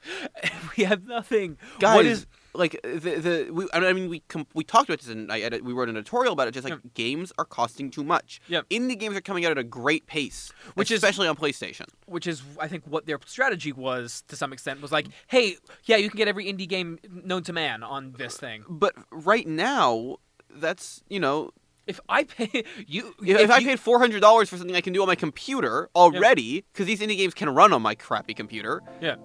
we 0.77 0.83
have 0.83 1.05
nothing 1.05 1.57
guys 1.79 1.95
what 1.95 2.05
is 2.05 2.25
like 2.53 2.75
uh, 2.83 2.89
the 2.93 3.15
the 3.19 3.49
we, 3.51 3.67
I 3.73 3.93
mean 3.93 4.09
we 4.09 4.19
com- 4.27 4.47
we 4.53 4.63
talked 4.63 4.89
about 4.89 4.99
this 4.99 5.09
and 5.09 5.31
I 5.31 5.39
edit, 5.39 5.63
we 5.63 5.73
wrote 5.73 5.89
an 5.89 5.95
editorial 5.97 6.33
about 6.33 6.47
it 6.47 6.51
just 6.51 6.65
like 6.69 6.73
Yeah. 6.83 6.89
games 6.93 7.31
are 7.37 7.45
costing 7.45 7.89
too 7.91 8.03
much. 8.03 8.41
Yeah. 8.47 8.61
Indie 8.69 8.97
games 8.99 9.15
are 9.15 9.21
coming 9.21 9.45
out 9.45 9.51
at 9.51 9.57
a 9.57 9.63
great 9.63 10.05
pace, 10.07 10.51
Which 10.75 10.91
is- 10.91 10.97
especially 11.03 11.27
on 11.27 11.35
PlayStation. 11.35 11.85
which 12.05 12.27
is 12.27 12.43
I 12.59 12.67
think 12.67 12.83
what 12.85 13.05
their 13.05 13.19
strategy 13.25 13.71
was 13.71 14.23
to 14.27 14.35
some 14.35 14.51
extent 14.53 14.81
was 14.81 14.91
like, 14.91 15.07
hey, 15.27 15.57
yeah, 15.85 15.95
you 15.97 16.09
can 16.09 16.17
get 16.17 16.27
every 16.27 16.45
indie 16.45 16.67
game 16.67 16.99
known 17.09 17.43
to 17.43 17.53
man 17.53 17.83
on 17.83 18.13
this 18.17 18.37
thing. 18.37 18.63
But 18.69 18.95
right 19.11 19.47
now 19.47 20.17
that's, 20.49 21.01
you 21.09 21.19
know, 21.19 21.51
If 21.87 21.99
I 22.09 22.25
pay 22.25 22.63
you, 22.87 23.15
if, 23.23 23.39
if 23.39 23.49
I 23.51 23.57
you- 23.59 23.67
paid 23.67 23.79
$400 23.79 24.47
for 24.49 24.57
something 24.57 24.75
I 24.75 24.81
can 24.81 24.93
do 24.93 25.01
on 25.01 25.07
my 25.07 25.15
computer 25.15 25.89
already 25.95 26.63
cuz 26.73 26.85
these 26.85 26.99
indie 26.99 27.17
games 27.17 27.33
can 27.33 27.49
run 27.49 27.71
on 27.73 27.81
my 27.81 27.95
crappy 27.95 28.33
computer, 28.33 28.81
yeah, 29.01 29.15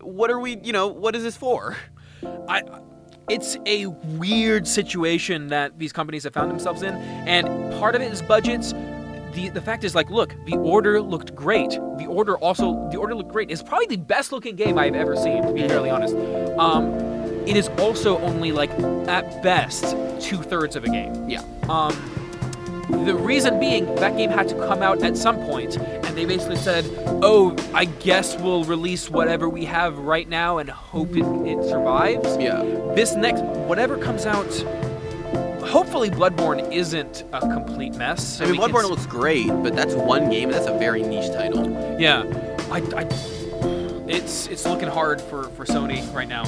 what 0.00 0.30
are 0.30 0.38
we, 0.38 0.56
you 0.62 0.72
know, 0.72 0.86
what 0.86 1.14
is 1.16 1.22
this 1.24 1.36
for? 1.36 1.76
I, 2.48 2.62
it's 3.28 3.56
a 3.66 3.86
weird 3.86 4.66
situation 4.66 5.48
that 5.48 5.78
these 5.78 5.92
companies 5.92 6.24
have 6.24 6.32
found 6.32 6.50
themselves 6.50 6.82
in, 6.82 6.94
and 6.94 7.46
part 7.78 7.94
of 7.94 8.02
it 8.02 8.10
is 8.12 8.22
budgets. 8.22 8.72
The, 9.32 9.50
the 9.50 9.60
fact 9.60 9.84
is 9.84 9.94
like 9.94 10.10
look 10.10 10.34
the 10.46 10.56
order 10.56 11.00
looked 11.02 11.34
great. 11.34 11.70
The 11.70 12.06
order 12.08 12.38
also 12.38 12.88
the 12.90 12.96
order 12.96 13.14
looked 13.14 13.30
great. 13.30 13.50
It's 13.50 13.62
probably 13.62 13.86
the 13.86 13.98
best 13.98 14.32
looking 14.32 14.56
game 14.56 14.78
i've 14.78 14.94
ever 14.94 15.16
seen 15.16 15.42
to 15.42 15.52
be 15.52 15.68
fairly 15.68 15.90
honest. 15.90 16.14
Um, 16.58 16.94
it 17.46 17.56
is 17.56 17.68
also 17.78 18.18
only 18.18 18.52
like 18.52 18.70
at 19.08 19.42
best 19.42 19.96
two-thirds 20.20 20.76
of 20.76 20.84
a 20.84 20.88
game. 20.88 21.28
Yeah. 21.28 21.42
Um, 21.68 21.94
the 22.88 23.14
reason 23.14 23.60
being 23.60 23.94
that 23.96 24.16
game 24.16 24.30
had 24.30 24.48
to 24.48 24.54
come 24.54 24.82
out 24.82 25.02
at 25.02 25.16
some 25.16 25.36
point, 25.44 25.76
and 25.76 26.16
they 26.16 26.24
basically 26.24 26.56
said, 26.56 26.84
"Oh, 27.22 27.56
I 27.74 27.84
guess 27.84 28.36
we'll 28.38 28.64
release 28.64 29.10
whatever 29.10 29.48
we 29.48 29.64
have 29.66 29.98
right 29.98 30.28
now 30.28 30.58
and 30.58 30.68
hope 30.70 31.16
it, 31.16 31.24
it 31.46 31.62
survives." 31.68 32.36
Yeah. 32.38 32.62
This 32.94 33.14
next, 33.14 33.42
whatever 33.42 33.98
comes 33.98 34.26
out, 34.26 34.50
hopefully 35.68 36.10
Bloodborne 36.10 36.72
isn't 36.72 37.24
a 37.32 37.40
complete 37.40 37.94
mess. 37.94 38.40
I 38.40 38.44
mean 38.44 38.52
we 38.52 38.58
can 38.58 38.70
Bloodborne 38.70 38.88
looks 38.88 39.06
great, 39.06 39.48
but 39.48 39.76
that's 39.76 39.94
one 39.94 40.30
game 40.30 40.48
and 40.48 40.54
that's 40.54 40.66
a 40.66 40.78
very 40.78 41.02
niche 41.02 41.30
title. 41.30 41.68
Yeah, 42.00 42.22
I, 42.70 42.78
I, 42.96 43.08
it's 44.08 44.46
it's 44.48 44.64
looking 44.64 44.88
hard 44.88 45.20
for 45.20 45.44
for 45.50 45.64
Sony 45.66 46.12
right 46.14 46.28
now. 46.28 46.44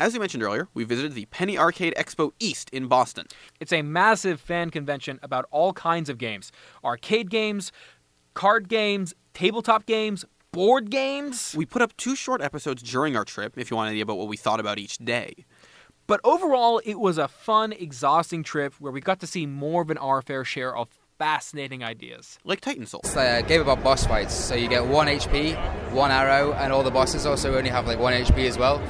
As 0.00 0.12
we 0.12 0.18
mentioned 0.18 0.42
earlier, 0.42 0.66
we 0.74 0.82
visited 0.82 1.14
the 1.14 1.26
Penny 1.26 1.56
Arcade 1.56 1.94
Expo 1.96 2.32
East 2.40 2.68
in 2.70 2.88
Boston. 2.88 3.26
It's 3.60 3.72
a 3.72 3.82
massive 3.82 4.40
fan 4.40 4.70
convention 4.70 5.20
about 5.22 5.46
all 5.52 5.72
kinds 5.72 6.08
of 6.08 6.18
games 6.18 6.50
arcade 6.84 7.30
games, 7.30 7.70
card 8.34 8.68
games, 8.68 9.14
tabletop 9.34 9.86
games, 9.86 10.24
board 10.50 10.90
games. 10.90 11.54
We 11.56 11.64
put 11.64 11.80
up 11.80 11.96
two 11.96 12.16
short 12.16 12.42
episodes 12.42 12.82
during 12.82 13.16
our 13.16 13.24
trip 13.24 13.56
if 13.56 13.70
you 13.70 13.76
want 13.76 13.86
an 13.86 13.92
idea 13.92 14.02
about 14.02 14.18
what 14.18 14.26
we 14.26 14.36
thought 14.36 14.58
about 14.58 14.80
each 14.80 14.98
day. 14.98 15.46
But 16.08 16.20
overall, 16.24 16.80
it 16.84 16.98
was 16.98 17.16
a 17.16 17.28
fun, 17.28 17.72
exhausting 17.72 18.42
trip 18.42 18.74
where 18.80 18.90
we 18.90 19.00
got 19.00 19.20
to 19.20 19.28
see 19.28 19.46
more 19.46 19.84
than 19.84 19.96
our 19.98 20.22
fair 20.22 20.44
share 20.44 20.76
of 20.76 20.88
fascinating 21.18 21.84
ideas. 21.84 22.36
Like 22.42 22.60
Titan 22.60 22.86
Soul. 22.86 23.02
It's 23.04 23.14
a 23.14 23.38
uh, 23.38 23.42
game 23.42 23.60
about 23.60 23.84
boss 23.84 24.04
fights. 24.04 24.34
So 24.34 24.56
you 24.56 24.66
get 24.68 24.84
one 24.84 25.06
HP, 25.06 25.54
one 25.92 26.10
arrow, 26.10 26.52
and 26.54 26.72
all 26.72 26.82
the 26.82 26.90
bosses 26.90 27.26
also 27.26 27.56
only 27.56 27.70
have 27.70 27.86
like 27.86 28.00
one 28.00 28.12
HP 28.12 28.48
as 28.48 28.58
well. 28.58 28.82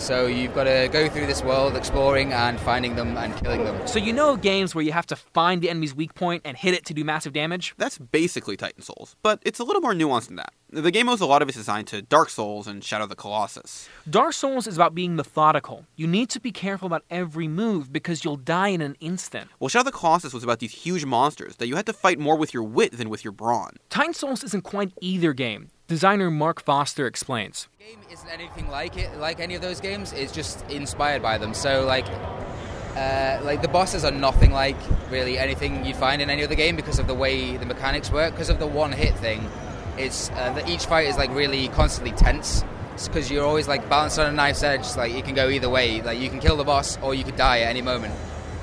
So 0.00 0.26
you've 0.26 0.54
got 0.54 0.64
to 0.64 0.88
go 0.90 1.10
through 1.10 1.26
this 1.26 1.42
world 1.44 1.76
exploring 1.76 2.32
and 2.32 2.58
finding 2.58 2.96
them 2.96 3.18
and 3.18 3.36
killing 3.36 3.64
them. 3.64 3.86
So 3.86 3.98
you 3.98 4.14
know 4.14 4.34
games 4.34 4.74
where 4.74 4.82
you 4.82 4.92
have 4.92 5.04
to 5.08 5.14
find 5.14 5.60
the 5.60 5.68
enemy's 5.68 5.94
weak 5.94 6.14
point 6.14 6.40
and 6.46 6.56
hit 6.56 6.72
it 6.72 6.86
to 6.86 6.94
do 6.94 7.04
massive 7.04 7.34
damage? 7.34 7.74
That's 7.76 7.98
basically 7.98 8.56
Titan 8.56 8.82
Souls, 8.82 9.14
but 9.22 9.40
it's 9.44 9.58
a 9.58 9.64
little 9.64 9.82
more 9.82 9.92
nuanced 9.92 10.28
than 10.28 10.36
that. 10.36 10.54
The 10.70 10.90
game 10.90 11.08
owes 11.08 11.20
a 11.20 11.26
lot 11.26 11.42
of 11.42 11.48
its 11.48 11.58
design 11.58 11.84
to 11.86 12.00
Dark 12.00 12.30
Souls 12.30 12.66
and 12.66 12.82
Shadow 12.82 13.04
of 13.04 13.10
the 13.10 13.16
Colossus. 13.16 13.88
Dark 14.08 14.32
Souls 14.32 14.66
is 14.66 14.76
about 14.76 14.94
being 14.94 15.16
methodical. 15.16 15.84
You 15.96 16.06
need 16.06 16.30
to 16.30 16.40
be 16.40 16.50
careful 16.50 16.86
about 16.86 17.04
every 17.10 17.48
move 17.48 17.92
because 17.92 18.24
you'll 18.24 18.36
die 18.36 18.68
in 18.68 18.80
an 18.80 18.96
instant. 19.00 19.50
Well, 19.58 19.68
Shadow 19.68 19.80
of 19.80 19.92
the 19.92 19.98
Colossus 19.98 20.32
was 20.32 20.44
about 20.44 20.60
these 20.60 20.72
huge 20.72 21.04
monsters 21.04 21.56
that 21.56 21.66
you 21.66 21.76
had 21.76 21.86
to 21.86 21.92
fight 21.92 22.18
more 22.18 22.36
with 22.36 22.54
your 22.54 22.62
wit 22.62 22.96
than 22.96 23.10
with 23.10 23.22
your 23.22 23.32
brawn. 23.32 23.76
Titan 23.90 24.14
Souls 24.14 24.42
isn't 24.44 24.62
quite 24.62 24.92
either 25.02 25.34
game. 25.34 25.70
Designer 25.90 26.30
Mark 26.30 26.62
Foster 26.62 27.04
explains. 27.08 27.66
The 27.80 27.84
game 27.84 27.98
isn't 28.12 28.28
anything 28.28 28.70
like 28.70 28.96
it, 28.96 29.16
like 29.16 29.40
any 29.40 29.56
of 29.56 29.60
those 29.60 29.80
games. 29.80 30.12
It's 30.12 30.30
just 30.30 30.64
inspired 30.70 31.20
by 31.20 31.36
them. 31.36 31.52
So 31.52 31.84
like, 31.84 32.06
uh, 32.94 33.40
like 33.42 33.60
the 33.60 33.66
bosses 33.66 34.04
are 34.04 34.12
nothing 34.12 34.52
like 34.52 34.76
really 35.10 35.36
anything 35.36 35.84
you'd 35.84 35.96
find 35.96 36.22
in 36.22 36.30
any 36.30 36.44
other 36.44 36.54
game 36.54 36.76
because 36.76 37.00
of 37.00 37.08
the 37.08 37.14
way 37.14 37.56
the 37.56 37.66
mechanics 37.66 38.08
work. 38.12 38.34
Because 38.34 38.50
of 38.50 38.60
the 38.60 38.68
one 38.68 38.92
hit 38.92 39.16
thing, 39.16 39.50
it's 39.98 40.30
uh, 40.30 40.52
that 40.52 40.68
each 40.68 40.86
fight 40.86 41.08
is 41.08 41.16
like 41.16 41.30
really 41.30 41.66
constantly 41.70 42.12
tense. 42.12 42.62
Because 43.04 43.28
you're 43.28 43.44
always 43.44 43.66
like 43.66 43.88
balanced 43.88 44.20
on 44.20 44.28
a 44.28 44.32
knife's 44.32 44.62
edge. 44.62 44.96
Like 44.96 45.12
it 45.12 45.24
can 45.24 45.34
go 45.34 45.48
either 45.48 45.68
way. 45.68 46.02
Like 46.02 46.20
you 46.20 46.30
can 46.30 46.38
kill 46.38 46.56
the 46.56 46.62
boss 46.62 46.98
or 47.02 47.16
you 47.16 47.24
could 47.24 47.36
die 47.36 47.62
at 47.62 47.68
any 47.68 47.82
moment. 47.82 48.14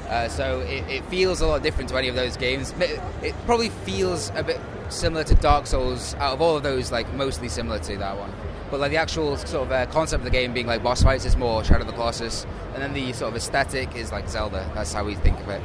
Uh, 0.08 0.30
so 0.30 0.62
it, 0.62 0.88
it, 0.90 1.06
feels 1.06 1.42
a 1.42 1.48
lot 1.48 1.62
different 1.62 1.90
to 1.90 1.98
any 1.98 2.08
of 2.08 2.16
those 2.16 2.38
games. 2.38 2.72
It, 2.80 3.02
it, 3.22 3.36
probably 3.46 3.70
feels 3.70 4.32
a 4.36 4.44
bit 4.44 4.60
similar 4.88 5.26
to 5.26 5.36
Dark 5.36 5.68
Souls. 5.68 6.16
Out 6.16 6.34
of 6.34 6.42
all 6.42 6.56
of 6.56 6.64
those, 6.64 6.92
like 6.92 7.12
mostly 7.14 7.50
similar 7.50 7.80
to 7.80 7.98
that 7.98 8.18
one. 8.18 8.32
But 8.72 8.80
like 8.80 8.92
the 8.92 8.98
actual 8.98 9.36
sort 9.36 9.66
of 9.68 9.72
uh, 9.72 9.86
concept 9.88 10.22
of 10.22 10.26
the 10.26 10.32
game 10.32 10.54
being 10.54 10.66
like 10.66 10.82
boss 10.82 11.04
fights 11.04 11.26
is 11.26 11.36
more 11.36 11.64
Shadow 11.64 11.82
of 11.82 11.88
the 11.88 11.94
Colossus, 11.94 12.46
and 12.74 12.82
then 12.82 12.94
the 12.94 13.12
sort 13.12 13.32
of 13.32 13.36
aesthetic 13.36 13.96
is 13.96 14.12
like 14.14 14.30
Zelda. 14.30 14.70
That's 14.74 14.94
how 14.94 15.04
we 15.04 15.16
think 15.16 15.40
of 15.42 15.50
it. 15.50 15.62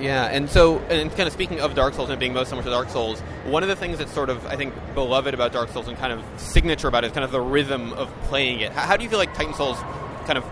Yeah, 0.00 0.24
and 0.24 0.50
so, 0.50 0.78
and 0.80 1.10
kind 1.10 1.28
of 1.28 1.32
speaking 1.32 1.60
of 1.60 1.76
Dark 1.76 1.94
Souls 1.94 2.10
and 2.10 2.18
being 2.18 2.32
most 2.32 2.48
similar 2.48 2.64
to 2.64 2.70
Dark 2.70 2.88
Souls, 2.88 3.20
one 3.44 3.62
of 3.62 3.68
the 3.68 3.76
things 3.76 3.98
that's 3.98 4.12
sort 4.12 4.30
of, 4.30 4.44
I 4.46 4.56
think, 4.56 4.74
beloved 4.94 5.32
about 5.32 5.52
Dark 5.52 5.68
Souls 5.68 5.86
and 5.86 5.96
kind 5.96 6.12
of 6.12 6.24
signature 6.40 6.88
about 6.88 7.04
it 7.04 7.08
is 7.08 7.12
kind 7.12 7.24
of 7.24 7.30
the 7.30 7.40
rhythm 7.40 7.92
of 7.92 8.12
playing 8.22 8.60
it. 8.60 8.72
How, 8.72 8.82
how 8.88 8.96
do 8.96 9.04
you 9.04 9.10
feel 9.10 9.20
like 9.20 9.32
Titan 9.34 9.54
Souls 9.54 9.78
kind 10.26 10.38
of 10.38 10.44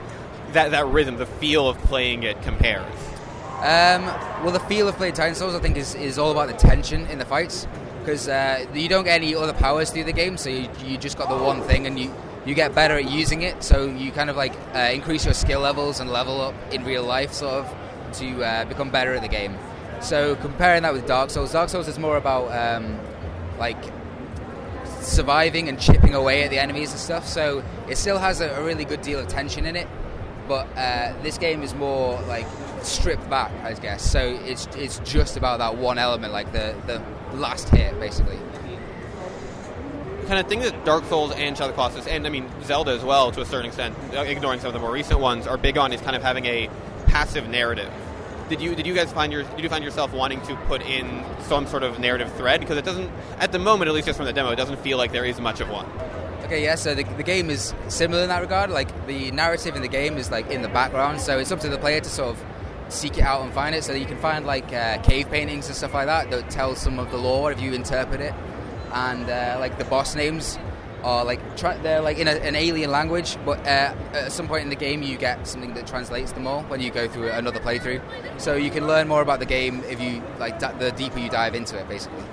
that 0.52 0.70
that 0.72 0.86
rhythm, 0.86 1.16
the 1.16 1.26
feel 1.26 1.68
of 1.68 1.78
playing 1.78 2.22
it 2.22 2.40
compares? 2.42 2.94
Um, 3.58 4.06
well, 4.42 4.52
the 4.52 4.60
feel 4.60 4.88
of 4.88 4.96
playing 4.96 5.14
Titan 5.14 5.34
Souls, 5.34 5.54
I 5.54 5.58
think, 5.58 5.76
is, 5.76 5.94
is 5.94 6.18
all 6.18 6.30
about 6.30 6.48
the 6.48 6.54
tension 6.54 7.06
in 7.06 7.18
the 7.18 7.26
fights 7.26 7.66
because 8.00 8.28
uh, 8.28 8.66
you 8.72 8.88
don't 8.88 9.04
get 9.04 9.20
any 9.20 9.34
other 9.34 9.52
powers 9.52 9.90
through 9.90 10.04
the 10.04 10.12
game, 10.12 10.38
so 10.38 10.48
you, 10.48 10.68
you 10.84 10.96
just 10.96 11.18
got 11.18 11.28
the 11.28 11.36
one 11.36 11.60
thing, 11.62 11.86
and 11.86 11.98
you 11.98 12.12
you 12.46 12.54
get 12.54 12.74
better 12.74 12.94
at 12.94 13.10
using 13.10 13.42
it. 13.42 13.62
So 13.62 13.84
you 13.84 14.12
kind 14.12 14.30
of 14.30 14.36
like 14.36 14.54
uh, 14.74 14.90
increase 14.92 15.24
your 15.24 15.34
skill 15.34 15.60
levels 15.60 16.00
and 16.00 16.10
level 16.10 16.40
up 16.40 16.54
in 16.72 16.84
real 16.84 17.04
life, 17.04 17.32
sort 17.32 17.52
of, 17.52 17.76
to 18.18 18.42
uh, 18.42 18.64
become 18.64 18.90
better 18.90 19.14
at 19.14 19.22
the 19.22 19.28
game. 19.28 19.56
So 20.00 20.36
comparing 20.36 20.82
that 20.82 20.94
with 20.94 21.06
Dark 21.06 21.30
Souls, 21.30 21.52
Dark 21.52 21.68
Souls 21.68 21.86
is 21.86 21.98
more 21.98 22.16
about 22.16 22.50
um, 22.52 22.98
like 23.58 23.76
surviving 25.00 25.68
and 25.68 25.78
chipping 25.78 26.14
away 26.14 26.42
at 26.44 26.50
the 26.50 26.58
enemies 26.58 26.90
and 26.92 27.00
stuff. 27.00 27.26
So 27.26 27.62
it 27.88 27.98
still 27.98 28.18
has 28.18 28.40
a, 28.40 28.48
a 28.50 28.64
really 28.64 28.84
good 28.84 29.02
deal 29.02 29.18
of 29.18 29.28
tension 29.28 29.66
in 29.66 29.76
it, 29.76 29.88
but 30.50 30.66
uh, 30.76 31.14
this 31.22 31.38
game 31.38 31.62
is 31.62 31.76
more 31.76 32.20
like 32.22 32.44
stripped 32.82 33.30
back, 33.30 33.52
I 33.62 33.72
guess. 33.74 34.02
So 34.02 34.36
it's 34.44 34.66
it's 34.74 34.98
just 35.04 35.36
about 35.36 35.60
that 35.60 35.76
one 35.76 35.96
element, 35.96 36.32
like 36.32 36.50
the 36.50 36.74
the 36.88 37.00
last 37.36 37.68
hit, 37.68 37.98
basically. 38.00 38.36
Kind 40.26 40.40
of 40.40 40.48
thing 40.48 40.58
that 40.60 40.84
Dark 40.84 41.04
Souls 41.04 41.30
and 41.30 41.56
Shadow 41.56 41.70
of 41.70 41.76
the 41.76 41.80
Colossus, 41.80 42.08
and 42.08 42.26
I 42.26 42.30
mean 42.30 42.50
Zelda 42.64 42.90
as 42.90 43.04
well, 43.04 43.30
to 43.30 43.40
a 43.40 43.46
certain 43.46 43.66
extent, 43.66 43.94
uh, 44.12 44.22
ignoring 44.22 44.58
some 44.58 44.66
of 44.66 44.74
the 44.74 44.80
more 44.80 44.90
recent 44.90 45.20
ones, 45.20 45.46
are 45.46 45.56
big 45.56 45.78
on 45.78 45.92
is 45.92 46.00
kind 46.00 46.16
of 46.16 46.22
having 46.22 46.46
a 46.46 46.68
passive 47.06 47.48
narrative. 47.48 47.92
Did 48.48 48.60
you 48.60 48.74
did 48.74 48.88
you 48.88 48.94
guys 48.94 49.12
find 49.12 49.32
your 49.32 49.44
did 49.44 49.60
you 49.60 49.68
find 49.68 49.84
yourself 49.84 50.12
wanting 50.12 50.40
to 50.42 50.56
put 50.66 50.82
in 50.82 51.24
some 51.42 51.68
sort 51.68 51.84
of 51.84 52.00
narrative 52.00 52.32
thread 52.32 52.58
because 52.58 52.76
it 52.76 52.84
doesn't 52.84 53.08
at 53.38 53.52
the 53.52 53.60
moment 53.60 53.88
at 53.88 53.94
least 53.94 54.08
just 54.08 54.16
from 54.16 54.26
the 54.26 54.32
demo 54.32 54.50
it 54.50 54.56
doesn't 54.56 54.80
feel 54.80 54.98
like 54.98 55.12
there 55.12 55.24
is 55.24 55.40
much 55.40 55.60
of 55.60 55.68
one. 55.68 55.86
Okay, 56.44 56.64
yeah, 56.64 56.74
so 56.74 56.94
the, 56.94 57.04
the 57.04 57.22
game 57.22 57.48
is 57.48 57.74
similar 57.88 58.22
in 58.22 58.28
that 58.28 58.40
regard. 58.40 58.70
Like, 58.70 59.06
the 59.06 59.30
narrative 59.30 59.76
in 59.76 59.82
the 59.82 59.88
game 59.88 60.16
is, 60.16 60.30
like, 60.30 60.50
in 60.50 60.62
the 60.62 60.68
background, 60.68 61.20
so 61.20 61.38
it's 61.38 61.52
up 61.52 61.60
to 61.60 61.68
the 61.68 61.78
player 61.78 62.00
to 62.00 62.08
sort 62.08 62.30
of 62.30 62.44
seek 62.88 63.18
it 63.18 63.22
out 63.22 63.42
and 63.42 63.52
find 63.52 63.74
it. 63.74 63.84
So 63.84 63.92
you 63.92 64.06
can 64.06 64.18
find, 64.18 64.44
like, 64.46 64.72
uh, 64.72 65.00
cave 65.02 65.30
paintings 65.30 65.68
and 65.68 65.76
stuff 65.76 65.94
like 65.94 66.06
that 66.06 66.30
that 66.30 66.50
tell 66.50 66.74
some 66.74 66.98
of 66.98 67.10
the 67.12 67.18
lore 67.18 67.52
if 67.52 67.60
you 67.60 67.72
interpret 67.72 68.20
it. 68.20 68.34
And, 68.92 69.30
uh, 69.30 69.58
like, 69.60 69.78
the 69.78 69.84
boss 69.84 70.16
names 70.16 70.58
are, 71.04 71.24
like, 71.24 71.56
tra- 71.56 71.78
they're, 71.82 72.00
like, 72.00 72.18
in 72.18 72.26
a, 72.26 72.32
an 72.32 72.56
alien 72.56 72.90
language, 72.90 73.36
but 73.44 73.60
uh, 73.60 73.94
at 74.12 74.32
some 74.32 74.48
point 74.48 74.64
in 74.64 74.70
the 74.70 74.76
game 74.76 75.02
you 75.02 75.16
get 75.16 75.46
something 75.46 75.72
that 75.74 75.86
translates 75.86 76.32
them 76.32 76.46
all 76.46 76.62
when 76.64 76.80
you 76.80 76.90
go 76.90 77.06
through 77.06 77.30
another 77.30 77.60
playthrough. 77.60 78.02
So 78.40 78.56
you 78.56 78.70
can 78.70 78.88
learn 78.88 79.06
more 79.06 79.22
about 79.22 79.38
the 79.38 79.46
game 79.46 79.84
if 79.84 80.00
you, 80.00 80.20
like, 80.38 80.58
the 80.58 80.92
deeper 80.96 81.20
you 81.20 81.30
dive 81.30 81.54
into 81.54 81.78
it, 81.78 81.88
basically. 81.88 82.24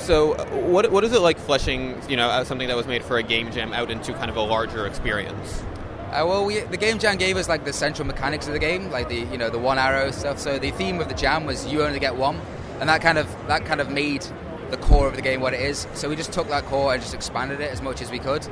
So, 0.00 0.32
uh, 0.32 0.46
what 0.46 0.90
what 0.90 1.04
is 1.04 1.12
it 1.12 1.20
like 1.20 1.38
fleshing, 1.38 2.00
you 2.08 2.16
know, 2.16 2.28
uh, 2.28 2.44
something 2.44 2.68
that 2.68 2.76
was 2.76 2.86
made 2.86 3.04
for 3.04 3.18
a 3.18 3.22
game 3.22 3.52
jam 3.52 3.72
out 3.72 3.90
into 3.90 4.12
kind 4.14 4.30
of 4.30 4.36
a 4.36 4.40
larger 4.40 4.86
experience? 4.86 5.62
Uh, 6.10 6.24
well, 6.26 6.44
we, 6.44 6.60
the 6.60 6.76
game 6.76 6.98
jam 6.98 7.16
gave 7.16 7.36
us 7.36 7.48
like 7.48 7.64
the 7.64 7.72
central 7.72 8.06
mechanics 8.06 8.46
of 8.46 8.52
the 8.52 8.58
game, 8.58 8.90
like 8.90 9.08
the 9.08 9.20
you 9.20 9.36
know 9.38 9.50
the 9.50 9.58
one 9.58 9.78
arrow 9.78 10.10
stuff. 10.10 10.38
So 10.38 10.58
the 10.58 10.70
theme 10.72 11.00
of 11.00 11.08
the 11.08 11.14
jam 11.14 11.44
was 11.44 11.66
you 11.66 11.82
only 11.82 12.00
get 12.00 12.16
one, 12.16 12.40
and 12.80 12.88
that 12.88 13.02
kind 13.02 13.18
of 13.18 13.28
that 13.46 13.66
kind 13.66 13.80
of 13.80 13.90
made 13.90 14.26
the 14.70 14.78
core 14.78 15.06
of 15.06 15.16
the 15.16 15.22
game 15.22 15.40
what 15.40 15.52
it 15.52 15.60
is. 15.60 15.86
So 15.94 16.08
we 16.08 16.16
just 16.16 16.32
took 16.32 16.48
that 16.48 16.64
core 16.64 16.94
and 16.94 17.02
just 17.02 17.14
expanded 17.14 17.60
it 17.60 17.70
as 17.70 17.82
much 17.82 18.00
as 18.00 18.10
we 18.10 18.18
could, 18.18 18.46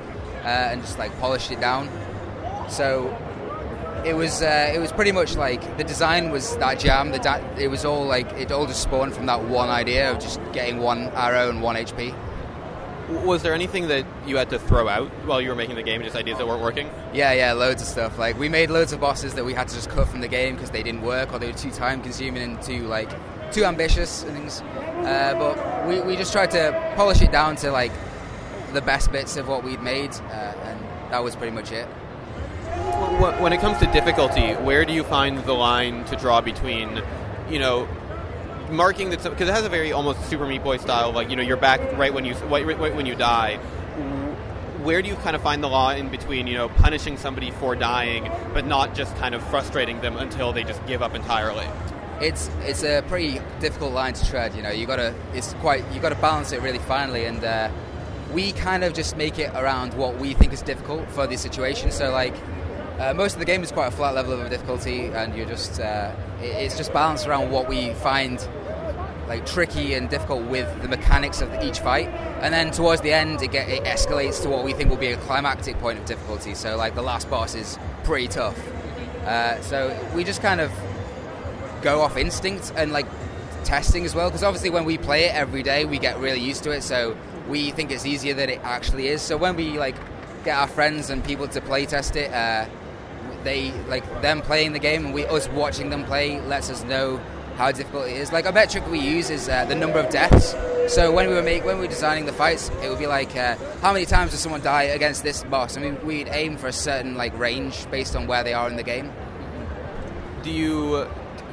uh, 0.45 0.71
and 0.71 0.83
just 0.83 0.99
like 0.99 1.19
polished 1.19 1.51
it 1.51 1.61
down. 1.61 1.89
So 2.69 3.17
it 4.05 4.15
was 4.15 4.43
uh, 4.43 4.73
it 4.75 4.79
was 4.79 4.93
pretty 4.93 5.13
much 5.13 5.37
like 5.37 5.77
the 5.77 5.85
design 5.85 6.31
was 6.31 6.57
that 6.59 6.79
jam. 6.79 7.11
The 7.11 7.19
da- 7.19 7.45
it 7.57 7.69
was 7.69 7.85
all 7.85 8.05
like 8.07 8.31
it 8.33 8.51
all 8.53 8.67
just 8.67 8.83
spawned 8.83 9.15
from 9.15 9.27
that 9.27 9.43
one 9.45 9.69
idea 9.69 10.11
of 10.11 10.19
just 10.19 10.41
getting 10.53 10.79
one 10.79 11.09
arrow 11.15 11.49
and 11.51 11.63
one 11.63 11.77
HP. 11.77 12.15
Was 13.25 13.43
there 13.43 13.55
anything 13.55 13.89
that 13.89 14.05
you 14.27 14.37
had 14.37 14.51
to 14.51 14.59
throw 14.59 14.87
out 14.87 15.09
while 15.25 15.41
you 15.41 15.49
were 15.49 15.55
making 15.55 15.77
the 15.77 15.83
game, 15.83 16.03
just 16.03 16.15
ideas 16.15 16.37
that 16.39 16.47
weren't 16.47 16.63
working? 16.63 16.91
Yeah, 17.15 17.33
yeah, 17.33 17.53
loads 17.55 17.81
of 17.81 17.89
stuff. 17.89 18.19
Like 18.19 18.39
we 18.39 18.49
made 18.49 18.71
loads 18.71 18.93
of 18.93 19.01
bosses 19.01 19.35
that 19.35 19.45
we 19.45 19.55
had 19.55 19.69
to 19.69 19.75
just 19.75 19.89
cut 19.89 20.09
from 20.09 20.21
the 20.21 20.29
game 20.29 20.55
because 20.55 20.71
they 20.71 20.83
didn't 20.83 21.03
work 21.03 21.33
or 21.33 21.39
they 21.39 21.47
were 21.47 21.57
too 21.59 21.71
time 21.71 22.03
consuming 22.03 22.43
and 22.43 22.63
too 22.63 22.87
like 22.87 23.11
too 23.51 23.65
ambitious 23.65 24.25
and 24.25 24.37
things. 24.37 24.61
Uh, 24.61 25.35
but 25.39 25.89
we, 25.89 26.01
we 26.03 26.17
just 26.17 26.33
tried 26.33 26.51
to 26.51 26.93
polish 26.97 27.23
it 27.23 27.33
down 27.33 27.57
to 27.57 27.71
like 27.71 27.93
the 28.75 28.83
best 28.83 29.11
bits 29.11 29.37
of 29.39 29.49
what 29.49 29.65
we'd 29.65 29.83
made, 29.83 30.13
uh, 30.13 30.55
and 30.65 30.81
that 31.11 31.25
was 31.25 31.35
pretty 31.35 31.55
much 31.55 31.73
it. 31.73 31.89
When 33.41 33.53
it 33.53 33.61
comes 33.61 33.79
to 33.79 33.87
difficulty, 33.87 34.53
where 34.55 34.85
do 34.85 34.93
you 34.93 35.03
find 35.03 35.39
the 35.39 35.53
line 35.53 36.05
to 36.07 36.17
draw 36.17 36.41
between, 36.41 37.03
you 37.49 37.59
know, 37.59 37.89
marking 38.71 39.11
that 39.11 39.23
because 39.23 39.49
it 39.49 39.55
has 39.55 39.65
a 39.65 39.69
very 39.69 39.93
almost 39.93 40.29
Super 40.29 40.47
Meat 40.47 40.63
Boy 40.63 40.77
style, 40.77 41.13
like 41.13 41.31
you 41.31 41.37
know, 41.37 41.43
you're 41.43 41.57
back 41.57 41.81
right 41.97 42.13
when 42.13 42.25
you 42.25 42.35
right, 42.35 42.65
right 42.65 42.95
when 42.95 43.07
you 43.07 43.15
die. 43.15 43.57
Where 44.83 45.03
do 45.03 45.09
you 45.09 45.17
kind 45.17 45.35
of 45.35 45.43
find 45.43 45.63
the 45.63 45.69
line 45.69 45.99
in 45.99 46.09
between 46.09 46.47
you 46.47 46.55
know 46.55 46.69
punishing 46.69 47.17
somebody 47.17 47.51
for 47.51 47.75
dying, 47.75 48.31
but 48.55 48.67
not 48.67 48.95
just 48.95 49.15
kind 49.17 49.35
of 49.35 49.43
frustrating 49.49 50.01
them 50.01 50.17
until 50.17 50.53
they 50.53 50.65
just 50.65 50.85
give 50.87 51.03
up 51.03 51.15
entirely? 51.15 51.67
It's 52.21 52.51
it's 52.63 52.83
a 52.83 53.03
pretty 53.09 53.41
difficult 53.61 53.93
line 53.93 54.15
to 54.15 54.27
tread. 54.29 54.55
You 54.55 54.63
know, 54.63 54.71
you 54.71 54.87
gotta 54.87 55.15
it's 55.35 55.55
quite 55.55 55.85
you 55.93 56.01
gotta 56.01 56.15
balance 56.17 56.53
it 56.53 56.63
really 56.63 56.79
finely, 56.79 57.25
and 57.25 57.43
uh, 57.43 57.71
we 58.33 58.53
kind 58.53 58.85
of 58.85 58.95
just 58.95 59.17
make 59.17 59.39
it 59.39 59.51
around 59.55 59.95
what 59.95 60.19
we 60.19 60.35
think 60.35 60.53
is 60.53 60.63
difficult 60.63 61.09
for 61.11 61.27
the 61.27 61.37
situation. 61.37 61.91
So 61.91 62.11
like. 62.11 62.35
Uh, 62.99 63.15
most 63.15 63.35
of 63.35 63.39
the 63.39 63.45
game 63.45 63.63
is 63.63 63.71
quite 63.71 63.87
a 63.87 63.91
flat 63.93 64.15
level 64.15 64.33
of 64.33 64.51
difficulty, 64.51 65.07
and 65.07 65.35
you're 65.37 65.47
just 65.47 65.79
uh, 65.79 66.13
it's 66.41 66.77
just 66.77 66.93
balanced 66.93 67.29
around 67.29 67.51
what 67.51 67.69
we 67.69 67.95
find 67.95 68.47
like 69.29 69.47
tricky 69.47 69.95
and 69.95 70.09
difficult 70.09 70.43
with 70.47 70.67
the 70.83 70.89
mechanics 70.89 71.41
of 71.41 71.63
each 71.63 71.79
fight. 71.79 72.09
And 72.41 72.53
then 72.53 72.73
towards 72.73 73.03
the 73.03 73.13
end, 73.13 73.41
it, 73.43 73.53
get, 73.53 73.69
it 73.69 73.85
escalates 73.85 74.43
to 74.43 74.49
what 74.49 74.65
we 74.65 74.73
think 74.73 74.91
will 74.91 74.97
be 74.97 75.13
a 75.13 75.17
climactic 75.19 75.79
point 75.79 75.99
of 75.99 76.07
difficulty. 76.07 76.55
So 76.55 76.77
like 76.77 76.95
the 76.95 77.03
last 77.03 77.29
boss 77.31 77.55
is 77.55 77.79
pretty 78.05 78.29
tough. 78.29 78.59
Uh, 79.25 79.61
so 79.61 79.97
we 80.15 80.25
just 80.25 80.41
kind 80.41 80.61
of 80.61 80.73
go 81.83 82.01
off 82.01 82.17
instinct 82.17 82.73
and 82.75 82.91
like 82.91 83.07
testing 83.65 84.05
as 84.07 84.15
well, 84.15 84.29
because 84.29 84.43
obviously 84.43 84.71
when 84.71 84.85
we 84.85 84.99
play 84.99 85.27
it 85.27 85.35
every 85.35 85.63
day, 85.63 85.85
we 85.85 85.99
get 85.99 86.19
really 86.19 86.41
used 86.41 86.65
to 86.65 86.73
it. 86.73 86.83
So 86.83 87.17
we 87.49 87.71
think 87.71 87.93
it's 87.93 88.07
easier 88.07 88.35
than 88.35 88.49
it 88.49 88.61
actually 88.65 89.09
is. 89.09 89.23
So 89.23 89.37
when 89.37 89.55
we 89.55 89.79
like 89.79 89.95
get 90.43 90.57
our 90.57 90.69
friends 90.69 91.11
and 91.11 91.23
people 91.23 91.47
to 91.47 91.61
play 91.61 91.87
test 91.87 92.17
it. 92.17 92.33
Uh, 92.33 92.67
they 93.45 93.73
like 93.89 94.05
them 94.23 94.41
playing 94.43 94.73
the 94.73 94.79
game 94.79 95.07
and 95.07 95.15
we 95.15 95.27
us 95.27 95.49
watching 95.49 95.91
them 95.91 96.05
play 96.05 96.41
lets 96.41 96.71
us 96.71 96.85
know 96.85 97.21
how 97.57 97.73
difficult 97.73 98.07
it 98.07 98.17
is. 98.17 98.33
Like 98.33 98.47
a 98.47 98.53
metric 98.53 98.89
we 98.89 99.01
use 99.01 99.31
is 99.31 99.49
uh, 99.49 99.65
the 99.65 99.75
number 99.75 99.99
of 99.99 100.11
deaths. 100.11 100.55
So 100.95 101.13
when 101.13 101.29
we 101.29 101.35
were 101.35 101.43
make, 101.43 101.65
when 101.65 101.77
we 101.79 101.87
were 101.87 101.91
designing 101.91 102.25
the 102.25 102.33
fights, 102.33 102.71
it 102.83 102.89
would 102.89 103.01
be 103.01 103.09
like 103.09 103.37
uh, 103.37 103.57
how 103.83 103.93
many 103.93 104.07
times 104.07 104.31
does 104.31 104.41
someone 104.41 104.63
die 104.63 104.85
against 104.85 105.23
this 105.23 105.43
boss, 105.45 105.77
and 105.77 105.85
we, 106.03 106.19
we'd 106.23 106.29
aim 106.29 106.57
for 106.57 106.69
a 106.69 106.73
certain 106.73 107.17
like 107.17 107.37
range 107.37 107.91
based 107.91 108.17
on 108.17 108.27
where 108.27 108.45
they 108.45 108.55
are 108.55 108.69
in 108.69 108.77
the 108.77 108.83
game. 108.83 109.13
Do 110.43 110.51
you 110.51 111.07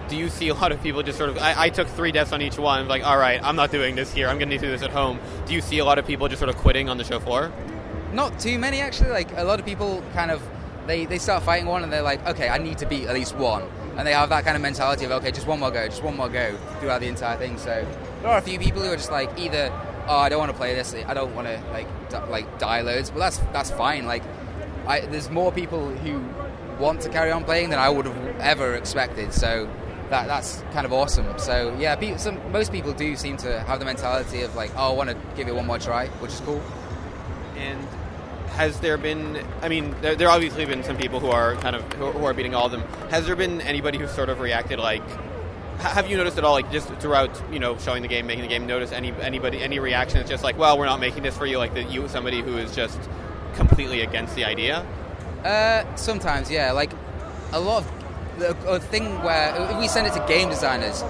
do 0.08 0.16
you 0.16 0.30
see 0.30 0.50
a 0.50 0.54
lot 0.54 0.72
of 0.72 0.82
people 0.82 1.02
just 1.02 1.18
sort 1.18 1.32
of? 1.32 1.38
I, 1.40 1.64
I 1.64 1.70
took 1.70 1.88
three 1.88 2.12
deaths 2.12 2.32
on 2.32 2.42
each 2.42 2.58
one. 2.58 2.88
Like, 2.88 3.04
all 3.04 3.18
right, 3.18 3.44
I'm 3.44 3.56
not 3.56 3.72
doing 3.72 3.96
this 3.96 4.14
here. 4.14 4.30
I'm 4.30 4.38
going 4.38 4.50
to 4.50 4.58
do 4.58 4.70
this 4.70 4.84
at 4.84 4.92
home. 4.92 5.20
Do 5.48 5.54
you 5.54 5.62
see 5.62 5.80
a 5.80 5.86
lot 5.86 5.98
of 5.98 6.06
people 6.06 6.28
just 6.28 6.40
sort 6.40 6.50
of 6.50 6.56
quitting 6.58 6.88
on 6.88 6.98
the 6.98 7.04
show 7.04 7.20
floor? 7.20 7.52
Not 8.14 8.40
too 8.40 8.60
many 8.60 8.80
actually. 8.80 9.10
Like 9.10 9.36
a 9.36 9.44
lot 9.44 9.60
of 9.60 9.66
people 9.66 10.04
kind 10.14 10.32
of 10.32 10.42
they, 10.88 11.06
they 11.06 11.18
start 11.18 11.44
fighting 11.44 11.68
one 11.68 11.84
and 11.84 11.92
they're 11.92 12.02
like, 12.02 12.26
okay, 12.28 12.50
I 12.50 12.58
need 12.58 12.78
to 12.80 12.86
beat 12.86 13.08
at 13.08 13.14
least 13.14 13.36
one, 13.36 13.64
and 13.98 14.08
they 14.08 14.14
have 14.14 14.30
that 14.30 14.44
kind 14.44 14.56
of 14.56 14.62
mentality 14.62 15.06
of 15.06 15.12
okay, 15.12 15.32
just 15.32 15.48
one 15.48 15.60
more 15.60 15.72
go, 15.72 15.88
just 15.88 16.04
one 16.04 16.16
more 16.18 16.30
go 16.30 16.58
throughout 16.80 17.02
the 17.02 17.08
entire 17.08 17.38
thing. 17.38 17.58
So 17.58 17.86
there 18.22 18.32
are 18.32 18.38
a 18.38 18.42
few 18.42 18.60
people 18.60 18.82
who 18.82 18.92
are 18.92 18.96
just 18.98 19.12
like 19.12 19.30
either 19.38 19.72
oh 20.08 20.18
I 20.18 20.30
don't 20.30 20.40
want 20.40 20.52
to 20.52 20.58
play 20.58 20.76
this, 20.76 20.94
I 20.94 21.14
don't 21.14 21.34
want 21.36 21.48
to 21.48 21.62
like 21.72 21.88
d- 22.10 22.18
like 22.30 22.60
die 22.60 22.82
loads, 22.82 23.10
but 23.10 23.20
that's 23.20 23.38
that's 23.54 23.72
fine. 23.72 24.06
Like 24.06 24.24
I, 24.88 25.02
there's 25.02 25.30
more 25.30 25.52
people 25.52 25.90
who 25.90 26.24
want 26.80 27.02
to 27.02 27.10
carry 27.10 27.32
on 27.32 27.44
playing 27.44 27.70
than 27.70 27.80
I 27.80 27.90
would 27.90 28.06
have 28.06 28.40
ever 28.40 28.76
expected. 28.76 29.34
So 29.34 29.70
that 30.10 30.28
that's 30.28 30.64
kind 30.72 30.86
of 30.86 30.94
awesome. 30.94 31.40
So 31.40 31.76
yeah, 31.80 32.18
some, 32.18 32.52
most 32.52 32.72
people 32.72 32.94
do 32.94 33.16
seem 33.16 33.38
to 33.38 33.60
have 33.62 33.80
the 33.80 33.86
mentality 33.86 34.42
of 34.42 34.56
like, 34.56 34.72
oh, 34.76 34.92
I 34.92 34.94
want 34.94 35.10
to 35.10 35.18
give 35.36 35.48
it 35.48 35.56
one 35.56 35.66
more 35.66 35.80
try, 35.80 36.08
which 36.20 36.32
is 36.32 36.40
cool. 36.42 36.62
And 37.58 37.88
has 38.56 38.80
there 38.80 38.98
been? 38.98 39.46
I 39.62 39.70
mean, 39.70 39.94
there, 40.02 40.16
there 40.16 40.30
obviously 40.30 40.66
been 40.66 40.84
some 40.84 40.98
people 40.98 41.20
who 41.20 41.28
are 41.28 41.56
kind 41.58 41.76
of 41.76 41.84
who, 41.94 42.12
who 42.12 42.26
are 42.26 42.34
beating 42.34 42.56
all 42.56 42.66
of 42.66 42.72
them. 42.72 42.82
Has 43.10 43.26
there 43.26 43.36
been 43.36 43.62
anybody 43.62 43.98
who 43.98 44.08
sort 44.08 44.30
of 44.30 44.40
reacted 44.40 44.80
like? 44.80 45.04
Have 45.80 46.10
you 46.10 46.16
noticed 46.16 46.38
at 46.38 46.46
all, 46.46 46.54
like 46.54 46.72
just 46.72 46.88
throughout, 46.96 47.30
you 47.52 47.60
know, 47.60 47.78
showing 47.78 48.02
the 48.02 48.08
game, 48.08 48.26
making 48.26 48.44
the 48.44 48.48
game, 48.48 48.66
notice 48.66 48.94
any 48.94 49.12
anybody 49.12 49.62
any 49.62 49.80
reaction 49.80 50.20
that's 50.20 50.30
just 50.30 50.44
like, 50.44 50.58
well, 50.58 50.78
we're 50.78 50.86
not 50.86 51.02
making 51.02 51.24
this 51.24 51.38
for 51.38 51.46
you, 51.46 51.58
like 51.58 51.74
that 51.74 51.92
you 51.92 52.08
somebody 52.08 52.42
who 52.42 52.58
is 52.58 52.74
just 52.74 52.98
completely 53.56 54.02
against 54.02 54.36
the 54.36 54.46
idea? 54.46 54.86
Uh, 55.44 55.84
sometimes, 55.96 56.50
yeah. 56.50 56.72
Like 56.72 56.92
a 57.52 57.60
lot 57.60 57.84
of 57.84 58.40
the 58.40 58.70
a 58.70 58.80
thing 58.80 59.22
where 59.22 59.54
if 59.72 59.78
we 59.78 59.90
send 59.90 60.08
it 60.08 60.14
to 60.14 60.26
game 60.30 60.50
designers, 60.50 61.04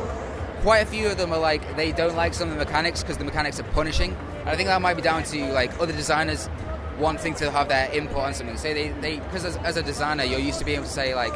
quite 0.61 0.79
a 0.79 0.85
few 0.87 1.07
of 1.09 1.17
them 1.17 1.31
are 1.31 1.39
like 1.39 1.75
they 1.75 1.91
don't 1.91 2.15
like 2.15 2.33
some 2.33 2.49
of 2.49 2.57
the 2.57 2.65
mechanics 2.65 3.03
because 3.03 3.19
the 3.19 3.23
mechanics 3.23 3.59
are 3.59 3.63
punishing. 3.65 4.17
And 4.39 4.49
I 4.49 4.55
think 4.55 4.67
that 4.67 4.81
might 4.81 4.95
be 4.95 5.03
down 5.03 5.23
to 5.25 5.53
like 5.53 5.79
other 5.79 5.93
designers 5.93 6.49
wanting 6.97 7.35
to 7.35 7.51
have 7.51 7.67
their 7.67 7.91
input 7.91 8.17
on 8.17 8.33
something. 8.33 8.57
Say 8.57 8.73
they 8.73 8.89
they 9.01 9.17
because 9.17 9.45
as, 9.45 9.57
as 9.57 9.77
a 9.77 9.83
designer 9.83 10.23
you're 10.23 10.39
used 10.39 10.59
to 10.59 10.65
being 10.65 10.77
able 10.77 10.87
to 10.87 10.93
say 10.93 11.15
like, 11.15 11.33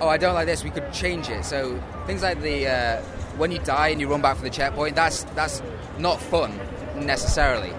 oh 0.00 0.08
I 0.08 0.16
don't 0.16 0.34
like 0.34 0.46
this, 0.46 0.64
we 0.64 0.70
could 0.70 0.92
change 0.92 1.28
it. 1.28 1.44
So 1.44 1.80
things 2.06 2.22
like 2.22 2.40
the 2.40 2.66
uh, 2.66 3.02
when 3.36 3.50
you 3.50 3.58
die 3.60 3.88
and 3.88 4.00
you 4.00 4.08
run 4.08 4.22
back 4.22 4.36
for 4.36 4.42
the 4.42 4.50
checkpoint, 4.50 4.96
that's 4.96 5.24
that's 5.34 5.62
not 5.98 6.20
fun 6.20 6.58
necessarily, 6.96 7.72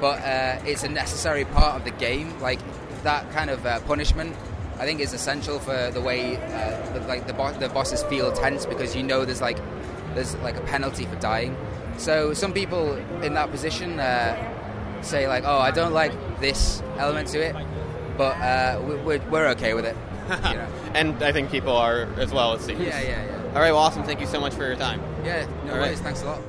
but 0.00 0.20
uh, 0.22 0.58
it's 0.64 0.82
a 0.82 0.88
necessary 0.88 1.44
part 1.44 1.76
of 1.76 1.84
the 1.84 1.90
game. 1.92 2.38
Like 2.40 2.60
that 3.02 3.30
kind 3.32 3.50
of 3.50 3.64
uh, 3.66 3.80
punishment, 3.80 4.36
I 4.78 4.84
think 4.84 5.00
is 5.00 5.12
essential 5.12 5.58
for 5.58 5.90
the 5.90 6.00
way 6.00 6.36
uh, 6.36 6.92
the, 6.92 7.00
like 7.00 7.26
the, 7.26 7.32
bo- 7.32 7.52
the 7.52 7.68
bosses 7.68 8.02
feel 8.04 8.32
tense 8.32 8.66
because 8.66 8.96
you 8.96 9.02
know 9.02 9.24
there's 9.24 9.40
like 9.40 9.58
there's 10.14 10.34
like 10.36 10.56
a 10.56 10.62
penalty 10.62 11.04
for 11.06 11.16
dying. 11.16 11.56
So 11.98 12.32
some 12.32 12.52
people 12.52 12.94
in 13.22 13.34
that 13.34 13.50
position 13.50 14.00
uh, 14.00 14.51
say 15.04 15.28
like, 15.28 15.44
oh, 15.46 15.58
I 15.58 15.70
don't 15.70 15.92
like 15.92 16.12
this 16.40 16.82
element 16.98 17.28
to 17.28 17.40
it, 17.40 17.54
but 18.16 18.36
uh, 18.38 18.80
we- 18.86 18.96
we're, 18.96 19.20
we're 19.30 19.48
okay 19.50 19.74
with 19.74 19.84
it. 19.84 19.96
You 20.28 20.36
know? 20.54 20.68
and 20.94 21.20
I 21.22 21.32
think 21.32 21.50
people 21.50 21.76
are 21.76 22.02
as 22.16 22.32
well. 22.32 22.54
It 22.54 22.62
seems. 22.62 22.80
yeah, 22.80 23.00
yeah, 23.02 23.26
yeah. 23.26 23.36
All 23.54 23.60
right, 23.60 23.72
well, 23.72 23.78
awesome. 23.78 24.04
Thank 24.04 24.20
you 24.20 24.26
so 24.26 24.40
much 24.40 24.54
for 24.54 24.64
your 24.64 24.76
time. 24.76 25.02
Yeah, 25.24 25.46
no 25.66 25.72
All 25.72 25.78
right. 25.78 25.86
worries. 25.88 26.00
Thanks 26.00 26.22
a 26.22 26.26
lot. 26.26 26.40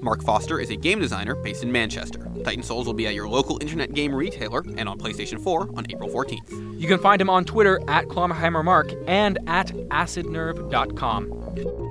Mark 0.00 0.22
Foster 0.22 0.58
is 0.60 0.70
a 0.70 0.76
game 0.76 1.00
designer 1.00 1.34
based 1.34 1.62
in 1.62 1.70
Manchester. 1.70 2.26
Titan 2.44 2.62
Souls 2.62 2.86
will 2.86 2.94
be 2.94 3.06
at 3.06 3.12
your 3.14 3.28
local 3.28 3.58
internet 3.60 3.92
game 3.92 4.14
retailer 4.14 4.62
and 4.76 4.88
on 4.88 4.98
PlayStation 4.98 5.42
4 5.42 5.70
on 5.76 5.84
April 5.90 6.08
14th. 6.08 6.80
You 6.80 6.88
can 6.88 6.98
find 6.98 7.20
him 7.20 7.28
on 7.28 7.44
Twitter 7.44 7.78
at 7.88 8.06
KlomheimerMark 8.06 9.04
and 9.06 9.38
at 9.46 9.68
acidnerve.com. 9.68 11.87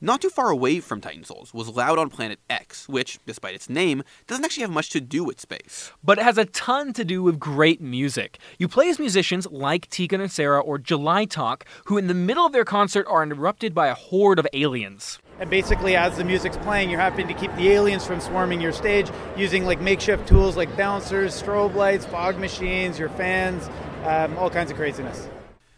Not 0.00 0.20
too 0.20 0.28
far 0.28 0.50
away 0.50 0.80
from 0.80 1.00
Titan 1.00 1.24
Souls 1.24 1.54
was 1.54 1.68
Loud 1.68 1.98
on 1.98 2.10
Planet 2.10 2.38
X, 2.50 2.88
which, 2.88 3.18
despite 3.26 3.54
its 3.54 3.70
name, 3.70 4.02
doesn't 4.26 4.44
actually 4.44 4.62
have 4.62 4.70
much 4.70 4.90
to 4.90 5.00
do 5.00 5.24
with 5.24 5.40
space. 5.40 5.90
But 6.04 6.18
it 6.18 6.22
has 6.22 6.38
a 6.38 6.44
ton 6.44 6.92
to 6.92 7.04
do 7.04 7.22
with 7.22 7.40
great 7.40 7.80
music. 7.80 8.38
You 8.58 8.68
play 8.68 8.88
as 8.88 8.98
musicians 8.98 9.46
like 9.50 9.88
Tegan 9.88 10.20
and 10.20 10.30
Sara 10.30 10.60
or 10.60 10.78
July 10.78 11.24
Talk, 11.24 11.64
who 11.86 11.96
in 11.96 12.08
the 12.08 12.14
middle 12.14 12.44
of 12.44 12.52
their 12.52 12.64
concert 12.64 13.06
are 13.08 13.22
interrupted 13.22 13.74
by 13.74 13.88
a 13.88 13.94
horde 13.94 14.38
of 14.38 14.46
aliens. 14.52 15.18
And 15.40 15.48
basically, 15.50 15.96
as 15.96 16.16
the 16.16 16.24
music's 16.24 16.56
playing, 16.58 16.90
you're 16.90 17.00
having 17.00 17.26
to 17.28 17.34
keep 17.34 17.54
the 17.56 17.70
aliens 17.70 18.06
from 18.06 18.20
swarming 18.20 18.60
your 18.60 18.72
stage 18.72 19.10
using 19.36 19.64
like 19.64 19.80
makeshift 19.80 20.28
tools 20.28 20.56
like 20.56 20.74
bouncers, 20.76 21.40
strobe 21.40 21.74
lights, 21.74 22.04
fog 22.04 22.38
machines, 22.38 22.98
your 22.98 23.08
fans, 23.10 23.68
um, 24.04 24.36
all 24.38 24.50
kinds 24.50 24.70
of 24.70 24.76
craziness. 24.76 25.28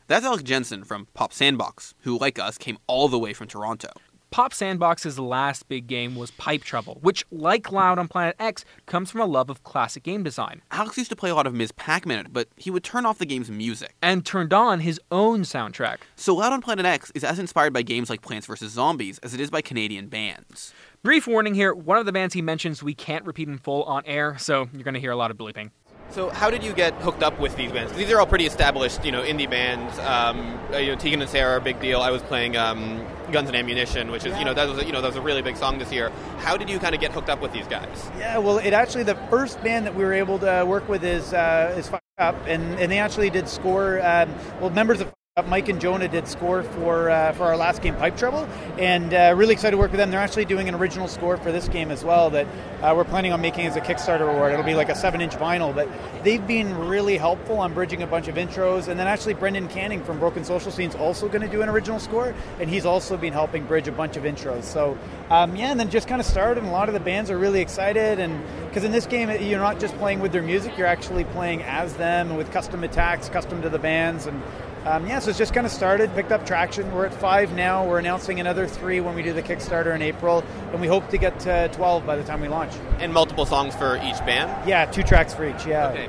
That's 0.09 0.25
Alex 0.25 0.43
Jansen 0.43 0.85
from 0.85 1.07
Pop 1.13 1.35
Sandbox, 1.35 1.93
who, 2.01 2.19
like 2.19 2.39
us, 2.39 2.57
came 2.57 2.79
all 2.87 3.09
the 3.09 3.19
way 3.19 3.35
from 3.35 3.47
Toronto. 3.47 3.91
Pop 4.31 4.55
Sandbox's 4.55 5.19
last 5.19 5.69
big 5.69 5.87
game 5.87 6.15
was 6.15 6.31
Pipe 6.31 6.63
Trouble, 6.65 6.97
which, 7.03 7.27
like 7.31 7.71
Loud 7.71 7.99
on 7.99 8.09
Planet 8.09 8.35
X, 8.39 8.65
comes 8.87 9.11
from 9.11 9.21
a 9.21 9.27
love 9.27 9.51
of 9.51 9.63
classic 9.65 10.03
game 10.03 10.23
design, 10.23 10.63
Alex 10.71 10.97
used 10.97 11.11
to 11.11 11.17
play 11.17 11.29
a 11.29 11.35
lot 11.35 11.47
of 11.47 11.53
Ms. 11.53 11.73
Pac-Man, 11.73 12.29
but 12.33 12.49
he 12.57 12.71
would 12.71 12.85
turn 12.85 13.05
off 13.05 13.19
the 13.19 13.27
game's 13.27 13.51
music. 13.51 13.97
and 14.01 14.25
turned 14.25 14.55
on 14.55 14.81
his 14.81 14.99
own 15.11 15.43
soundtrack. 15.43 15.99
So 16.17 16.35
Loud 16.35 16.55
on 16.55 16.63
Planet 16.63 16.87
X 16.87 17.13
is 17.15 17.23
as 17.23 17.39
inspired 17.39 17.75
by 17.75 17.83
games 17.83 18.09
like 18.09 18.23
Plants 18.23 18.47
vs. 18.47 18.73
Zombies 18.73 19.19
as 19.19 19.35
it 19.35 19.41
is 19.41 19.51
by 19.51 19.61
Canadian 19.61 20.09
bands. 20.09 20.73
Brief 21.03 21.27
warning 21.27 21.55
here 21.55 21.75
one 21.75 21.99
of 21.99 22.07
the 22.07 22.13
bands 22.13 22.33
he 22.33 22.41
mentions 22.41 22.83
we 22.83 22.95
can't 22.95 23.27
repeat 23.27 23.49
in 23.49 23.59
full 23.59 23.85
on 23.85 24.05
air, 24.07 24.39
so 24.39 24.71
you're 24.73 24.85
going 24.85 24.95
to 24.95 25.01
hear 25.01 25.13
a 25.13 25.17
lot 25.17 25.31
of 25.31 25.37
bleeping. 25.37 25.71
So 26.11 26.31
how 26.31 26.51
did 26.51 26.65
you 26.65 26.73
get 26.73 26.95
hooked 26.95 27.23
up 27.23 27.39
with 27.39 27.55
these 27.57 27.71
bands? 27.71 27.93
These 27.93 28.11
are 28.11 28.19
all 28.19 28.27
pretty 28.27 28.47
established, 28.47 29.05
you 29.05 29.13
know, 29.13 29.23
indie 29.23 29.49
bands. 29.49 29.99
Um, 29.99 30.59
uh, 30.73 30.79
you 30.79 30.93
know, 30.93 30.97
Tegan 30.97 31.21
and 31.21 31.31
Sara 31.31 31.53
are 31.53 31.57
a 31.57 31.61
big 31.61 31.81
deal. 31.81 32.01
I 32.01 32.11
was 32.11 32.23
playing 32.23 32.57
um, 32.57 33.07
Guns 33.31 33.49
and 33.49 33.57
Ammunition, 33.57 34.11
which 34.11 34.25
is, 34.25 34.37
you 34.39 34.45
know, 34.45 34.55
that 34.55 34.67
was, 34.69 34.79
a, 34.79 34.87
you 34.87 34.93
know, 34.93 35.03
that 35.03 35.09
was 35.09 35.17
a 35.17 35.21
really 35.21 35.43
big 35.43 35.57
song 35.57 35.79
this 35.79 35.93
year. 35.93 36.11
How 36.39 36.57
did 36.57 36.71
you 36.71 36.79
kind 36.79 36.95
of 36.95 37.01
get 37.01 37.13
hooked 37.13 37.29
up 37.29 37.43
with 37.43 37.53
these 37.53 37.67
guys? 37.67 38.11
Yeah, 38.19 38.39
well, 38.39 38.59
it 38.59 38.73
actually 38.73 39.05
the 39.05 39.17
first 39.29 39.63
band 39.63 39.87
that 39.87 39.95
we 39.95 40.03
were 40.03 40.15
able 40.15 40.39
to 40.39 40.65
work 40.67 40.89
with 40.89 41.05
is 41.05 41.35
uh, 41.35 41.75
is 41.77 41.89
Fire 41.89 42.01
Up, 42.17 42.37
and 42.47 42.81
and 42.81 42.91
they 42.91 42.99
actually 42.99 43.29
did 43.29 43.47
score. 43.47 44.01
Um, 44.01 44.35
well, 44.61 44.71
members 44.71 45.03
of 45.03 45.13
Mike 45.43 45.69
and 45.69 45.81
Jonah 45.81 46.09
did 46.09 46.27
score 46.27 46.63
for 46.63 47.11
uh, 47.11 47.33
for 47.33 47.45
our 47.45 47.57
last 47.57 47.83
game, 47.83 47.95
Pipe 47.97 48.17
Trouble, 48.17 48.49
and 48.79 49.15
uh, 49.15 49.35
really 49.37 49.53
excited 49.53 49.73
to 49.73 49.79
work 49.79 49.91
with 49.91 49.99
them. 49.99 50.11
They're 50.11 50.21
actually 50.21 50.45
doing 50.45 50.69
an 50.69 50.75
original 50.75 51.09
score 51.09 51.37
for 51.37 51.53
this 51.53 51.69
game 51.69 51.91
as 51.91 52.05
well 52.05 52.31
that 52.31 52.47
uh, 52.83 52.93
we're 52.97 53.05
planning 53.05 53.33
on 53.33 53.41
making 53.41 53.67
as 53.67 53.77
a 53.77 53.81
Kickstarter 53.81 54.33
award. 54.33 54.53
It'll 54.53 54.65
be 54.65 54.75
like 54.75 54.89
a 54.89 54.95
seven-inch 54.95 55.35
vinyl, 55.35 55.75
but 55.75 55.89
they've 56.25 56.47
been 56.47 56.77
really 56.77 57.17
helpful 57.17 57.59
on 57.59 57.75
bridging 57.75 58.03
a 58.03 58.07
bunch 58.07 58.29
of 58.29 58.37
intros. 58.37 58.89
And 58.89 58.99
then 58.99 59.07
actually, 59.07 59.35
Brendan 59.35 59.69
Canning 59.69 60.03
from 60.05 60.19
Broken 60.19 60.45
Social 60.45 60.71
Scene's 60.71 60.95
also 60.95 61.29
going 61.29 61.43
to 61.43 61.49
do 61.49 61.63
an 61.63 61.69
original 61.69 61.99
score, 61.99 62.35
and 62.61 62.69
he's 62.69 62.87
also 62.87 63.17
been 63.17 63.33
helping 63.33 63.65
bridge 63.67 63.89
a 63.89 63.93
bunch 63.93 64.17
of 64.17 64.25
intros. 64.25 64.65
So 64.65 64.99
um, 65.31 65.57
yeah, 65.57 65.71
and 65.71 65.79
then 65.79 65.91
just 65.91 66.09
kind 66.09 66.21
of 66.21 66.27
started, 66.27 66.59
and 66.59 66.69
a 66.69 66.73
lot 66.73 66.89
of 66.89 66.95
the 66.95 67.01
bands 67.01 67.31
are 67.31 67.39
really 67.39 67.61
excited, 67.61 68.19
and 68.19 68.43
because 68.69 68.85
in 68.85 68.93
this 68.93 69.07
game 69.07 69.31
you're 69.43 69.59
not 69.59 69.79
just 69.79 69.97
playing 69.99 70.21
with 70.21 70.33
their 70.33 70.43
music, 70.43 70.77
you're 70.79 70.87
actually 70.87 71.25
playing 71.25 71.63
as 71.63 71.95
them 71.95 72.37
with 72.37 72.51
custom 72.51 72.83
attacks, 72.85 73.29
custom 73.29 73.61
to 73.63 73.69
the 73.69 73.79
bands, 73.79 74.27
and 74.27 74.43
um, 74.85 75.07
yeah, 75.07 75.19
so 75.19 75.28
it's 75.29 75.39
just 75.39 75.55
kind 75.55 75.67
of 75.67 75.73
started, 75.73 76.15
picked 76.15 76.33
up 76.33 76.47
traction. 76.47 76.91
We're 76.93 77.07
at 77.07 77.15
five 77.15 77.55
now. 77.55 77.87
We're 77.87 77.99
announcing 77.99 78.41
another 78.41 78.67
three 78.67 79.01
when 79.01 79.15
we 79.15 79.23
do 79.23 79.33
the 79.33 79.43
Kickstarter 79.43 79.95
in 79.95 80.03
April, 80.03 80.45
and 80.73 80.81
we 80.81 80.87
hope 80.87 81.09
to 81.11 81.19
get 81.19 81.39
to 81.41 81.69
12 81.73 82.07
by 82.07 82.17
the 82.17 82.25
time 82.25 82.41
we 82.41 82.49
launch. 82.49 82.73
And 82.99 83.13
multiple 83.13 83.47
songs 83.47 83.75
for 83.75 83.97
each 83.97 84.19
band? 84.27 84.69
Yeah, 84.69 84.87
two 84.87 85.03
tracks 85.03 85.35
for 85.35 85.47
each. 85.49 85.67
Yeah. 85.67 85.89
Okay. 85.89 86.09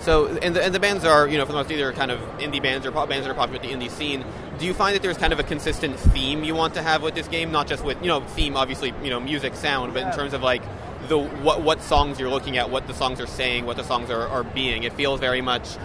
So, 0.00 0.26
and 0.26 0.54
the, 0.54 0.64
and 0.64 0.74
the 0.74 0.80
bands 0.80 1.04
are, 1.04 1.26
you 1.26 1.38
know, 1.38 1.46
for 1.46 1.52
the 1.52 1.58
most 1.58 1.70
either 1.70 1.92
kind 1.92 2.10
of 2.10 2.20
indie 2.38 2.62
bands 2.62 2.86
or 2.86 2.92
pop 2.92 3.08
bands 3.08 3.26
that 3.26 3.30
are 3.30 3.34
popular 3.34 3.60
with 3.60 3.68
the 3.68 3.76
indie 3.76 3.90
scene. 3.90 4.24
Do 4.58 4.66
you 4.66 4.74
find 4.74 4.94
that 4.94 5.02
there's 5.02 5.18
kind 5.18 5.32
of 5.32 5.40
a 5.40 5.42
consistent 5.42 5.98
theme 5.98 6.44
you 6.44 6.54
want 6.54 6.74
to 6.74 6.82
have 6.82 7.02
with 7.02 7.14
this 7.14 7.28
game? 7.28 7.50
Not 7.50 7.66
just 7.66 7.84
with, 7.84 8.00
you 8.00 8.08
know, 8.08 8.20
theme, 8.20 8.56
obviously, 8.56 8.94
you 9.02 9.10
know, 9.10 9.20
music, 9.20 9.54
sound, 9.54 9.94
but 9.94 10.02
in 10.02 10.12
terms 10.12 10.32
of 10.32 10.42
like 10.42 10.62
the 11.08 11.18
what 11.18 11.62
what 11.62 11.82
songs 11.82 12.18
you're 12.18 12.30
looking 12.30 12.56
at, 12.56 12.70
what 12.70 12.86
the 12.86 12.94
songs 12.94 13.20
are 13.20 13.26
saying, 13.26 13.66
what 13.66 13.76
the 13.76 13.84
songs 13.84 14.10
are, 14.10 14.28
are 14.28 14.44
being. 14.44 14.84
It 14.84 14.92
feels 14.92 15.20
very 15.20 15.40
much 15.40 15.76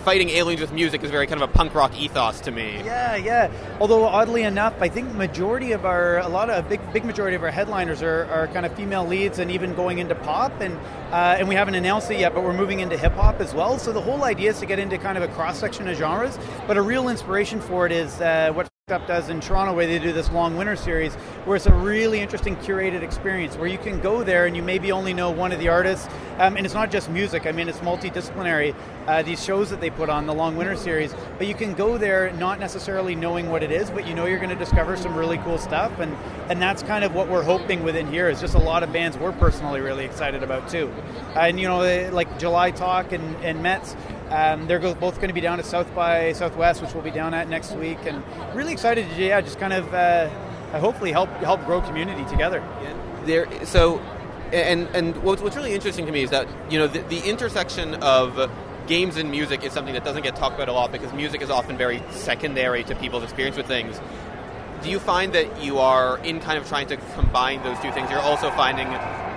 fighting 0.00 0.30
aliens 0.30 0.60
with 0.60 0.72
music 0.72 1.02
is 1.04 1.10
very 1.10 1.26
kind 1.26 1.42
of 1.42 1.50
a 1.50 1.52
punk 1.52 1.74
rock 1.74 1.98
ethos 1.98 2.40
to 2.40 2.50
me. 2.50 2.76
Yeah, 2.84 3.16
yeah. 3.16 3.50
Although 3.80 4.04
oddly 4.04 4.42
enough, 4.42 4.74
I 4.80 4.88
think 4.88 5.12
majority 5.14 5.72
of 5.72 5.84
our 5.84 6.18
a 6.18 6.28
lot 6.28 6.50
of 6.50 6.64
a 6.64 6.68
big 6.68 6.80
big 6.92 7.04
majority 7.04 7.36
of 7.36 7.42
our 7.42 7.50
headliners 7.50 8.02
are, 8.02 8.24
are 8.26 8.48
kind 8.48 8.64
of 8.64 8.74
female 8.74 9.06
leads 9.06 9.38
and 9.38 9.50
even 9.50 9.74
going 9.74 9.98
into 9.98 10.14
pop 10.14 10.60
and 10.60 10.76
uh, 11.12 11.36
and 11.38 11.48
we 11.48 11.54
haven't 11.54 11.74
announced 11.74 12.10
it 12.10 12.20
yet, 12.20 12.34
but 12.34 12.44
we're 12.44 12.56
moving 12.56 12.80
into 12.80 12.96
hip 12.96 13.12
hop 13.12 13.40
as 13.40 13.52
well. 13.52 13.78
So 13.78 13.92
the 13.92 14.00
whole 14.00 14.24
idea 14.24 14.50
is 14.50 14.60
to 14.60 14.66
get 14.66 14.78
into 14.78 14.96
kind 14.96 15.18
of 15.18 15.24
a 15.24 15.28
cross 15.28 15.58
section 15.58 15.88
of 15.88 15.96
genres. 15.96 16.38
But 16.66 16.76
a 16.76 16.82
real 16.82 17.08
inspiration 17.08 17.60
for 17.60 17.84
it 17.86 17.92
is 17.92 18.20
uh, 18.20 18.52
what 18.52 18.69
Up 18.90 19.06
does 19.06 19.28
in 19.28 19.40
Toronto, 19.40 19.72
where 19.72 19.86
they 19.86 19.98
do 19.98 20.12
this 20.12 20.30
long 20.30 20.56
winter 20.56 20.76
series, 20.76 21.14
where 21.44 21.56
it's 21.56 21.66
a 21.66 21.74
really 21.74 22.20
interesting 22.20 22.56
curated 22.56 23.02
experience 23.02 23.56
where 23.56 23.68
you 23.68 23.78
can 23.78 24.00
go 24.00 24.22
there 24.24 24.46
and 24.46 24.56
you 24.56 24.62
maybe 24.62 24.92
only 24.92 25.14
know 25.14 25.30
one 25.30 25.52
of 25.52 25.58
the 25.58 25.68
artists, 25.68 26.08
um, 26.38 26.56
and 26.56 26.64
it's 26.64 26.74
not 26.74 26.90
just 26.90 27.10
music. 27.10 27.46
I 27.46 27.52
mean, 27.52 27.68
it's 27.68 27.78
multidisciplinary. 27.78 28.74
Uh, 29.06 29.22
these 29.22 29.42
shows 29.42 29.70
that 29.70 29.80
they 29.80 29.90
put 29.90 30.08
on 30.08 30.26
the 30.26 30.34
long 30.34 30.56
winter 30.56 30.76
series, 30.76 31.14
but 31.38 31.46
you 31.46 31.54
can 31.54 31.74
go 31.74 31.98
there 31.98 32.32
not 32.32 32.60
necessarily 32.60 33.14
knowing 33.14 33.50
what 33.50 33.62
it 33.62 33.70
is, 33.70 33.90
but 33.90 34.06
you 34.06 34.14
know 34.14 34.26
you're 34.26 34.38
going 34.38 34.50
to 34.50 34.56
discover 34.56 34.96
some 34.96 35.16
really 35.16 35.38
cool 35.38 35.58
stuff, 35.58 35.98
and 35.98 36.16
and 36.48 36.60
that's 36.60 36.82
kind 36.82 37.04
of 37.04 37.14
what 37.14 37.28
we're 37.28 37.42
hoping 37.42 37.82
within 37.82 38.06
here 38.10 38.28
is 38.28 38.40
just 38.40 38.54
a 38.54 38.58
lot 38.58 38.82
of 38.82 38.92
bands 38.92 39.16
we're 39.16 39.32
personally 39.32 39.80
really 39.80 40.04
excited 40.04 40.42
about 40.42 40.68
too, 40.68 40.92
and 41.34 41.58
you 41.60 41.66
know 41.66 42.10
like 42.10 42.38
July 42.38 42.70
Talk 42.70 43.12
and 43.12 43.36
and 43.44 43.62
Metz. 43.62 43.96
Um, 44.30 44.68
they're 44.68 44.78
both 44.78 45.16
going 45.16 45.28
to 45.28 45.34
be 45.34 45.40
down 45.40 45.58
at 45.58 45.66
South 45.66 45.92
by 45.94 46.32
Southwest, 46.32 46.80
which 46.80 46.94
we'll 46.94 47.02
be 47.02 47.10
down 47.10 47.34
at 47.34 47.48
next 47.48 47.72
week, 47.72 47.98
and 48.04 48.22
really 48.54 48.72
excited 48.72 49.08
to 49.08 49.22
yeah, 49.22 49.40
just 49.40 49.58
kind 49.58 49.72
of 49.72 49.92
uh, 49.92 50.28
hopefully 50.78 51.10
help 51.10 51.28
help 51.38 51.64
grow 51.66 51.80
community 51.80 52.24
together. 52.30 52.62
There, 53.24 53.48
so, 53.66 53.98
and 54.52 54.88
and 54.94 55.20
what's, 55.24 55.42
what's 55.42 55.56
really 55.56 55.74
interesting 55.74 56.06
to 56.06 56.12
me 56.12 56.22
is 56.22 56.30
that 56.30 56.46
you 56.70 56.78
know 56.78 56.86
the, 56.86 57.00
the 57.00 57.28
intersection 57.28 57.96
of 57.96 58.50
games 58.86 59.16
and 59.16 59.30
music 59.30 59.64
is 59.64 59.72
something 59.72 59.94
that 59.94 60.04
doesn't 60.04 60.22
get 60.22 60.36
talked 60.36 60.54
about 60.54 60.68
a 60.68 60.72
lot 60.72 60.92
because 60.92 61.12
music 61.12 61.42
is 61.42 61.50
often 61.50 61.76
very 61.76 62.02
secondary 62.10 62.84
to 62.84 62.94
people's 62.96 63.22
experience 63.24 63.56
with 63.56 63.66
things. 63.66 64.00
Do 64.82 64.90
you 64.90 64.98
find 64.98 65.32
that 65.32 65.62
you 65.62 65.78
are 65.78 66.18
in 66.18 66.40
kind 66.40 66.56
of 66.56 66.68
trying 66.68 66.86
to 66.88 66.96
combine 67.14 67.62
those 67.62 67.78
two 67.80 67.92
things? 67.92 68.10
You're 68.10 68.20
also 68.20 68.50
finding 68.52 68.86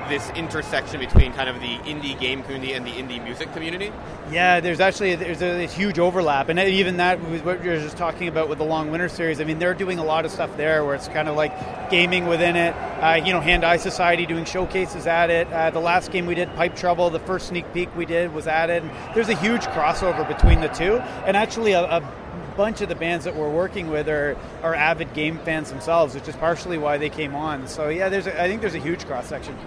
this 0.10 0.30
intersection 0.32 1.00
between 1.00 1.34
kind 1.34 1.50
of 1.50 1.60
the 1.60 1.78
indie 1.80 2.20
game 2.20 2.44
community 2.44 2.74
and 2.74 2.86
the 2.86 2.92
indie 2.92 3.24
music 3.24 3.52
community? 3.54 3.92
Yeah, 4.32 4.60
there's 4.60 4.80
actually 4.80 5.16
there's 5.16 5.42
a, 5.42 5.66
huge 5.68 5.98
overlap, 6.00 6.50
and 6.50 6.60
even 6.60 6.98
that 6.98 7.20
what 7.44 7.64
you're 7.64 7.80
just 7.80 7.98
talking 7.98 8.28
about 8.28 8.50
with 8.50 8.58
the 8.58 8.64
Long 8.64 8.92
Winter 8.92 9.10
series. 9.10 9.40
I 9.40 9.44
mean, 9.44 9.60
they're 9.60 9.74
doing 9.74 10.00
a 10.00 10.04
lot 10.04 10.26
of 10.26 10.32
stuff 10.32 10.56
there 10.58 10.86
where 10.86 10.96
it's 10.96 11.08
kind 11.08 11.28
of 11.28 11.36
like 11.36 11.90
gaming 11.90 12.28
within 12.28 12.56
it. 12.56 12.74
Uh, 12.74 13.22
you 13.24 13.34
know, 13.34 13.40
Hand 13.40 13.64
Eye 13.64 13.78
Society 13.78 14.26
doing 14.26 14.46
showcases 14.46 15.08
at 15.08 15.30
it. 15.30 15.52
Uh, 15.52 15.70
the 15.70 15.80
last 15.80 16.12
game 16.12 16.26
we 16.26 16.36
did, 16.36 16.54
Pipe 16.56 16.76
Trouble, 16.76 17.10
the 17.10 17.20
first 17.20 17.48
sneak 17.48 17.72
peek 17.74 17.96
we 17.96 18.06
did 18.06 18.34
was 18.34 18.48
at 18.48 18.70
it. 18.70 18.84
And 18.84 18.92
there's 19.16 19.30
a 19.30 19.36
huge 19.36 19.62
crossover 19.62 20.28
between 20.28 20.62
the 20.62 20.70
two, 20.70 20.98
and 21.26 21.36
actually 21.38 21.74
a, 21.74 21.84
a 21.84 22.14
bunch 22.56 22.82
of 22.82 22.90
the 22.90 22.96
bands 22.96 23.26
that 23.26 23.36
we're 23.36 23.50
working 23.50 23.90
with 23.90 24.08
are, 24.08 24.38
are 24.62 24.76
avid 24.76 25.14
game 25.14 25.40
fans 25.40 25.70
themselves, 25.70 26.16
which 26.16 26.28
is 26.28 26.36
partially 26.36 26.78
why 26.78 26.98
they 26.98 27.10
came 27.10 27.36
on. 27.36 27.68
So 27.68 27.90
yeah, 27.90 28.10
there's 28.10 28.28
a, 28.28 28.42
I 28.42 28.48
think 28.48 28.62
there's 28.62 28.76
a 28.76 28.80
huge 28.80 29.06
cross 29.06 29.28
section. 29.28 29.58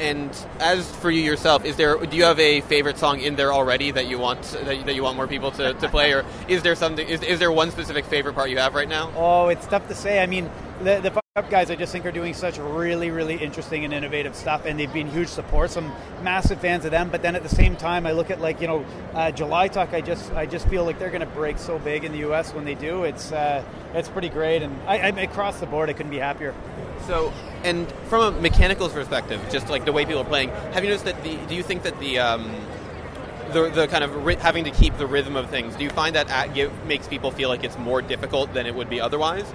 And 0.00 0.30
as 0.58 0.90
for 0.96 1.10
you 1.10 1.20
yourself, 1.20 1.64
is 1.64 1.76
there 1.76 1.96
do 1.98 2.16
you 2.16 2.24
have 2.24 2.40
a 2.40 2.62
favorite 2.62 2.98
song 2.98 3.20
in 3.20 3.36
there 3.36 3.52
already 3.52 3.90
that 3.90 4.08
you 4.08 4.18
want 4.18 4.42
that, 4.42 4.86
that 4.86 4.94
you 4.94 5.02
want 5.02 5.16
more 5.16 5.28
people 5.28 5.50
to, 5.52 5.74
to 5.74 5.88
play, 5.88 6.12
or 6.12 6.24
is 6.48 6.62
there 6.62 6.74
something 6.74 7.06
is, 7.06 7.22
is 7.22 7.38
there 7.38 7.52
one 7.52 7.70
specific 7.70 8.04
favorite 8.06 8.34
part 8.34 8.50
you 8.50 8.58
have 8.58 8.74
right 8.74 8.88
now? 8.88 9.12
Oh, 9.14 9.48
it's 9.48 9.66
tough 9.66 9.86
to 9.88 9.94
say. 9.94 10.22
I 10.22 10.26
mean, 10.26 10.50
the, 10.82 11.00
the 11.00 11.20
up 11.36 11.48
guys 11.48 11.70
I 11.70 11.76
just 11.76 11.92
think 11.92 12.04
are 12.06 12.10
doing 12.10 12.34
such 12.34 12.58
really 12.58 13.12
really 13.12 13.36
interesting 13.36 13.84
and 13.84 13.94
innovative 13.94 14.34
stuff 14.34 14.66
and 14.66 14.80
they've 14.80 14.92
been 14.92 15.08
huge 15.08 15.28
support 15.28 15.70
some 15.70 15.94
massive 16.24 16.60
fans 16.60 16.84
of 16.84 16.90
them 16.90 17.08
but 17.08 17.22
then 17.22 17.36
at 17.36 17.44
the 17.44 17.48
same 17.48 17.76
time 17.76 18.04
I 18.04 18.10
look 18.10 18.32
at 18.32 18.40
like 18.40 18.60
you 18.60 18.66
know 18.66 18.84
uh, 19.14 19.30
July 19.30 19.68
Talk 19.68 19.94
I 19.94 20.00
just 20.00 20.32
I 20.32 20.46
just 20.46 20.66
feel 20.66 20.82
like 20.82 20.98
they're 20.98 21.08
going 21.08 21.20
to 21.20 21.28
break 21.28 21.58
so 21.58 21.78
big 21.78 22.04
in 22.04 22.10
the 22.10 22.28
US 22.30 22.52
when 22.52 22.64
they 22.64 22.74
do 22.74 23.04
it's 23.04 23.30
uh, 23.30 23.62
it's 23.94 24.08
pretty 24.08 24.28
great 24.28 24.62
and 24.62 24.76
I, 24.88 24.98
I 24.98 25.08
across 25.22 25.60
the 25.60 25.66
board 25.66 25.88
I 25.88 25.92
couldn't 25.92 26.10
be 26.10 26.18
happier 26.18 26.52
so 27.06 27.32
and 27.64 27.90
from 28.08 28.34
a 28.34 28.40
mechanical 28.40 28.88
perspective 28.88 29.40
just 29.50 29.68
like 29.68 29.84
the 29.84 29.92
way 29.92 30.04
people 30.04 30.22
are 30.22 30.24
playing 30.24 30.48
have 30.72 30.82
you 30.84 30.90
noticed 30.90 31.04
that 31.04 31.22
the 31.22 31.36
do 31.46 31.54
you 31.54 31.62
think 31.62 31.82
that 31.82 31.98
the 32.00 32.18
um, 32.18 32.50
the, 33.52 33.68
the 33.68 33.88
kind 33.88 34.04
of 34.04 34.24
ri- 34.24 34.36
having 34.36 34.64
to 34.64 34.70
keep 34.70 34.96
the 34.96 35.06
rhythm 35.06 35.36
of 35.36 35.50
things. 35.50 35.74
Do 35.74 35.84
you 35.84 35.90
find 35.90 36.14
that 36.14 36.28
at, 36.30 36.54
give, 36.54 36.72
makes 36.84 37.08
people 37.08 37.30
feel 37.30 37.48
like 37.48 37.64
it's 37.64 37.78
more 37.78 38.00
difficult 38.02 38.52
than 38.54 38.66
it 38.66 38.74
would 38.74 38.88
be 38.88 39.00
otherwise? 39.00 39.52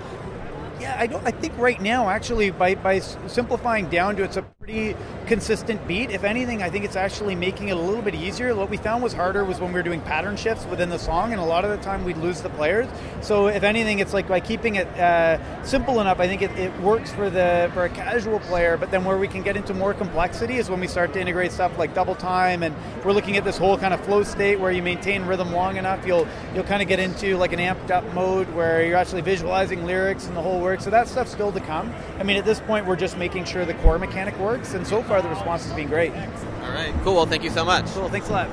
Yeah, 0.79 0.97
I 0.99 1.07
don't. 1.07 1.25
I 1.25 1.31
think 1.31 1.57
right 1.57 1.79
now, 1.81 2.09
actually, 2.09 2.51
by 2.51 2.75
by 2.75 2.99
simplifying 2.99 3.89
down 3.89 4.17
to 4.17 4.23
it's 4.23 4.35
a 4.35 4.41
pretty 4.41 4.93
consistent 5.25 5.87
beat. 5.87 6.11
If 6.11 6.25
anything, 6.25 6.61
I 6.61 6.69
think 6.69 6.83
it's 6.83 6.97
actually 6.97 7.33
making 7.33 7.69
it 7.69 7.77
a 7.77 7.79
little 7.79 8.01
bit 8.01 8.13
easier. 8.13 8.53
What 8.53 8.69
we 8.69 8.75
found 8.75 9.01
was 9.01 9.13
harder 9.13 9.45
was 9.45 9.61
when 9.61 9.71
we 9.71 9.79
were 9.79 9.83
doing 9.83 10.01
pattern 10.01 10.35
shifts 10.35 10.65
within 10.65 10.89
the 10.89 10.99
song, 10.99 11.31
and 11.31 11.39
a 11.39 11.45
lot 11.45 11.63
of 11.63 11.71
the 11.71 11.77
time 11.77 12.03
we'd 12.03 12.17
lose 12.17 12.41
the 12.41 12.49
players. 12.49 12.89
So 13.21 13.47
if 13.47 13.63
anything, 13.63 13.99
it's 13.99 14.13
like 14.13 14.27
by 14.27 14.41
keeping 14.41 14.75
it 14.75 14.87
uh, 14.99 15.63
simple 15.63 16.01
enough, 16.01 16.19
I 16.19 16.27
think 16.27 16.41
it, 16.41 16.51
it 16.59 16.77
works 16.81 17.09
for 17.09 17.29
the 17.29 17.71
for 17.73 17.85
a 17.85 17.89
casual 17.89 18.39
player. 18.41 18.75
But 18.75 18.91
then 18.91 19.05
where 19.05 19.17
we 19.17 19.29
can 19.29 19.43
get 19.43 19.55
into 19.55 19.73
more 19.73 19.93
complexity 19.93 20.57
is 20.57 20.69
when 20.69 20.81
we 20.81 20.87
start 20.87 21.13
to 21.13 21.21
integrate 21.21 21.53
stuff 21.53 21.77
like 21.77 21.93
double 21.93 22.15
time, 22.15 22.63
and 22.63 22.75
we're 23.05 23.13
looking 23.13 23.37
at 23.37 23.45
this 23.45 23.57
whole 23.57 23.77
kind 23.77 23.93
of 23.93 24.03
flow 24.03 24.23
state 24.23 24.59
where 24.59 24.73
you 24.73 24.83
maintain 24.83 25.25
rhythm 25.25 25.53
long 25.53 25.77
enough, 25.77 26.05
you'll 26.05 26.27
you'll 26.53 26.65
kind 26.65 26.81
of 26.81 26.89
get 26.89 26.99
into 26.99 27.37
like 27.37 27.53
an 27.53 27.59
amped 27.59 27.91
up 27.91 28.03
mode 28.13 28.49
where 28.53 28.85
you're 28.85 28.97
actually 28.97 29.21
visualizing 29.21 29.85
lyrics 29.85 30.27
and 30.27 30.35
the 30.35 30.41
whole 30.41 30.64
work. 30.65 30.81
So 30.81 30.89
that 30.89 31.07
stuff's 31.07 31.31
still 31.31 31.51
to 31.51 31.61
come. 31.61 31.93
I 32.19 32.23
mean, 32.23 32.35
at 32.35 32.43
this 32.43 32.59
point, 32.59 32.85
we're 32.85 32.97
just 32.97 33.17
making 33.17 33.45
sure 33.45 33.63
the 33.63 33.75
core 33.75 33.97
mechanic 33.97 34.37
works, 34.39 34.73
and 34.73 34.85
so 34.85 35.01
far 35.03 35.21
the 35.21 35.29
response 35.29 35.65
has 35.65 35.73
been 35.73 35.87
great. 35.87 36.11
All 36.11 36.71
right, 36.71 36.93
cool. 37.03 37.15
Well, 37.15 37.25
thank 37.25 37.43
you 37.43 37.51
so 37.51 37.63
much. 37.63 37.85
Cool. 37.93 38.09
Thanks 38.09 38.27
a 38.29 38.33
lot. 38.33 38.49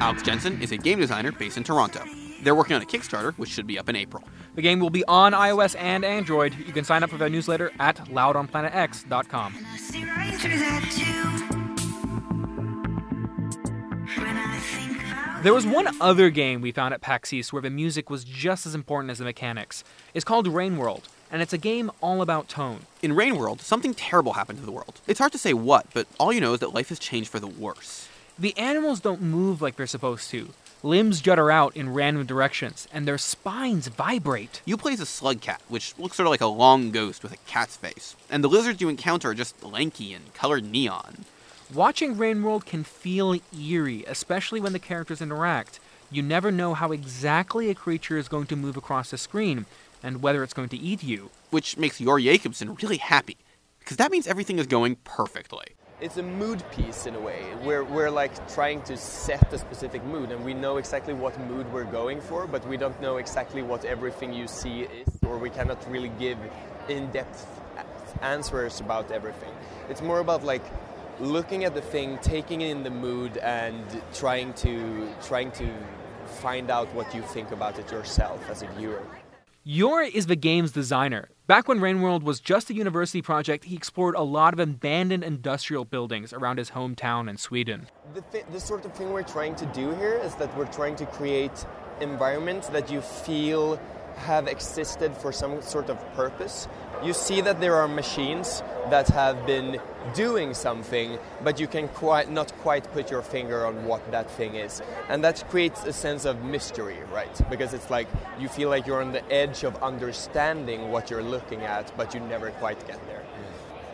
Alex 0.00 0.22
Jansen 0.22 0.60
is 0.60 0.72
a 0.72 0.76
game 0.76 0.98
designer 0.98 1.30
based 1.30 1.56
in 1.56 1.62
Toronto. 1.62 2.02
They're 2.42 2.56
working 2.56 2.74
on 2.74 2.82
a 2.82 2.86
Kickstarter, 2.86 3.34
which 3.34 3.50
should 3.50 3.68
be 3.68 3.78
up 3.78 3.88
in 3.88 3.94
April. 3.94 4.24
The 4.56 4.62
game 4.62 4.80
will 4.80 4.90
be 4.90 5.04
on 5.04 5.32
iOS 5.32 5.76
and 5.78 6.04
Android. 6.04 6.56
You 6.66 6.72
can 6.72 6.84
sign 6.84 7.04
up 7.04 7.10
for 7.10 7.18
their 7.18 7.30
newsletter 7.30 7.70
at 7.78 7.98
loudonplanetx.com. 8.08 9.54
There 15.42 15.52
was 15.52 15.66
one 15.66 16.00
other 16.00 16.30
game 16.30 16.60
we 16.60 16.70
found 16.70 16.94
at 16.94 17.00
PAX 17.00 17.32
East 17.32 17.52
where 17.52 17.60
the 17.60 17.68
music 17.68 18.08
was 18.08 18.22
just 18.22 18.64
as 18.64 18.76
important 18.76 19.10
as 19.10 19.18
the 19.18 19.24
mechanics. 19.24 19.82
It's 20.14 20.24
called 20.24 20.46
Rain 20.46 20.76
World, 20.76 21.08
and 21.32 21.42
it's 21.42 21.52
a 21.52 21.58
game 21.58 21.90
all 22.00 22.22
about 22.22 22.48
tone. 22.48 22.86
In 23.02 23.12
Rain 23.12 23.34
World, 23.34 23.60
something 23.60 23.92
terrible 23.92 24.34
happened 24.34 24.60
to 24.60 24.64
the 24.64 24.70
world. 24.70 25.00
It's 25.08 25.18
hard 25.18 25.32
to 25.32 25.38
say 25.38 25.52
what, 25.52 25.88
but 25.92 26.06
all 26.20 26.32
you 26.32 26.40
know 26.40 26.54
is 26.54 26.60
that 26.60 26.72
life 26.72 26.90
has 26.90 27.00
changed 27.00 27.28
for 27.28 27.40
the 27.40 27.48
worse. 27.48 28.08
The 28.38 28.56
animals 28.56 29.00
don't 29.00 29.20
move 29.20 29.60
like 29.60 29.74
they're 29.74 29.88
supposed 29.88 30.30
to. 30.30 30.50
Limbs 30.84 31.20
jutter 31.20 31.50
out 31.50 31.76
in 31.76 31.92
random 31.92 32.24
directions, 32.24 32.86
and 32.92 33.04
their 33.04 33.18
spines 33.18 33.88
vibrate. 33.88 34.62
You 34.64 34.76
play 34.76 34.92
as 34.92 35.00
a 35.00 35.06
slug 35.06 35.40
cat, 35.40 35.60
which 35.66 35.98
looks 35.98 36.18
sort 36.18 36.28
of 36.28 36.30
like 36.30 36.40
a 36.40 36.46
long 36.46 36.92
ghost 36.92 37.24
with 37.24 37.32
a 37.32 37.36
cat's 37.48 37.76
face. 37.76 38.14
And 38.30 38.44
the 38.44 38.48
lizards 38.48 38.80
you 38.80 38.88
encounter 38.88 39.30
are 39.30 39.34
just 39.34 39.60
lanky 39.64 40.14
and 40.14 40.32
colored 40.34 40.64
neon. 40.64 41.24
Watching 41.74 42.18
Rain 42.18 42.42
World 42.42 42.66
can 42.66 42.84
feel 42.84 43.34
eerie, 43.58 44.04
especially 44.06 44.60
when 44.60 44.74
the 44.74 44.78
characters 44.78 45.22
interact. 45.22 45.80
You 46.10 46.20
never 46.20 46.52
know 46.52 46.74
how 46.74 46.92
exactly 46.92 47.70
a 47.70 47.74
creature 47.74 48.18
is 48.18 48.28
going 48.28 48.44
to 48.48 48.56
move 48.56 48.76
across 48.76 49.10
the 49.10 49.16
screen, 49.16 49.64
and 50.02 50.22
whether 50.22 50.42
it's 50.42 50.52
going 50.52 50.68
to 50.68 50.76
eat 50.76 51.02
you. 51.02 51.30
Which 51.48 51.78
makes 51.78 51.98
Joar 51.98 52.20
Jakobsson 52.20 52.82
really 52.82 52.98
happy, 52.98 53.38
because 53.78 53.96
that 53.96 54.10
means 54.10 54.26
everything 54.26 54.58
is 54.58 54.66
going 54.66 54.96
perfectly. 54.96 55.64
It's 56.02 56.18
a 56.18 56.22
mood 56.22 56.62
piece 56.72 57.06
in 57.06 57.14
a 57.14 57.20
way. 57.20 57.42
We're, 57.64 57.84
we're 57.84 58.10
like 58.10 58.52
trying 58.52 58.82
to 58.82 58.98
set 58.98 59.50
a 59.50 59.56
specific 59.56 60.04
mood, 60.04 60.30
and 60.30 60.44
we 60.44 60.52
know 60.52 60.76
exactly 60.76 61.14
what 61.14 61.40
mood 61.48 61.72
we're 61.72 61.84
going 61.84 62.20
for, 62.20 62.46
but 62.46 62.68
we 62.68 62.76
don't 62.76 63.00
know 63.00 63.16
exactly 63.16 63.62
what 63.62 63.86
everything 63.86 64.34
you 64.34 64.46
see 64.46 64.82
is, 64.82 65.08
or 65.26 65.38
we 65.38 65.48
cannot 65.48 65.90
really 65.90 66.12
give 66.18 66.36
in 66.90 67.10
depth 67.12 67.46
answers 68.20 68.80
about 68.80 69.10
everything. 69.10 69.54
It's 69.88 70.02
more 70.02 70.18
about 70.18 70.44
like 70.44 70.62
looking 71.20 71.64
at 71.64 71.74
the 71.74 71.80
thing, 71.80 72.18
taking 72.22 72.60
in 72.60 72.82
the 72.82 72.90
mood, 72.90 73.36
and 73.38 73.84
trying 74.12 74.52
to 74.54 75.08
trying 75.22 75.50
to 75.52 75.68
find 76.26 76.70
out 76.70 76.92
what 76.94 77.14
you 77.14 77.22
think 77.22 77.50
about 77.50 77.78
it 77.78 77.90
yourself 77.90 78.48
as 78.50 78.62
a 78.62 78.66
viewer. 78.78 79.02
Joar 79.64 80.02
is 80.02 80.26
the 80.26 80.34
game's 80.34 80.72
designer. 80.72 81.28
Back 81.46 81.68
when 81.68 81.78
Rainworld 81.78 82.24
was 82.24 82.40
just 82.40 82.68
a 82.70 82.74
university 82.74 83.22
project, 83.22 83.64
he 83.64 83.76
explored 83.76 84.16
a 84.16 84.22
lot 84.22 84.54
of 84.54 84.58
abandoned 84.58 85.22
industrial 85.22 85.84
buildings 85.84 86.32
around 86.32 86.58
his 86.58 86.70
hometown 86.70 87.30
in 87.30 87.36
Sweden. 87.36 87.86
The, 88.12 88.22
th- 88.22 88.44
the 88.50 88.58
sort 88.58 88.84
of 88.84 88.92
thing 88.94 89.12
we're 89.12 89.22
trying 89.22 89.54
to 89.56 89.66
do 89.66 89.94
here 89.94 90.20
is 90.24 90.34
that 90.36 90.56
we're 90.56 90.72
trying 90.72 90.96
to 90.96 91.06
create 91.06 91.64
environments 92.00 92.68
that 92.70 92.90
you 92.90 93.00
feel 93.00 93.78
have 94.22 94.48
existed 94.48 95.16
for 95.16 95.32
some 95.32 95.62
sort 95.62 95.90
of 95.90 95.98
purpose. 96.14 96.68
You 97.04 97.12
see 97.12 97.40
that 97.40 97.60
there 97.60 97.74
are 97.76 97.88
machines 97.88 98.62
that 98.90 99.08
have 99.08 99.44
been 99.46 99.80
doing 100.14 100.54
something, 100.54 101.18
but 101.42 101.58
you 101.58 101.66
can 101.66 101.88
quite 101.88 102.30
not 102.30 102.52
quite 102.58 102.84
put 102.92 103.10
your 103.10 103.22
finger 103.22 103.66
on 103.66 103.84
what 103.84 104.02
that 104.10 104.30
thing 104.30 104.54
is. 104.54 104.82
And 105.08 105.22
that 105.24 105.44
creates 105.50 105.84
a 105.84 105.92
sense 105.92 106.24
of 106.24 106.42
mystery, 106.44 106.98
right? 107.12 107.50
Because 107.50 107.74
it's 107.74 107.90
like 107.90 108.08
you 108.38 108.48
feel 108.48 108.68
like 108.68 108.86
you're 108.86 109.02
on 109.02 109.12
the 109.12 109.24
edge 109.32 109.64
of 109.64 109.80
understanding 109.82 110.90
what 110.90 111.10
you're 111.10 111.22
looking 111.22 111.62
at, 111.62 111.96
but 111.96 112.14
you 112.14 112.20
never 112.20 112.50
quite 112.52 112.86
get 112.86 113.04
there. 113.06 113.22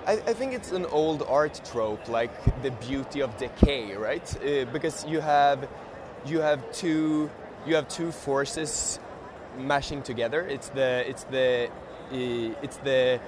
I, 0.07 0.33
think 0.33 0.55
it's 0.55 0.73
an 0.73 0.87
old 0.87 1.23
art 1.29 1.61
trope, 1.71 2.09
like 2.09 2.33
the 2.63 2.71
beauty 2.71 3.21
of 3.21 3.37
decay, 3.37 3.95
right? 3.95 4.27
Uh, 4.37 4.65
because 4.73 5.05
you 5.05 5.21
have 5.21 5.69
you 6.25 6.41
have 6.41 6.61
two 6.73 7.31
you 7.67 7.75
have 7.75 7.89
two 7.89 8.11
forces 8.11 8.99
mashing 9.59 10.03
together. 10.03 10.47
It's 10.47 10.69
the 10.71 11.09
it's 11.09 11.25
the 11.25 11.71
it's 12.13 12.77
the 12.79 13.21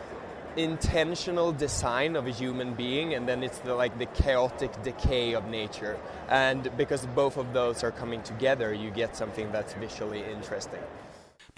intentional 0.57 1.53
design 1.53 2.17
of 2.17 2.27
a 2.27 2.31
human 2.31 2.75
being 2.75 3.15
and 3.15 3.29
then 3.29 3.43
it's 3.43 3.59
the 3.59 3.75
like 3.75 3.97
the 3.99 4.07
chaotic 4.07 4.83
decay 4.83 5.33
of 5.33 5.47
nature 5.47 5.97
and 6.29 6.77
because 6.77 7.07
both 7.15 7.37
of 7.37 7.53
those 7.53 7.85
are 7.85 7.93
coming 7.93 8.21
together 8.23 8.75
you 8.75 8.91
get 8.91 9.15
something 9.15 9.53
that's 9.53 9.75
visually 9.75 10.25
interesting 10.25 10.83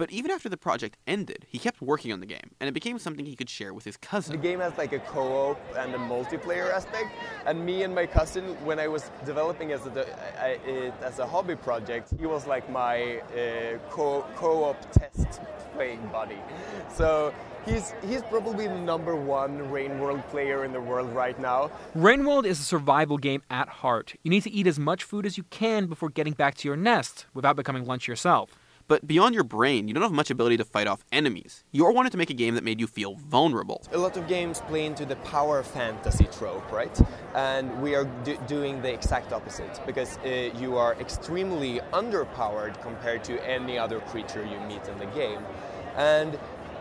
But 0.03 0.11
even 0.11 0.33
after 0.33 0.49
the 0.49 0.57
project 0.57 0.97
ended, 1.07 1.47
he 1.49 1.61
kept 1.61 1.81
working 1.81 2.13
on 2.13 2.19
the 2.19 2.27
game, 2.27 2.57
and 2.59 2.67
it 2.69 2.73
became 2.73 2.99
something 2.99 3.25
he 3.25 3.37
could 3.37 3.49
share 3.49 3.73
with 3.73 3.85
his 3.85 3.97
cousin. 3.97 4.33
The 4.33 4.43
game 4.43 4.59
has 4.59 4.77
like 4.77 4.93
a 4.93 4.99
co-op 4.99 5.61
and 5.79 5.95
a 5.95 5.99
multiplayer 5.99 6.73
aspect, 6.73 7.11
and 7.47 7.65
me 7.65 7.85
and 7.85 7.95
my 7.95 8.07
cousin, 8.07 8.43
when 8.65 8.81
I 8.81 8.89
was 8.89 9.13
developing 9.25 9.71
as 9.71 9.87
a, 9.87 9.91
I, 10.43 10.59
it 10.69 10.93
as 11.03 11.21
a 11.21 11.27
hobby 11.29 11.55
project, 11.55 12.15
he 12.19 12.27
was 12.27 12.49
like 12.49 12.69
my 12.69 13.19
uh, 13.19 13.79
co- 13.91 14.27
co-op 14.35 14.91
test 14.91 15.41
playing 15.73 16.05
buddy. 16.11 16.41
So 16.93 17.33
he's 17.65 17.95
he's 18.05 18.23
probably 18.23 18.67
the 18.67 18.81
number 18.81 19.15
one 19.15 19.71
Rain 19.71 20.01
World 20.01 20.27
player 20.31 20.65
in 20.65 20.73
the 20.73 20.81
world 20.81 21.13
right 21.13 21.39
now. 21.39 21.71
Rain 21.95 22.27
World 22.27 22.45
is 22.45 22.59
a 22.59 22.65
survival 22.65 23.19
game 23.19 23.43
at 23.51 23.69
heart. 23.69 24.17
You 24.25 24.31
need 24.33 24.43
to 24.43 24.51
eat 24.51 24.67
as 24.67 24.81
much 24.81 25.05
food 25.05 25.27
as 25.27 25.39
you 25.39 25.45
can 25.45 25.87
before 25.87 26.09
getting 26.09 26.33
back 26.33 26.57
to 26.57 26.67
your 26.67 26.77
nest 26.77 27.27
without 27.35 27.55
becoming 27.55 27.87
lunch 27.87 28.09
yourself. 28.09 28.59
But 28.93 29.07
beyond 29.07 29.35
your 29.35 29.43
brain, 29.43 29.89
you 29.89 29.95
don't 29.95 30.03
have 30.03 30.13
much 30.13 30.31
ability 30.31 30.59
to 30.59 30.67
fight 30.67 30.87
off 30.87 31.03
enemies. 31.11 31.65
You 31.73 31.91
wanted 31.91 32.13
to 32.13 32.19
make 32.19 32.29
a 32.29 32.35
game 32.35 32.57
that 32.57 32.63
made 32.63 32.79
you 32.79 32.87
feel 32.87 33.15
vulnerable. 33.15 33.87
A 33.91 33.97
lot 33.97 34.19
of 34.19 34.29
games 34.29 34.61
play 34.69 34.85
into 34.85 35.07
the 35.07 35.17
power 35.17 35.63
fantasy 35.63 36.29
trope, 36.31 36.71
right? 36.71 36.95
And 37.35 37.81
we 37.81 37.95
are 37.95 38.05
do- 38.05 38.37
doing 38.47 38.83
the 38.83 38.93
exact 38.93 39.33
opposite 39.33 39.81
because 39.87 40.19
uh, 40.19 40.51
you 40.59 40.77
are 40.77 40.93
extremely 41.01 41.81
underpowered 41.95 42.79
compared 42.83 43.25
to 43.25 43.43
any 43.49 43.79
other 43.79 44.01
creature 44.01 44.45
you 44.45 44.61
meet 44.69 44.87
in 44.87 44.99
the 44.99 45.07
game. 45.07 45.41
And 45.97 46.39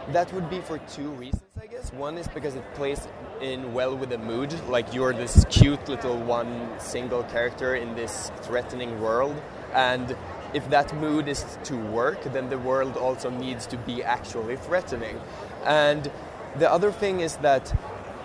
that 0.10 0.34
would 0.34 0.50
be 0.50 0.60
for 0.60 0.80
two 0.80 1.12
reasons, 1.12 1.44
I 1.62 1.68
guess. 1.68 1.94
One 1.94 2.18
is 2.18 2.28
because 2.28 2.56
it 2.56 2.74
plays 2.74 3.08
in 3.40 3.74
well 3.74 3.96
with 3.96 4.10
the 4.10 4.18
mood, 4.18 4.54
like 4.68 4.94
you're 4.94 5.14
this 5.14 5.46
cute 5.50 5.88
little 5.88 6.18
one 6.18 6.78
single 6.78 7.24
character 7.24 7.76
in 7.76 7.96
this 7.96 8.32
threatening 8.42 9.00
world, 9.00 9.42
and 9.74 10.14
if 10.54 10.70
that 10.70 10.96
mood 10.98 11.28
is 11.28 11.58
to 11.66 11.76
work, 11.76 12.24
then 12.34 12.50
the 12.50 12.58
world 12.58 12.98
also 12.98 13.30
needs 13.30 13.66
to 13.68 13.78
be 13.78 14.04
actually 14.04 14.58
threatening. 14.58 15.20
And 15.66 16.12
the 16.58 16.72
other 16.72 16.92
thing 16.92 17.22
is 17.22 17.38
that 17.38 17.74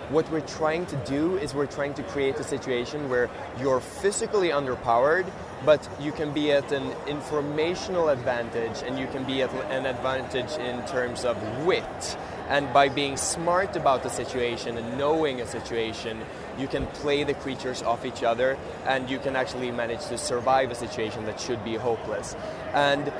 what 0.09 0.29
we're 0.31 0.41
trying 0.41 0.85
to 0.85 0.95
do 1.05 1.37
is 1.37 1.53
we're 1.53 1.65
trying 1.65 1.93
to 1.95 2.03
create 2.03 2.35
a 2.37 2.43
situation 2.43 3.09
where 3.09 3.29
you're 3.59 3.81
physically 3.81 4.49
underpowered, 4.49 5.29
but 5.65 5.87
you 5.99 6.13
can 6.13 6.31
be 6.33 6.51
at 6.51 6.71
an 6.71 6.93
informational 7.07 8.09
advantage 8.09 8.83
and 8.85 8.97
you 8.97 9.07
can 9.07 9.25
be 9.25 9.41
at 9.41 9.53
an 9.69 9.85
advantage 9.85 10.51
in 10.59 10.85
terms 10.87 11.25
of 11.25 11.35
wit. 11.65 12.17
And 12.47 12.71
by 12.71 12.87
being 12.87 13.17
smart 13.17 13.75
about 13.75 14.03
the 14.03 14.09
situation 14.09 14.77
and 14.77 14.97
knowing 14.97 15.41
a 15.41 15.45
situation, 15.45 16.21
you 16.59 16.67
can 16.67 16.87
play 16.87 17.23
the 17.23 17.33
creatures 17.33 17.83
off 17.83 18.05
each 18.05 18.23
other 18.23 18.57
and 18.85 19.09
you 19.09 19.19
can 19.19 19.35
actually 19.35 19.71
manage 19.71 20.05
to 20.07 20.17
survive 20.17 20.71
a 20.71 20.75
situation 20.75 21.25
that 21.25 21.39
should 21.39 21.63
be 21.63 21.75
hopeless. 21.75 22.35
And 22.73 23.11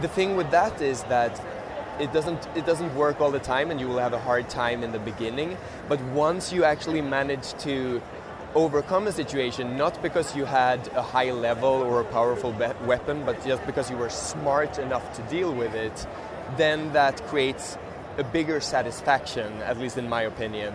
the 0.00 0.08
thing 0.08 0.36
with 0.36 0.50
that 0.50 0.80
is 0.80 1.02
that 1.04 1.40
it 2.00 2.12
doesn't 2.12 2.48
it 2.56 2.64
doesn't 2.64 2.94
work 2.94 3.20
all 3.20 3.30
the 3.30 3.38
time 3.38 3.70
and 3.70 3.78
you 3.78 3.86
will 3.86 3.98
have 3.98 4.14
a 4.14 4.18
hard 4.18 4.48
time 4.48 4.82
in 4.82 4.92
the 4.92 4.98
beginning 4.98 5.56
but 5.88 6.00
once 6.06 6.52
you 6.52 6.64
actually 6.64 7.02
manage 7.02 7.52
to 7.54 8.00
overcome 8.54 9.06
a 9.06 9.12
situation 9.12 9.76
not 9.76 10.00
because 10.02 10.34
you 10.34 10.46
had 10.46 10.80
a 10.94 11.02
high 11.02 11.30
level 11.30 11.68
or 11.68 12.00
a 12.00 12.04
powerful 12.04 12.52
be- 12.52 12.86
weapon 12.86 13.22
but 13.26 13.44
just 13.44 13.64
because 13.66 13.90
you 13.90 13.96
were 13.96 14.08
smart 14.08 14.78
enough 14.78 15.14
to 15.14 15.22
deal 15.24 15.52
with 15.52 15.74
it 15.74 16.06
then 16.56 16.92
that 16.92 17.22
creates 17.26 17.76
a 18.16 18.24
bigger 18.24 18.60
satisfaction 18.60 19.52
at 19.62 19.78
least 19.78 19.98
in 19.98 20.08
my 20.08 20.22
opinion 20.22 20.74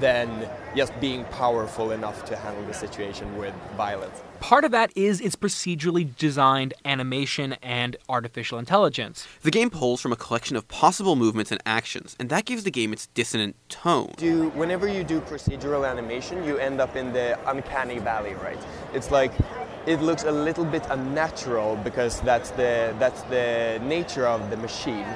than 0.00 0.48
just 0.76 0.98
being 1.00 1.24
powerful 1.26 1.90
enough 1.90 2.24
to 2.26 2.36
handle 2.36 2.64
the 2.66 2.74
situation 2.74 3.36
with 3.36 3.54
violence 3.76 4.22
Part 4.40 4.64
of 4.64 4.70
that 4.70 4.96
is 4.96 5.20
its 5.20 5.34
procedurally 5.34 6.16
designed 6.16 6.72
animation 6.84 7.54
and 7.60 7.96
artificial 8.08 8.58
intelligence. 8.58 9.26
The 9.42 9.50
game 9.50 9.68
pulls 9.68 10.00
from 10.00 10.12
a 10.12 10.16
collection 10.16 10.54
of 10.56 10.68
possible 10.68 11.16
movements 11.16 11.50
and 11.50 11.60
actions, 11.66 12.14
and 12.20 12.28
that 12.30 12.44
gives 12.44 12.62
the 12.62 12.70
game 12.70 12.92
its 12.92 13.08
dissonant 13.08 13.56
tone. 13.68 14.12
do 14.16 14.48
whenever 14.50 14.86
you 14.86 15.02
do 15.02 15.20
procedural 15.22 15.88
animation 15.88 16.44
you 16.44 16.56
end 16.58 16.80
up 16.80 16.94
in 16.96 17.12
the 17.12 17.38
uncanny 17.50 17.98
valley 17.98 18.34
right 18.34 18.58
it's 18.94 19.10
like 19.10 19.32
it 19.86 20.00
looks 20.00 20.24
a 20.24 20.30
little 20.30 20.64
bit 20.64 20.84
unnatural 20.90 21.76
because 21.76 22.20
that's 22.20 22.50
the 22.50 22.94
that's 22.98 23.22
the 23.22 23.80
nature 23.82 24.26
of 24.26 24.50
the 24.50 24.56
machine 24.56 25.06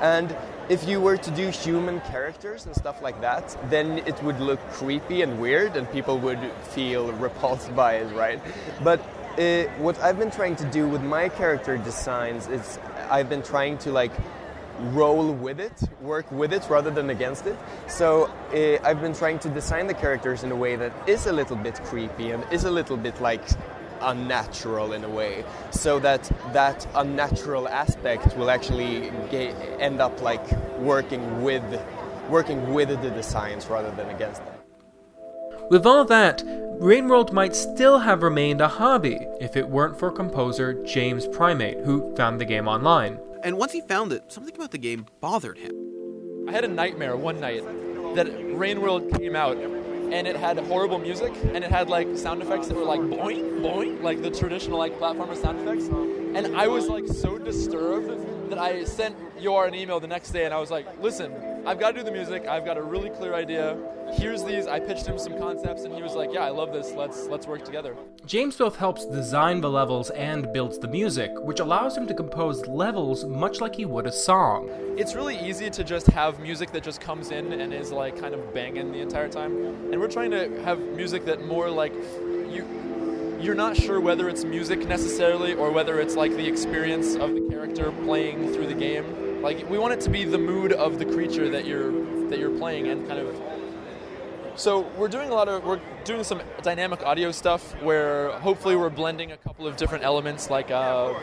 and 0.00 0.34
if 0.70 0.88
you 0.88 1.00
were 1.00 1.16
to 1.16 1.30
do 1.32 1.48
human 1.50 2.00
characters 2.02 2.64
and 2.64 2.74
stuff 2.76 3.02
like 3.02 3.20
that 3.20 3.44
then 3.68 3.98
it 4.06 4.22
would 4.22 4.40
look 4.40 4.60
creepy 4.70 5.20
and 5.22 5.40
weird 5.40 5.76
and 5.76 5.90
people 5.90 6.16
would 6.18 6.40
feel 6.62 7.12
repulsed 7.14 7.74
by 7.82 7.94
it 7.94 8.14
right 8.14 8.40
but 8.82 9.00
uh, 9.38 9.64
what 9.78 9.98
i've 10.00 10.18
been 10.18 10.30
trying 10.30 10.54
to 10.54 10.64
do 10.66 10.88
with 10.88 11.02
my 11.02 11.28
character 11.28 11.76
designs 11.76 12.46
is 12.46 12.78
i've 13.10 13.28
been 13.28 13.42
trying 13.42 13.76
to 13.76 13.90
like 13.90 14.12
roll 14.94 15.32
with 15.32 15.60
it, 15.60 15.72
work 16.00 16.30
with 16.32 16.54
it 16.54 16.66
rather 16.70 16.90
than 16.90 17.10
against 17.10 17.46
it. 17.46 17.56
So 17.86 18.30
uh, 18.54 18.86
I've 18.86 19.00
been 19.00 19.12
trying 19.12 19.38
to 19.40 19.48
design 19.50 19.86
the 19.86 19.94
characters 19.94 20.42
in 20.42 20.50
a 20.50 20.56
way 20.56 20.76
that 20.76 20.92
is 21.06 21.26
a 21.26 21.32
little 21.32 21.56
bit 21.56 21.82
creepy 21.84 22.30
and 22.30 22.42
is 22.50 22.64
a 22.64 22.70
little 22.70 22.96
bit 22.96 23.20
like 23.20 23.42
unnatural 24.00 24.92
in 24.92 25.04
a 25.04 25.08
way, 25.08 25.44
so 25.70 25.98
that 26.00 26.30
that 26.52 26.86
unnatural 26.94 27.68
aspect 27.68 28.36
will 28.36 28.50
actually 28.50 29.10
ga- 29.30 29.54
end 29.78 30.00
up 30.00 30.20
like 30.22 30.44
working 30.78 31.42
with 31.42 31.62
working 32.28 32.72
with 32.72 32.88
the 33.02 33.10
designs 33.10 33.66
rather 33.66 33.90
than 33.92 34.08
against 34.10 34.44
them. 34.44 34.54
With 35.70 35.86
all 35.86 36.04
that, 36.06 36.42
Rainworld 36.80 37.32
might 37.32 37.54
still 37.54 37.98
have 37.98 38.22
remained 38.22 38.60
a 38.60 38.68
hobby 38.68 39.20
if 39.40 39.56
it 39.56 39.68
weren't 39.68 39.98
for 39.98 40.10
composer 40.10 40.82
James 40.84 41.26
Primate, 41.28 41.80
who 41.84 42.14
found 42.16 42.40
the 42.40 42.44
game 42.44 42.66
online. 42.66 43.18
And 43.42 43.56
once 43.56 43.72
he 43.72 43.80
found 43.82 44.12
it, 44.12 44.32
something 44.32 44.54
about 44.54 44.70
the 44.70 44.78
game 44.78 45.06
bothered 45.20 45.58
him. 45.58 45.72
I 46.48 46.52
had 46.52 46.64
a 46.64 46.68
nightmare 46.68 47.16
one 47.16 47.38
night 47.38 47.62
that 48.14 48.28
Rain 48.56 48.80
World 48.80 49.12
came 49.12 49.36
out 49.36 49.56
and 50.12 50.26
it 50.26 50.36
had 50.36 50.58
horrible 50.58 50.98
music 50.98 51.32
and 51.54 51.64
it 51.64 51.70
had 51.70 51.88
like 51.88 52.16
sound 52.16 52.42
effects 52.42 52.68
that 52.68 52.76
were 52.76 52.84
like 52.84 53.00
boing 53.00 53.60
boing 53.60 54.02
like 54.02 54.22
the 54.22 54.30
traditional 54.30 54.78
like 54.78 54.98
platformer 54.98 55.36
sound 55.36 55.60
effects. 55.60 55.86
And 55.86 56.56
I 56.56 56.68
was 56.68 56.88
like 56.88 57.06
so 57.06 57.38
disturbed 57.38 58.50
that 58.50 58.58
I 58.58 58.84
sent 58.84 59.16
Joar 59.40 59.66
an 59.66 59.74
email 59.74 60.00
the 60.00 60.08
next 60.08 60.30
day 60.30 60.44
and 60.44 60.54
I 60.54 60.58
was 60.58 60.70
like 60.70 60.86
listen 61.00 61.32
I've 61.66 61.78
got 61.78 61.92
to 61.92 61.98
do 61.98 62.04
the 62.04 62.10
music. 62.10 62.46
I've 62.46 62.64
got 62.64 62.78
a 62.78 62.82
really 62.82 63.10
clear 63.10 63.34
idea. 63.34 63.76
Here's 64.14 64.42
these. 64.42 64.66
I 64.66 64.80
pitched 64.80 65.06
him 65.06 65.18
some 65.18 65.38
concepts 65.38 65.82
and 65.84 65.94
he 65.94 66.02
was 66.02 66.14
like 66.14 66.32
yeah 66.32 66.44
I 66.44 66.50
love 66.50 66.72
this. 66.72 66.92
Let's 66.92 67.26
let's 67.26 67.46
work 67.46 67.64
together. 67.64 67.96
James 68.26 68.56
both 68.56 68.76
helps 68.76 69.04
design 69.06 69.60
the 69.60 69.70
levels 69.70 70.10
and 70.10 70.52
builds 70.52 70.78
the 70.78 70.88
music, 70.88 71.30
which 71.42 71.60
allows 71.60 71.96
him 71.96 72.06
to 72.06 72.14
compose 72.14 72.66
levels 72.66 73.24
much 73.24 73.60
like 73.60 73.74
he 73.74 73.84
would 73.84 74.06
a 74.06 74.12
song. 74.12 74.68
it's 74.96 75.14
really 75.14 75.38
easy 75.38 75.70
to 75.70 75.84
just 75.84 76.06
have 76.08 76.40
music 76.40 76.72
that 76.72 76.82
just 76.82 77.00
comes 77.00 77.30
in 77.30 77.52
and 77.52 77.72
is 77.72 77.92
like 77.92 78.18
kind 78.18 78.34
of 78.34 78.54
banging 78.54 78.90
the 78.92 79.00
entire 79.00 79.28
time. 79.28 79.52
And 79.92 80.00
we're 80.00 80.10
trying 80.10 80.30
to 80.30 80.62
have 80.62 80.78
music 80.80 81.24
that 81.26 81.44
more 81.44 81.70
like 81.70 81.92
you 82.50 82.66
you're 83.40 83.54
not 83.54 83.76
sure 83.76 84.00
whether 84.00 84.28
it's 84.28 84.44
music 84.44 84.86
necessarily 84.86 85.54
or 85.54 85.70
whether 85.70 86.00
it's 86.00 86.14
like 86.14 86.32
the 86.32 86.46
experience 86.46 87.14
of 87.14 87.34
the 87.34 87.46
character 87.48 87.92
playing 88.04 88.52
through 88.52 88.66
the 88.66 88.74
game 88.74 89.29
like 89.42 89.68
we 89.68 89.78
want 89.78 89.92
it 89.92 90.00
to 90.00 90.10
be 90.10 90.24
the 90.24 90.38
mood 90.38 90.72
of 90.72 90.98
the 90.98 91.04
creature 91.04 91.48
that 91.48 91.64
you're 91.64 91.92
that 92.28 92.38
you're 92.38 92.56
playing 92.58 92.88
and 92.88 93.06
kind 93.08 93.20
of 93.20 93.40
so 94.56 94.80
we're 94.96 95.08
doing 95.08 95.30
a 95.30 95.34
lot 95.34 95.48
of 95.48 95.64
we're 95.64 95.80
doing 96.04 96.24
some 96.24 96.42
dynamic 96.62 97.02
audio 97.02 97.30
stuff 97.32 97.80
where 97.82 98.30
hopefully 98.40 98.76
we're 98.76 98.90
blending 98.90 99.32
a 99.32 99.36
couple 99.36 99.66
of 99.66 99.76
different 99.76 100.04
elements 100.04 100.50
like 100.50 100.70
uh, 100.70 101.14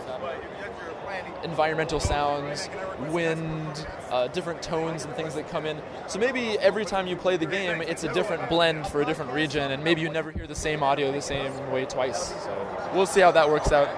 environmental 1.43 1.99
sounds, 1.99 2.69
wind, 3.09 3.87
uh, 4.09 4.27
different 4.29 4.61
tones 4.61 5.05
and 5.05 5.13
things 5.15 5.35
that 5.35 5.49
come 5.49 5.65
in. 5.65 5.81
So 6.07 6.19
maybe 6.19 6.57
every 6.59 6.85
time 6.85 7.07
you 7.07 7.15
play 7.15 7.37
the 7.37 7.45
game, 7.45 7.81
it's 7.81 8.03
a 8.03 8.13
different 8.13 8.49
blend 8.49 8.87
for 8.87 9.01
a 9.01 9.05
different 9.05 9.31
region, 9.31 9.71
and 9.71 9.83
maybe 9.83 10.01
you 10.01 10.09
never 10.09 10.31
hear 10.31 10.47
the 10.47 10.55
same 10.55 10.83
audio 10.83 11.11
the 11.11 11.21
same 11.21 11.71
way 11.71 11.85
twice. 11.85 12.29
So 12.29 12.89
we'll 12.93 13.05
see 13.05 13.21
how 13.21 13.31
that 13.31 13.49
works 13.49 13.71
out. 13.71 13.89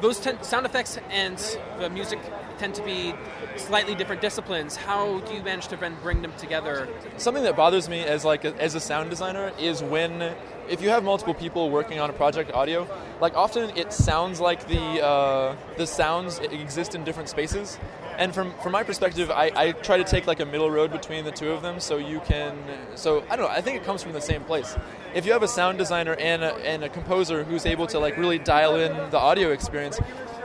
Those 0.00 0.20
ten- 0.20 0.42
sound 0.42 0.66
effects 0.66 0.98
and 1.10 1.38
the 1.78 1.88
music 1.88 2.18
tend 2.58 2.74
to 2.74 2.82
be 2.82 3.14
slightly 3.56 3.94
different 3.94 4.20
disciplines. 4.20 4.76
How 4.76 5.20
do 5.20 5.34
you 5.34 5.42
manage 5.42 5.68
to 5.68 5.76
bring 6.02 6.22
them 6.22 6.32
together? 6.38 6.88
Something 7.16 7.44
that 7.44 7.56
bothers 7.56 7.88
me 7.88 8.00
as 8.00 8.24
like 8.24 8.44
a, 8.44 8.54
as 8.60 8.74
a 8.74 8.80
sound 8.80 9.10
designer 9.10 9.52
is 9.58 9.82
when 9.82 10.34
if 10.68 10.82
you 10.82 10.88
have 10.90 11.04
multiple 11.04 11.34
people 11.34 11.70
working 11.70 12.00
on 12.00 12.10
a 12.10 12.12
project 12.12 12.52
audio, 12.52 12.88
like 13.20 13.34
often 13.34 13.70
it 13.76 13.92
sounds 13.92 14.40
like 14.40 14.66
the 14.68 15.04
uh, 15.04 15.56
the 15.76 15.86
sounds 15.86 16.38
exist 16.38 16.94
in 16.94 17.04
different 17.04 17.28
spaces. 17.28 17.78
And 18.18 18.34
from 18.34 18.52
from 18.62 18.72
my 18.72 18.82
perspective, 18.82 19.30
I, 19.30 19.52
I 19.54 19.72
try 19.72 19.98
to 19.98 20.04
take 20.04 20.26
like 20.26 20.40
a 20.40 20.46
middle 20.46 20.70
road 20.70 20.90
between 20.90 21.24
the 21.24 21.30
two 21.30 21.50
of 21.50 21.62
them, 21.62 21.80
so 21.80 21.98
you 21.98 22.20
can. 22.20 22.56
So 22.94 23.24
I 23.30 23.36
don't 23.36 23.46
know. 23.46 23.52
I 23.52 23.60
think 23.60 23.76
it 23.76 23.84
comes 23.84 24.02
from 24.02 24.12
the 24.12 24.20
same 24.20 24.42
place. 24.44 24.76
If 25.14 25.26
you 25.26 25.32
have 25.32 25.42
a 25.42 25.48
sound 25.48 25.78
designer 25.78 26.14
and 26.14 26.42
a, 26.42 26.54
and 26.56 26.82
a 26.84 26.88
composer 26.88 27.44
who's 27.44 27.66
able 27.66 27.86
to 27.88 27.98
like 27.98 28.16
really 28.16 28.38
dial 28.38 28.76
in 28.76 28.92
the 29.10 29.18
audio 29.18 29.50
experience, 29.52 30.00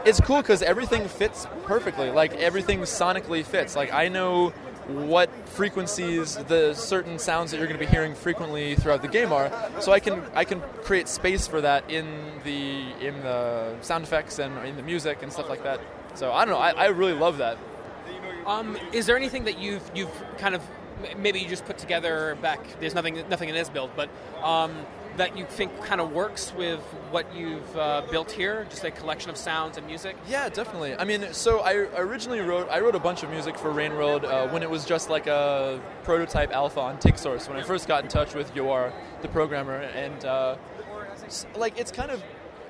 it's 0.06 0.20
cool 0.20 0.42
because 0.42 0.62
everything 0.62 1.08
fits 1.08 1.48
perfectly. 1.64 2.12
Like 2.12 2.34
everything 2.36 2.82
sonically 2.82 3.46
fits. 3.46 3.76
Like 3.76 3.94
I 3.94 4.08
know 4.08 4.54
what 4.88 5.30
frequencies 5.50 6.36
the 6.36 6.74
certain 6.74 7.20
sounds 7.20 7.52
that 7.52 7.58
you're 7.58 7.68
going 7.68 7.80
to 7.80 7.86
be 7.86 7.90
hearing 7.90 8.16
frequently 8.16 8.76
throughout 8.76 9.02
the 9.02 9.08
game 9.08 9.32
are. 9.32 9.52
So 9.80 9.92
I 9.92 10.00
can 10.00 10.24
I 10.34 10.44
can 10.44 10.62
create 10.84 11.08
space 11.08 11.48
for 11.48 11.62
that 11.62 11.90
in 11.90 12.06
the 12.44 12.92
in 13.06 13.22
the 13.22 13.80
sound 13.82 14.04
effects 14.04 14.40
and 14.40 14.58
in 14.66 14.76
the 14.76 14.84
music 14.84 15.22
and 15.22 15.32
stuff 15.32 15.50
like 15.50 15.64
that. 15.64 15.80
So 16.16 16.32
I 16.32 16.46
don't 16.46 16.54
know. 16.54 16.60
I, 16.60 16.72
I 16.72 16.86
really 16.88 17.14
love 17.14 17.38
that. 17.38 17.58
Um, 18.46 18.78
is 18.92 19.06
there 19.06 19.16
anything 19.16 19.46
that 19.46 19.60
you've 19.60 19.90
you've 19.96 20.12
kind 20.38 20.56
of 20.56 20.62
maybe 21.18 21.40
you 21.40 21.48
just 21.48 21.66
put 21.66 21.78
together 21.78 22.38
back? 22.42 22.80
There's 22.80 22.96
nothing 22.96 23.24
nothing 23.30 23.50
in 23.50 23.56
this 23.56 23.70
build, 23.70 23.92
but 23.96 24.10
um, 24.44 24.76
that 25.18 25.38
you 25.38 25.46
think 25.46 25.84
kind 25.84 26.02
of 26.02 26.12
works 26.12 26.54
with 26.56 26.80
what 27.12 27.34
you've 27.36 27.78
uh, 27.78 28.04
built 28.10 28.32
here, 28.32 28.66
just 28.70 28.84
a 28.84 28.92
collection 28.92 29.30
of 29.30 29.38
sounds 29.38 29.78
and 29.78 29.86
music. 29.86 30.16
Yeah, 30.28 30.50
definitely. 30.50 30.96
I 30.96 31.04
mean, 31.04 31.34
so 31.34 31.60
I 31.60 31.74
originally 31.74 32.40
wrote 32.40 32.70
I 32.70 32.80
wrote 32.80 32.96
a 32.96 33.00
bunch 33.00 33.24
of 33.24 33.30
music 33.30 33.58
for 33.58 33.72
Rain 33.72 33.92
uh, 33.92 34.48
when 34.50 34.64
it 34.64 34.70
was 34.70 34.86
just 34.86 35.10
like 35.10 35.28
a 35.28 35.82
prototype 36.04 36.52
alpha 36.52 36.80
on 36.80 36.98
TIGSource 36.98 37.48
when 37.48 37.58
I 37.58 37.64
first 37.64 37.88
got 37.88 38.04
in 38.04 38.10
touch 38.10 38.34
with 38.34 38.54
Joar, 38.56 38.94
the 39.22 39.28
programmer, 39.28 39.76
and 39.76 40.26
uh, 40.26 40.56
like 41.56 41.78
it's 41.78 41.92
kind 41.92 42.12
of 42.12 42.24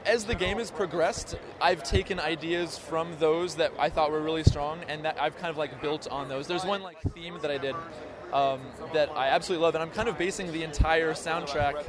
as 0.05 0.25
the 0.25 0.35
game 0.35 0.57
has 0.57 0.71
progressed, 0.71 1.35
I've 1.59 1.83
taken 1.83 2.19
ideas 2.19 2.77
from 2.77 3.15
those 3.19 3.55
that 3.55 3.71
I 3.77 3.89
thought 3.89 4.11
were 4.11 4.21
really 4.21 4.43
strong, 4.43 4.81
and 4.87 5.05
that 5.05 5.19
I've 5.19 5.37
kind 5.37 5.49
of 5.49 5.57
like 5.57 5.81
built 5.81 6.07
on 6.09 6.29
those. 6.29 6.47
There's 6.47 6.65
one 6.65 6.81
like 6.81 7.01
theme 7.13 7.37
that 7.41 7.51
I 7.51 7.57
did 7.57 7.75
um, 8.33 8.61
that 8.93 9.09
I 9.11 9.27
absolutely 9.27 9.63
love, 9.63 9.75
and 9.75 9.81
I'm 9.81 9.91
kind 9.91 10.09
of 10.09 10.17
basing 10.17 10.51
the 10.51 10.63
entire 10.63 11.13
soundtrack, 11.13 11.83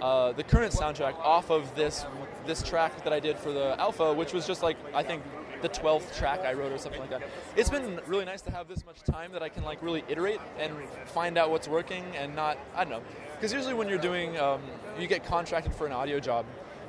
uh, 0.00 0.32
the 0.32 0.44
current 0.44 0.72
soundtrack, 0.72 1.16
off 1.18 1.50
of 1.50 1.74
this 1.74 2.04
this 2.46 2.62
track 2.62 3.02
that 3.04 3.12
I 3.12 3.20
did 3.20 3.38
for 3.38 3.52
the 3.52 3.78
alpha, 3.80 4.12
which 4.12 4.32
was 4.32 4.46
just 4.46 4.62
like 4.62 4.76
I 4.94 5.02
think 5.02 5.22
the 5.62 5.68
12th 5.68 6.14
track 6.16 6.40
I 6.40 6.52
wrote 6.52 6.70
or 6.70 6.78
something 6.78 7.00
like 7.00 7.10
that. 7.10 7.22
It's 7.56 7.70
been 7.70 7.98
really 8.06 8.24
nice 8.24 8.42
to 8.42 8.50
have 8.50 8.68
this 8.68 8.84
much 8.84 9.02
time 9.02 9.32
that 9.32 9.42
I 9.42 9.48
can 9.48 9.64
like 9.64 9.82
really 9.82 10.04
iterate 10.08 10.40
and 10.58 10.74
find 11.06 11.38
out 11.38 11.50
what's 11.50 11.66
working 11.66 12.04
and 12.16 12.36
not 12.36 12.58
I 12.74 12.84
don't 12.84 12.90
know 12.90 13.02
because 13.34 13.52
usually 13.52 13.74
when 13.74 13.88
you're 13.88 13.98
doing 13.98 14.38
um, 14.38 14.60
you 14.98 15.06
get 15.06 15.24
contracted 15.24 15.74
for 15.74 15.86
an 15.86 15.92
audio 15.92 16.20
job, 16.20 16.44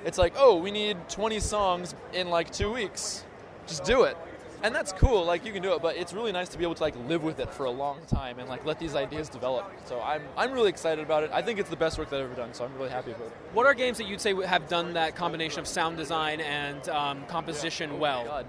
it's 0.05 0.17
like 0.17 0.33
oh 0.37 0.57
we 0.57 0.71
need 0.71 0.97
20 1.09 1.39
songs 1.39 1.95
in 2.13 2.29
like 2.29 2.51
two 2.51 2.71
weeks, 2.71 3.23
just 3.67 3.83
do 3.83 4.03
it. 4.03 4.17
And 4.63 4.73
that's 4.73 4.91
cool, 4.91 5.23
like 5.23 5.45
you 5.45 5.53
can 5.53 5.61
do 5.61 5.73
it, 5.73 5.83
but 5.83 5.97
it's 5.97 6.13
really 6.13 6.31
nice 6.31 6.49
to 6.49 6.57
be 6.57 6.63
able 6.63 6.73
to 6.75 6.81
like 6.81 6.95
live 7.07 7.23
with 7.23 7.39
it 7.39 7.53
for 7.53 7.65
a 7.65 7.69
long 7.69 7.99
time 8.07 8.39
and 8.39 8.49
like 8.49 8.65
let 8.65 8.79
these 8.79 8.95
ideas 8.95 9.29
develop. 9.29 9.71
So 9.85 10.01
I'm 10.01 10.23
I'm 10.35 10.51
really 10.51 10.69
excited 10.69 11.05
about 11.05 11.23
it. 11.23 11.29
I 11.31 11.43
think 11.43 11.59
it's 11.59 11.69
the 11.69 11.75
best 11.75 11.99
work 11.99 12.09
that 12.09 12.19
I've 12.19 12.25
ever 12.25 12.35
done, 12.35 12.53
so 12.53 12.65
I'm 12.65 12.73
really 12.75 12.89
happy 12.89 13.11
about 13.11 13.27
it. 13.27 13.33
What 13.53 13.67
are 13.67 13.75
games 13.75 13.99
that 13.99 14.07
you'd 14.07 14.21
say 14.21 14.33
have 14.45 14.67
done 14.67 14.93
that 14.93 15.15
combination 15.15 15.59
of 15.59 15.67
sound 15.67 15.95
design 15.97 16.41
and 16.41 16.89
um, 16.89 17.23
composition 17.27 17.99
well? 17.99 18.25
God. 18.25 18.45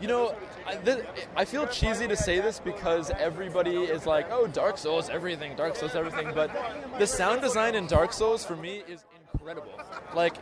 You 0.00 0.08
know, 0.08 0.34
I, 0.66 0.74
th- 0.74 1.04
I 1.36 1.44
feel 1.44 1.64
cheesy 1.68 2.08
to 2.08 2.16
say 2.16 2.40
this 2.40 2.58
because 2.58 3.10
everybody 3.10 3.76
is 3.84 4.04
like, 4.04 4.26
oh, 4.32 4.48
Dark 4.48 4.76
Souls, 4.76 5.08
everything, 5.08 5.54
Dark 5.54 5.76
Souls, 5.76 5.94
everything. 5.94 6.32
But 6.34 6.50
the 6.98 7.06
sound 7.06 7.40
design 7.40 7.76
in 7.76 7.86
Dark 7.86 8.12
Souls 8.12 8.44
for 8.44 8.56
me 8.56 8.82
is 8.88 9.04
incredible. 9.32 9.80
Like, 10.12 10.34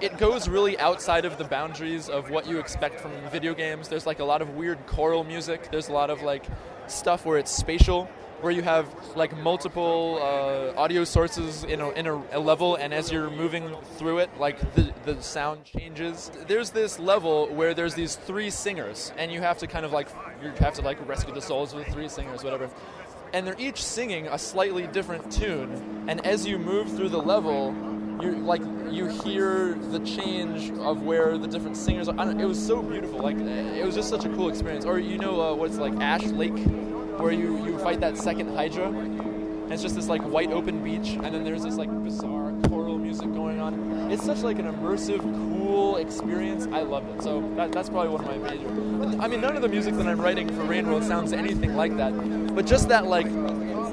it 0.00 0.18
goes 0.18 0.48
really 0.48 0.78
outside 0.78 1.24
of 1.24 1.38
the 1.38 1.44
boundaries 1.44 2.08
of 2.08 2.30
what 2.30 2.46
you 2.46 2.58
expect 2.58 3.00
from 3.00 3.12
video 3.30 3.54
games. 3.54 3.88
There's 3.88 4.06
like 4.06 4.20
a 4.20 4.24
lot 4.24 4.42
of 4.42 4.50
weird 4.50 4.86
choral 4.86 5.24
music. 5.24 5.70
There's 5.70 5.88
a 5.88 5.92
lot 5.92 6.10
of 6.10 6.22
like 6.22 6.44
stuff 6.86 7.24
where 7.24 7.38
it's 7.38 7.50
spatial, 7.50 8.08
where 8.40 8.52
you 8.52 8.62
have 8.62 8.86
like 9.16 9.36
multiple 9.36 10.18
uh, 10.20 10.78
audio 10.78 11.04
sources 11.04 11.64
in 11.64 11.80
a, 11.80 11.90
in 11.90 12.06
a, 12.06 12.22
a 12.32 12.40
level, 12.40 12.74
and 12.74 12.92
as 12.92 13.12
you're 13.12 13.30
moving 13.30 13.74
through 13.96 14.18
it, 14.18 14.30
like 14.38 14.74
the 14.74 14.92
the 15.04 15.22
sound 15.22 15.64
changes. 15.64 16.30
There's 16.48 16.70
this 16.70 16.98
level 16.98 17.46
where 17.48 17.74
there's 17.74 17.94
these 17.94 18.16
three 18.16 18.50
singers, 18.50 19.12
and 19.16 19.30
you 19.32 19.40
have 19.40 19.58
to 19.58 19.66
kind 19.66 19.84
of 19.84 19.92
like 19.92 20.08
you 20.42 20.50
have 20.58 20.74
to 20.74 20.82
like 20.82 20.98
rescue 21.08 21.32
the 21.32 21.42
souls 21.42 21.72
of 21.72 21.84
the 21.84 21.92
three 21.92 22.08
singers, 22.08 22.42
whatever. 22.42 22.68
And 23.32 23.46
they're 23.46 23.56
each 23.58 23.82
singing 23.82 24.26
a 24.26 24.38
slightly 24.38 24.86
different 24.88 25.32
tune, 25.32 26.04
and 26.08 26.26
as 26.26 26.46
you 26.46 26.58
move 26.58 26.94
through 26.94 27.08
the 27.08 27.22
level, 27.22 27.72
you 28.20 28.32
like 28.32 28.62
you 28.90 29.06
hear 29.06 29.74
the 29.90 30.00
change 30.00 30.70
of 30.80 31.02
where 31.02 31.38
the 31.38 31.48
different 31.48 31.76
singers 31.76 32.08
are. 32.08 32.30
It 32.30 32.44
was 32.44 32.64
so 32.64 32.82
beautiful. 32.82 33.20
Like 33.20 33.38
it 33.38 33.84
was 33.84 33.94
just 33.94 34.08
such 34.08 34.24
a 34.24 34.28
cool 34.30 34.48
experience. 34.48 34.84
Or 34.84 34.98
you 34.98 35.18
know 35.18 35.40
uh, 35.40 35.54
what's 35.54 35.78
like 35.78 35.94
Ash 35.94 36.24
Lake, 36.26 36.58
where 37.18 37.32
you 37.32 37.64
you 37.64 37.78
fight 37.78 38.00
that 38.00 38.16
second 38.16 38.54
Hydra. 38.54 38.88
And 38.88 39.72
it's 39.72 39.82
just 39.82 39.94
this 39.94 40.08
like 40.08 40.22
white 40.22 40.50
open 40.50 40.82
beach, 40.82 41.10
and 41.10 41.34
then 41.34 41.44
there's 41.44 41.62
this 41.62 41.76
like 41.76 41.88
bizarre 42.02 42.52
choral 42.68 42.98
music 42.98 43.32
going 43.32 43.60
on. 43.60 44.10
It's 44.10 44.24
such 44.24 44.40
like 44.40 44.58
an 44.58 44.66
immersive, 44.66 45.20
cool 45.20 45.96
experience. 45.96 46.66
I 46.72 46.82
loved 46.82 47.08
it. 47.10 47.22
So 47.22 47.40
that, 47.56 47.72
that's 47.72 47.88
probably 47.88 48.10
one 48.10 48.24
of 48.24 48.42
my 48.42 48.50
major. 48.50 48.68
I 49.22 49.28
mean, 49.28 49.40
none 49.40 49.56
of 49.56 49.62
the 49.62 49.68
music 49.68 49.94
that 49.94 50.06
I'm 50.06 50.20
writing 50.20 50.48
for 50.48 50.62
Rain 50.64 50.86
World 50.86 51.04
sounds 51.04 51.32
anything 51.32 51.74
like 51.74 51.96
that, 51.96 52.12
but 52.54 52.66
just 52.66 52.88
that 52.88 53.06
like 53.06 53.26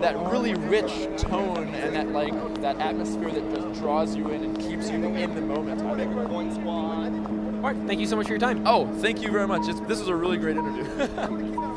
that 0.02 0.18
really 0.32 0.54
rich 0.54 0.92
tone 1.18 1.68
and 1.76 1.96
that 1.96 2.10
like 2.10 2.34
that 2.62 2.78
atmosphere 2.80 3.32
that 3.32 3.54
just 3.54 3.80
draws 3.80 4.16
you 4.16 4.30
in 4.30 4.44
and 4.44 4.60
keeps 4.60 4.90
you 4.90 4.96
in 4.96 5.36
the 5.36 5.42
moment. 5.42 5.82
I 5.82 5.96
think. 5.96 6.16
All 6.16 7.74
right, 7.74 7.78
thank 7.88 8.00
you 8.00 8.08
so 8.08 8.16
much 8.16 8.28
for 8.28 8.34
your 8.34 8.40
time. 8.40 8.66
Oh, 8.66 8.88
thank 9.02 9.22
you 9.22 9.32
very 9.32 9.48
much. 9.48 9.68
It's, 9.68 9.80
this 9.82 10.00
was 10.00 10.08
a 10.08 10.16
really 10.16 10.38
great 10.38 10.56
interview. 10.56 10.84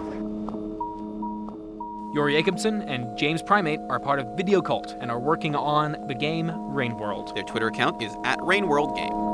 Joar 2.15 2.29
Jakobsson 2.29 2.85
and 2.87 3.17
James 3.17 3.43
Primate 3.43 3.81
are 3.89 3.99
part 3.99 4.21
of 4.21 4.37
Video 4.37 4.61
Cult 4.61 4.95
and 5.01 5.11
are 5.11 5.19
working 5.19 5.57
on 5.57 5.97
the 6.09 6.15
game 6.15 6.53
Rain 6.73 6.99
World. 6.99 7.35
Their 7.35 7.43
Twitter 7.43 7.69
account 7.69 8.03
is 8.03 8.15
at 8.25 8.39
RainWorldGame. 8.41 9.32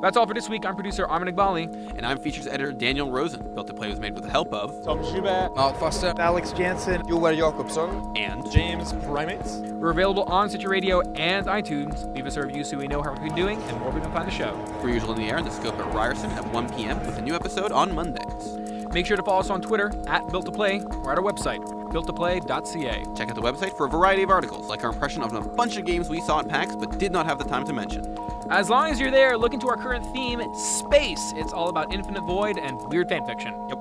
That's 0.00 0.16
all 0.16 0.26
for 0.26 0.32
this 0.32 0.48
week. 0.48 0.64
I'm 0.64 0.74
producer 0.74 1.06
Armin 1.06 1.34
Iqbali. 1.34 1.96
And 1.96 2.06
I'm 2.06 2.18
features 2.18 2.46
editor 2.46 2.72
Daniel 2.72 3.10
Rosen. 3.10 3.54
Built 3.54 3.66
to 3.66 3.74
Play 3.74 3.90
was 3.90 4.00
made 4.00 4.14
with 4.14 4.24
the 4.24 4.30
help 4.30 4.52
of 4.54 4.82
Tom 4.82 5.00
Jubert, 5.00 5.54
Mark 5.54 5.76
Foster, 5.78 6.14
Alex 6.18 6.52
Jansen, 6.52 7.06
Joel 7.06 7.36
Jakobsson, 7.36 8.18
and 8.18 8.50
James 8.50 8.92
Primates. 9.04 9.58
We're 9.58 9.90
available 9.90 10.22
on 10.24 10.48
Stitcher 10.48 10.70
Radio 10.70 11.00
and 11.12 11.46
iTunes. 11.46 12.12
Leave 12.14 12.26
us 12.26 12.36
a 12.36 12.46
review 12.46 12.64
so 12.64 12.78
we 12.78 12.88
know 12.88 13.02
how 13.02 13.12
we've 13.12 13.22
been 13.24 13.34
doing 13.34 13.62
and 13.64 13.80
where 13.82 13.90
we 13.90 14.00
can 14.00 14.10
find 14.12 14.26
the 14.26 14.32
show. 14.32 14.54
We're 14.82 14.90
usually 14.90 15.12
in 15.12 15.18
the 15.26 15.30
air 15.30 15.38
in 15.38 15.44
the 15.44 15.50
scope 15.50 15.78
at 15.78 15.94
Ryerson 15.94 16.30
at 16.32 16.46
1 16.50 16.74
p.m. 16.74 16.98
with 17.04 17.18
a 17.18 17.22
new 17.22 17.34
episode 17.34 17.70
on 17.70 17.94
Mondays. 17.94 18.79
Make 18.92 19.06
sure 19.06 19.16
to 19.16 19.22
follow 19.22 19.40
us 19.40 19.50
on 19.50 19.62
Twitter 19.62 19.92
at 20.08 20.26
Built 20.28 20.46
to 20.46 20.52
Play 20.52 20.80
or 20.80 21.12
at 21.12 21.18
our 21.18 21.24
website, 21.24 21.64
builttoplay.ca. 21.90 23.04
Check 23.14 23.28
out 23.28 23.34
the 23.34 23.40
website 23.40 23.76
for 23.76 23.86
a 23.86 23.88
variety 23.88 24.22
of 24.22 24.30
articles, 24.30 24.68
like 24.68 24.82
our 24.82 24.90
impression 24.90 25.22
of 25.22 25.32
a 25.32 25.40
bunch 25.40 25.76
of 25.76 25.84
games 25.84 26.08
we 26.08 26.20
saw 26.20 26.40
at 26.40 26.48
PAX 26.48 26.74
but 26.74 26.98
did 26.98 27.12
not 27.12 27.26
have 27.26 27.38
the 27.38 27.44
time 27.44 27.64
to 27.66 27.72
mention. 27.72 28.16
As 28.50 28.68
long 28.68 28.90
as 28.90 28.98
you're 28.98 29.12
there, 29.12 29.38
look 29.38 29.54
into 29.54 29.68
our 29.68 29.76
current 29.76 30.04
theme, 30.12 30.42
space. 30.56 31.32
It's 31.36 31.52
all 31.52 31.68
about 31.68 31.92
infinite 31.92 32.22
void 32.22 32.58
and 32.58 32.80
weird 32.88 33.08
fanfiction. 33.08 33.68
Yep. 33.68 33.78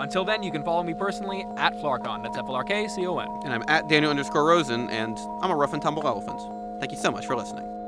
Until 0.00 0.24
then, 0.24 0.42
you 0.42 0.50
can 0.50 0.62
follow 0.62 0.82
me 0.82 0.94
personally 0.94 1.44
at 1.58 1.74
Flarcon. 1.74 2.22
That's 2.22 2.38
F-L-R-K-C-O-N. 2.38 3.28
And 3.44 3.52
I'm 3.52 3.64
at 3.68 3.86
Daniel 3.86 4.10
underscore 4.10 4.46
Rosen, 4.46 4.88
and 4.88 5.18
I'm 5.42 5.50
a 5.50 5.54
rough 5.54 5.74
and 5.74 5.82
tumble 5.82 6.06
elephant. 6.06 6.40
Thank 6.80 6.90
you 6.90 6.96
so 6.96 7.10
much 7.10 7.26
for 7.26 7.36
listening. 7.36 7.79